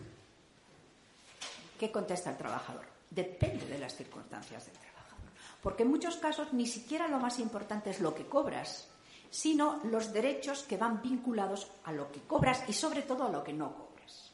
¿Qué 1.80 1.90
contesta 1.90 2.32
el 2.32 2.38
trabajador? 2.38 2.84
Depende 3.10 3.66
de 3.66 3.80
las 3.80 3.96
circunstancias 3.96 4.66
del 4.66 4.76
trabajador. 4.76 5.32
Porque 5.64 5.84
en 5.84 5.90
muchos 5.90 6.18
casos 6.18 6.52
ni 6.52 6.68
siquiera 6.68 7.08
lo 7.08 7.18
más 7.18 7.40
importante 7.40 7.92
es 7.92 8.02
lo 8.02 8.14
que 8.14 8.26
cobras, 8.26 8.90
sino 9.32 9.80
los 9.86 10.14
derechos 10.14 10.62
que 10.64 10.78
van 10.78 11.02
vinculados 11.02 11.72
a 11.86 11.92
lo 11.92 12.12
que 12.12 12.22
cobras 12.22 12.64
y 12.68 12.74
sobre 12.74 13.02
todo 13.02 13.24
a 13.24 13.30
lo 13.30 13.44
que 13.44 13.54
no 13.54 13.74
cobras. 13.74 14.32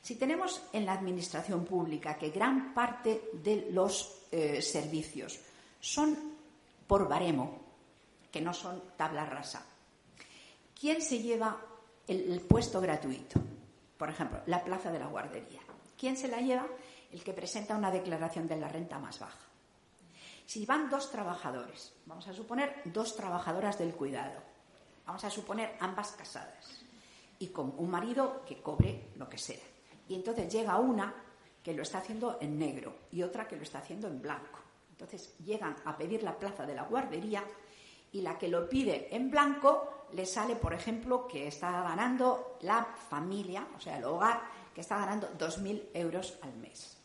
Si 0.00 0.14
tenemos 0.14 0.62
en 0.72 0.86
la 0.86 0.92
administración 0.92 1.64
pública 1.64 2.16
que 2.16 2.30
gran 2.30 2.72
parte 2.72 3.30
de 3.32 3.70
los 3.72 4.22
eh, 4.30 4.62
servicios 4.62 5.40
son 5.80 6.16
por 6.86 7.08
baremo, 7.08 7.58
que 8.30 8.40
no 8.40 8.54
son 8.54 8.80
tabla 8.96 9.26
rasa, 9.26 9.66
¿Quién 10.78 11.00
se 11.00 11.22
lleva 11.22 11.58
el, 12.06 12.40
puesto 12.42 12.80
gratuito? 12.80 13.40
Por 13.96 14.10
ejemplo, 14.10 14.42
la 14.46 14.62
plaza 14.62 14.92
de 14.92 14.98
la 14.98 15.06
guardería. 15.06 15.60
¿Quién 15.98 16.18
se 16.18 16.28
la 16.28 16.40
lleva? 16.40 16.66
El 17.10 17.24
que 17.24 17.32
presenta 17.32 17.74
una 17.74 17.90
declaración 17.90 18.46
de 18.46 18.56
la 18.56 18.68
renta 18.68 18.98
más 18.98 19.18
baja. 19.18 19.45
Si 20.46 20.64
van 20.64 20.88
dos 20.88 21.10
trabajadores, 21.10 21.92
vamos 22.06 22.26
a 22.28 22.32
suponer 22.32 22.82
dos 22.84 23.16
trabajadoras 23.16 23.78
del 23.78 23.94
cuidado, 23.94 24.40
vamos 25.04 25.24
a 25.24 25.30
suponer 25.30 25.76
ambas 25.80 26.12
casadas 26.12 26.84
y 27.40 27.48
con 27.48 27.74
un 27.76 27.90
marido 27.90 28.44
que 28.46 28.62
cobre 28.62 29.08
lo 29.16 29.28
que 29.28 29.38
sea. 29.38 29.62
Y 30.08 30.14
entonces 30.14 30.50
llega 30.52 30.78
una 30.78 31.12
que 31.64 31.74
lo 31.74 31.82
está 31.82 31.98
haciendo 31.98 32.38
en 32.40 32.58
negro 32.58 32.94
y 33.10 33.22
otra 33.22 33.48
que 33.48 33.56
lo 33.56 33.64
está 33.64 33.78
haciendo 33.78 34.06
en 34.06 34.22
blanco. 34.22 34.60
Entonces 34.90 35.36
llegan 35.44 35.74
a 35.84 35.96
pedir 35.96 36.22
la 36.22 36.38
plaza 36.38 36.64
de 36.64 36.76
la 36.76 36.84
guardería 36.84 37.42
y 38.12 38.20
la 38.20 38.38
que 38.38 38.46
lo 38.46 38.68
pide 38.68 39.14
en 39.14 39.30
blanco 39.30 40.06
le 40.12 40.24
sale, 40.24 40.54
por 40.54 40.72
ejemplo, 40.72 41.26
que 41.26 41.48
está 41.48 41.82
ganando 41.82 42.56
la 42.60 42.84
familia, 42.84 43.66
o 43.76 43.80
sea, 43.80 43.98
el 43.98 44.04
hogar, 44.04 44.40
que 44.72 44.80
está 44.80 44.98
ganando 44.98 45.28
2.000 45.36 45.88
euros 45.94 46.38
al 46.42 46.54
mes. 46.54 46.96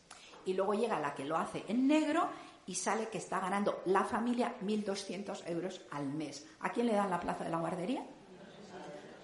Y 0.46 0.54
luego 0.54 0.74
llega 0.74 1.00
la 1.00 1.14
que 1.14 1.24
lo 1.24 1.36
hace 1.36 1.64
en 1.66 1.88
negro 1.88 2.28
y 2.72 2.74
sale 2.74 3.08
que 3.08 3.18
está 3.18 3.38
ganando 3.38 3.82
la 3.84 4.02
familia 4.02 4.54
1.200 4.62 5.42
euros 5.44 5.82
al 5.90 6.06
mes. 6.06 6.46
¿A 6.60 6.72
quién 6.72 6.86
le 6.86 6.94
dan 6.94 7.10
la 7.10 7.20
plaza 7.20 7.44
de 7.44 7.50
la 7.50 7.58
guardería? 7.58 8.02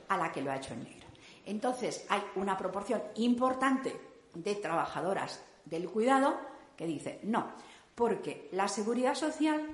A 0.07 0.18
la 0.18 0.30
que 0.30 0.42
lo 0.42 0.51
ha 0.51 0.57
hecho 0.57 0.74
en 0.74 0.84
negro. 0.84 1.09
Entonces, 1.46 2.05
hay 2.11 2.20
una 2.34 2.59
proporción 2.59 3.03
importante 3.14 3.99
de 4.34 4.55
trabajadoras 4.57 5.42
del 5.64 5.88
cuidado 5.88 6.38
que 6.76 6.84
dice, 6.84 7.20
no, 7.22 7.51
porque 7.94 8.51
la 8.53 8.68
seguridad 8.68 9.14
social 9.14 9.66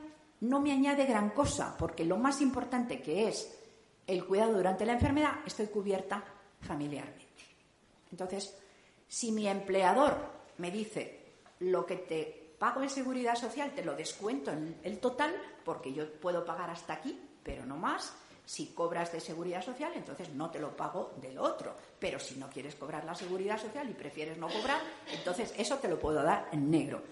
no 0.43 0.61
me 0.61 0.71
añade 0.71 1.05
gran 1.05 1.31
cosa, 1.31 1.75
porque 1.77 2.05
lo 2.05 2.17
más 2.17 2.41
importante 2.43 3.03
que 3.03 3.27
es 3.27 3.59
el 4.07 4.25
cuidado 4.25 4.53
durante 4.53 4.87
la 4.87 4.93
enfermedad, 4.93 5.41
estoy 5.45 5.67
cubierta 5.67 6.23
familiarmente. 6.61 7.27
Entonces, 8.13 8.57
si 9.09 9.33
mi 9.33 9.49
empleador 9.49 10.17
me 10.59 10.71
dice 10.71 11.33
lo 11.59 11.85
que 11.85 11.97
te 11.97 12.44
pago 12.59 12.83
en 12.83 12.91
seguridad 12.91 13.35
social, 13.35 13.73
te 13.75 13.85
lo 13.85 13.95
descuento 13.95 14.51
en 14.51 14.77
el 14.83 14.99
total, 14.99 15.35
porque 15.65 15.93
yo 15.93 16.11
puedo 16.21 16.45
pagar 16.45 16.71
hasta 16.71 16.95
aquí, 16.95 17.21
pero 17.43 17.65
no 17.67 17.77
más. 17.77 18.15
Si 18.47 18.67
cobras 18.75 19.11
de 19.11 19.21
seguridad 19.21 19.63
social, 19.63 19.93
entonces 19.95 20.29
no 20.35 20.51
te 20.51 20.59
lo 20.59 20.77
pago 20.77 21.15
del 21.21 21.39
otro. 21.39 21.75
Pero 21.99 22.19
si 22.19 22.37
no 22.37 22.51
quieres 22.51 22.75
cobrar 22.75 23.05
la 23.05 23.15
seguridad 23.15 23.59
social 23.59 23.89
y 23.89 23.95
prefieres 23.95 24.37
no 24.37 24.49
cobrar, 24.49 24.81
entonces 25.13 25.55
eso 25.57 25.79
te 25.79 25.89
lo 25.89 25.99
puedo 25.99 26.23
dar 26.23 26.49
en 26.53 26.71
negro. 26.71 27.03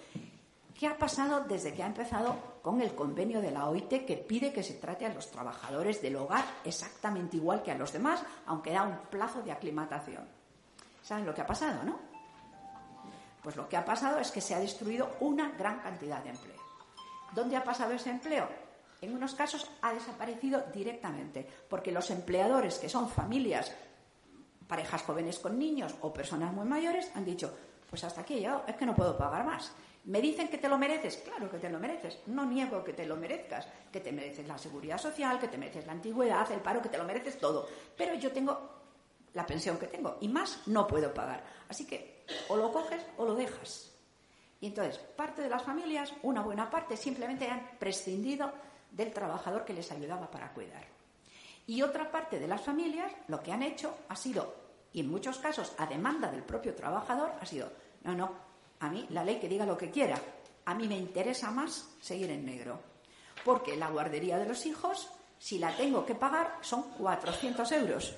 ¿Qué 0.77 0.87
ha 0.87 0.97
pasado 0.97 1.43
desde 1.47 1.73
que 1.73 1.81
ha 1.81 1.87
empezado 1.87 2.35
con 2.61 2.81
el 2.81 2.93
convenio 2.93 3.41
de 3.41 3.51
la 3.51 3.69
OIT 3.69 4.05
que 4.05 4.17
pide 4.17 4.53
que 4.53 4.63
se 4.63 4.75
trate 4.75 5.05
a 5.05 5.13
los 5.13 5.29
trabajadores 5.31 6.01
del 6.01 6.15
hogar 6.15 6.43
exactamente 6.63 7.37
igual 7.37 7.63
que 7.63 7.71
a 7.71 7.77
los 7.77 7.93
demás, 7.93 8.23
aunque 8.45 8.71
da 8.71 8.83
un 8.83 8.97
plazo 9.09 9.41
de 9.41 9.51
aclimatación? 9.51 10.27
¿Saben 11.01 11.25
lo 11.25 11.33
que 11.33 11.41
ha 11.41 11.47
pasado, 11.47 11.83
no? 11.83 12.12
Pues 13.43 13.55
lo 13.57 13.67
que 13.67 13.77
ha 13.77 13.85
pasado 13.85 14.19
es 14.19 14.31
que 14.31 14.41
se 14.41 14.55
ha 14.55 14.59
destruido 14.59 15.17
una 15.19 15.51
gran 15.51 15.79
cantidad 15.79 16.23
de 16.23 16.29
empleo. 16.29 16.61
¿Dónde 17.33 17.57
ha 17.57 17.63
pasado 17.63 17.93
ese 17.93 18.09
empleo? 18.09 18.47
En 19.01 19.13
unos 19.13 19.35
casos 19.35 19.69
ha 19.81 19.93
desaparecido 19.93 20.63
directamente, 20.73 21.45
porque 21.67 21.91
los 21.91 22.09
empleadores 22.09 22.79
que 22.79 22.87
son 22.87 23.09
familias, 23.09 23.71
parejas 24.65 25.03
jóvenes 25.03 25.39
con 25.39 25.59
niños 25.59 25.93
o 26.01 26.13
personas 26.13 26.53
muy 26.53 26.65
mayores, 26.65 27.11
han 27.13 27.25
dicho, 27.25 27.53
pues 27.89 28.03
hasta 28.05 28.21
aquí 28.21 28.39
yo 28.39 28.63
es 28.65 28.75
que 28.77 28.85
no 28.85 28.95
puedo 28.95 29.17
pagar 29.17 29.45
más. 29.45 29.73
¿Me 30.05 30.21
dicen 30.21 30.47
que 30.47 30.57
te 30.57 30.69
lo 30.69 30.77
mereces? 30.77 31.17
Claro 31.17 31.49
que 31.49 31.57
te 31.57 31.69
lo 31.69 31.79
mereces. 31.79 32.19
No 32.27 32.45
niego 32.45 32.83
que 32.83 32.93
te 32.93 33.05
lo 33.05 33.15
merezcas, 33.15 33.67
que 33.91 33.99
te 33.99 34.11
mereces 34.11 34.47
la 34.47 34.57
seguridad 34.57 34.97
social, 34.97 35.39
que 35.39 35.47
te 35.47 35.57
mereces 35.57 35.85
la 35.85 35.93
antigüedad, 35.93 36.49
el 36.51 36.59
paro, 36.59 36.81
que 36.81 36.89
te 36.89 36.97
lo 36.97 37.05
mereces 37.05 37.37
todo. 37.39 37.67
Pero 37.97 38.13
yo 38.15 38.31
tengo 38.31 38.69
la 39.33 39.45
pensión 39.45 39.77
que 39.77 39.87
tengo 39.87 40.17
y 40.21 40.27
más 40.27 40.67
no 40.67 40.87
puedo 40.87 41.13
pagar. 41.13 41.43
Así 41.69 41.85
que 41.85 42.12
o 42.49 42.55
lo 42.55 42.71
coges 42.71 43.01
o 43.17 43.25
lo 43.25 43.35
dejas. 43.35 43.91
Y 44.59 44.67
entonces, 44.67 44.97
parte 44.97 45.41
de 45.41 45.49
las 45.49 45.63
familias, 45.63 46.13
una 46.23 46.41
buena 46.41 46.69
parte, 46.69 46.95
simplemente 46.95 47.47
han 47.47 47.77
prescindido 47.77 48.51
del 48.91 49.11
trabajador 49.11 49.65
que 49.65 49.73
les 49.73 49.91
ayudaba 49.91 50.31
para 50.31 50.53
cuidar. 50.53 50.85
Y 51.67 51.81
otra 51.81 52.11
parte 52.11 52.39
de 52.39 52.47
las 52.47 52.61
familias 52.61 53.11
lo 53.27 53.41
que 53.41 53.51
han 53.51 53.63
hecho 53.63 53.97
ha 54.07 54.15
sido, 54.15 54.55
y 54.93 55.01
en 55.01 55.09
muchos 55.09 55.39
casos 55.39 55.73
a 55.77 55.85
demanda 55.85 56.31
del 56.31 56.43
propio 56.43 56.75
trabajador, 56.75 57.31
ha 57.41 57.45
sido, 57.45 57.71
no, 58.03 58.13
no, 58.13 58.31
a 58.79 58.89
mí, 58.89 59.05
la 59.09 59.23
ley 59.23 59.39
que 59.39 59.47
diga 59.47 59.65
lo 59.65 59.77
que 59.77 59.89
quiera. 59.89 60.19
A 60.65 60.75
mí 60.75 60.87
me 60.87 60.97
interesa 60.97 61.51
más 61.51 61.89
seguir 62.01 62.29
en 62.29 62.45
negro. 62.45 62.79
Porque 63.45 63.77
la 63.77 63.89
guardería 63.89 64.37
de 64.37 64.45
los 64.45 64.65
hijos, 64.65 65.09
si 65.39 65.57
la 65.57 65.75
tengo 65.75 66.05
que 66.05 66.15
pagar, 66.15 66.57
son 66.61 66.83
400 66.97 67.71
euros. 67.71 68.13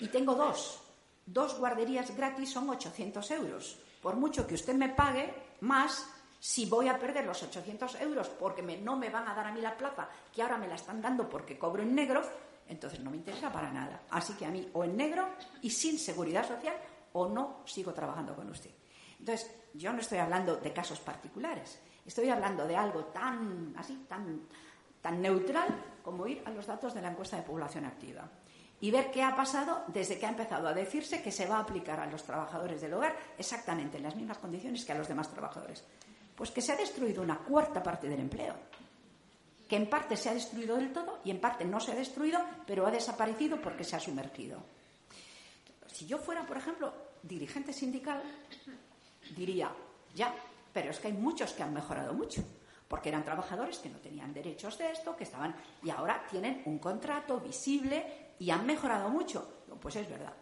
Y 0.00 0.08
tengo 0.08 0.34
dos. 0.34 0.82
Dos 1.26 1.58
guarderías 1.58 2.16
gratis 2.16 2.50
son 2.50 2.70
800 2.70 3.30
euros. 3.32 3.78
Por 4.00 4.14
mucho 4.14 4.46
que 4.46 4.54
usted 4.54 4.74
me 4.74 4.90
pague 4.90 5.34
más, 5.60 6.06
si 6.38 6.66
voy 6.66 6.88
a 6.88 6.98
perder 6.98 7.26
los 7.26 7.42
800 7.42 8.00
euros 8.00 8.28
porque 8.28 8.62
no 8.62 8.96
me 8.96 9.10
van 9.10 9.26
a 9.26 9.34
dar 9.34 9.46
a 9.46 9.52
mí 9.52 9.60
la 9.60 9.76
plaza, 9.76 10.08
que 10.32 10.42
ahora 10.42 10.56
me 10.56 10.68
la 10.68 10.76
están 10.76 11.02
dando 11.02 11.28
porque 11.28 11.58
cobro 11.58 11.82
en 11.82 11.94
negro, 11.94 12.22
entonces 12.68 13.00
no 13.00 13.10
me 13.10 13.16
interesa 13.16 13.52
para 13.52 13.72
nada. 13.72 14.02
Así 14.10 14.34
que 14.34 14.46
a 14.46 14.50
mí 14.50 14.68
o 14.72 14.84
en 14.84 14.96
negro 14.96 15.28
y 15.62 15.70
sin 15.70 15.98
seguridad 15.98 16.46
social 16.46 16.76
o 17.12 17.28
no 17.28 17.62
sigo 17.64 17.92
trabajando 17.92 18.36
con 18.36 18.48
usted. 18.48 18.70
Entonces, 19.18 19.50
yo 19.74 19.92
no 19.92 20.00
estoy 20.00 20.18
hablando 20.18 20.56
de 20.56 20.72
casos 20.72 21.00
particulares, 21.00 21.80
estoy 22.04 22.28
hablando 22.28 22.66
de 22.66 22.76
algo 22.76 23.06
tan 23.06 23.74
así, 23.76 24.04
tan, 24.08 24.42
tan 25.00 25.20
neutral 25.20 25.68
como 26.02 26.26
ir 26.26 26.42
a 26.44 26.50
los 26.50 26.66
datos 26.66 26.94
de 26.94 27.02
la 27.02 27.10
encuesta 27.10 27.36
de 27.36 27.42
población 27.42 27.84
activa. 27.86 28.28
Y 28.80 28.90
ver 28.90 29.10
qué 29.10 29.22
ha 29.22 29.34
pasado 29.34 29.84
desde 29.88 30.18
que 30.18 30.26
ha 30.26 30.30
empezado 30.30 30.68
a 30.68 30.74
decirse 30.74 31.22
que 31.22 31.32
se 31.32 31.46
va 31.46 31.56
a 31.56 31.60
aplicar 31.60 31.98
a 32.00 32.06
los 32.06 32.22
trabajadores 32.22 32.80
del 32.80 32.94
hogar 32.94 33.16
exactamente 33.38 33.96
en 33.96 34.02
las 34.02 34.16
mismas 34.16 34.38
condiciones 34.38 34.84
que 34.84 34.92
a 34.92 34.98
los 34.98 35.08
demás 35.08 35.30
trabajadores. 35.30 35.84
Pues 36.34 36.50
que 36.50 36.60
se 36.60 36.72
ha 36.72 36.76
destruido 36.76 37.22
una 37.22 37.38
cuarta 37.38 37.82
parte 37.82 38.08
del 38.08 38.20
empleo, 38.20 38.54
que 39.66 39.76
en 39.76 39.88
parte 39.88 40.16
se 40.16 40.28
ha 40.28 40.34
destruido 40.34 40.76
del 40.76 40.92
todo 40.92 41.20
y 41.24 41.30
en 41.30 41.40
parte 41.40 41.64
no 41.64 41.80
se 41.80 41.92
ha 41.92 41.94
destruido, 41.94 42.40
pero 42.66 42.86
ha 42.86 42.90
desaparecido 42.90 43.60
porque 43.60 43.84
se 43.84 43.96
ha 43.96 44.00
sumergido. 44.00 44.58
Si 45.86 46.06
yo 46.06 46.18
fuera, 46.18 46.44
por 46.44 46.58
ejemplo, 46.58 46.92
dirigente 47.22 47.72
sindical, 47.72 48.22
diría, 49.34 49.72
ya, 50.14 50.34
pero 50.74 50.90
es 50.90 50.98
que 50.98 51.08
hay 51.08 51.14
muchos 51.14 51.54
que 51.54 51.62
han 51.62 51.72
mejorado 51.72 52.12
mucho 52.12 52.44
porque 52.88 53.08
eran 53.08 53.24
trabajadores 53.24 53.78
que 53.78 53.88
no 53.88 53.98
tenían 53.98 54.32
derechos 54.32 54.78
de 54.78 54.92
esto, 54.92 55.16
que 55.16 55.24
estaban 55.24 55.56
y 55.82 55.90
ahora 55.90 56.24
tienen 56.30 56.62
un 56.66 56.78
contrato 56.78 57.40
visible 57.40 58.25
y 58.38 58.50
han 58.50 58.66
mejorado 58.66 59.08
mucho. 59.08 59.64
Pues 59.80 59.96
es 59.96 60.08
verdad, 60.08 60.32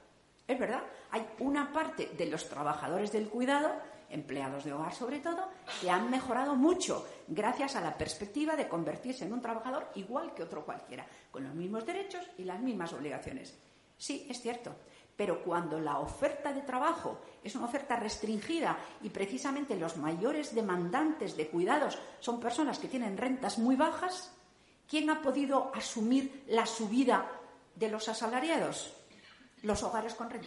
es 0.47 0.59
verdad. 0.59 0.83
Hay 1.11 1.27
una 1.41 1.73
parte 1.73 2.11
de 2.17 2.27
los 2.27 2.49
trabajadores 2.49 3.13
del 3.13 3.29
cuidado, 3.29 3.71
empleados 4.11 4.65
de 4.65 4.73
hogar 4.73 4.95
sobre 4.95 5.21
todo, 5.21 5.49
que 5.81 5.91
han 5.91 6.11
mejorado 6.11 6.55
mucho 6.55 7.07
gracias 7.27 7.77
a 7.77 7.81
la 7.81 7.97
perspectiva 7.97 8.57
de 8.57 8.69
convertirse 8.69 9.25
en 9.25 9.33
un 9.33 9.41
trabajador 9.41 9.91
igual 9.95 10.35
que 10.35 10.43
otro 10.43 10.65
cualquiera, 10.65 11.07
con 11.31 11.45
los 11.45 11.55
mismos 11.55 11.85
derechos 11.85 12.25
y 12.39 12.45
las 12.45 12.61
mismas 12.61 12.93
obligaciones. 12.93 13.59
Sí, 13.97 14.27
es 14.29 14.41
cierto. 14.41 14.75
Pero 15.17 15.45
cuando 15.45 15.79
la 15.79 16.01
oferta 16.01 16.53
de 16.53 16.63
trabajo 16.63 17.21
es 17.43 17.55
una 17.55 17.67
oferta 17.67 17.97
restringida 17.97 18.77
y 19.03 19.11
precisamente 19.11 19.77
los 19.77 19.97
mayores 19.97 20.55
demandantes 20.55 21.37
de 21.37 21.49
cuidados 21.49 21.99
son 22.19 22.41
personas 22.41 22.79
que 22.81 22.89
tienen 22.89 23.17
rentas 23.17 23.59
muy 23.59 23.77
bajas, 23.77 24.33
¿quién 24.89 25.11
ha 25.11 25.23
podido 25.23 25.71
asumir 25.73 26.45
la 26.49 26.67
subida 26.67 27.31
de 27.75 27.89
los 27.89 28.09
asalariados? 28.09 28.93
Los 29.63 29.83
hogares 29.83 30.15
con 30.15 30.31
renta. 30.31 30.43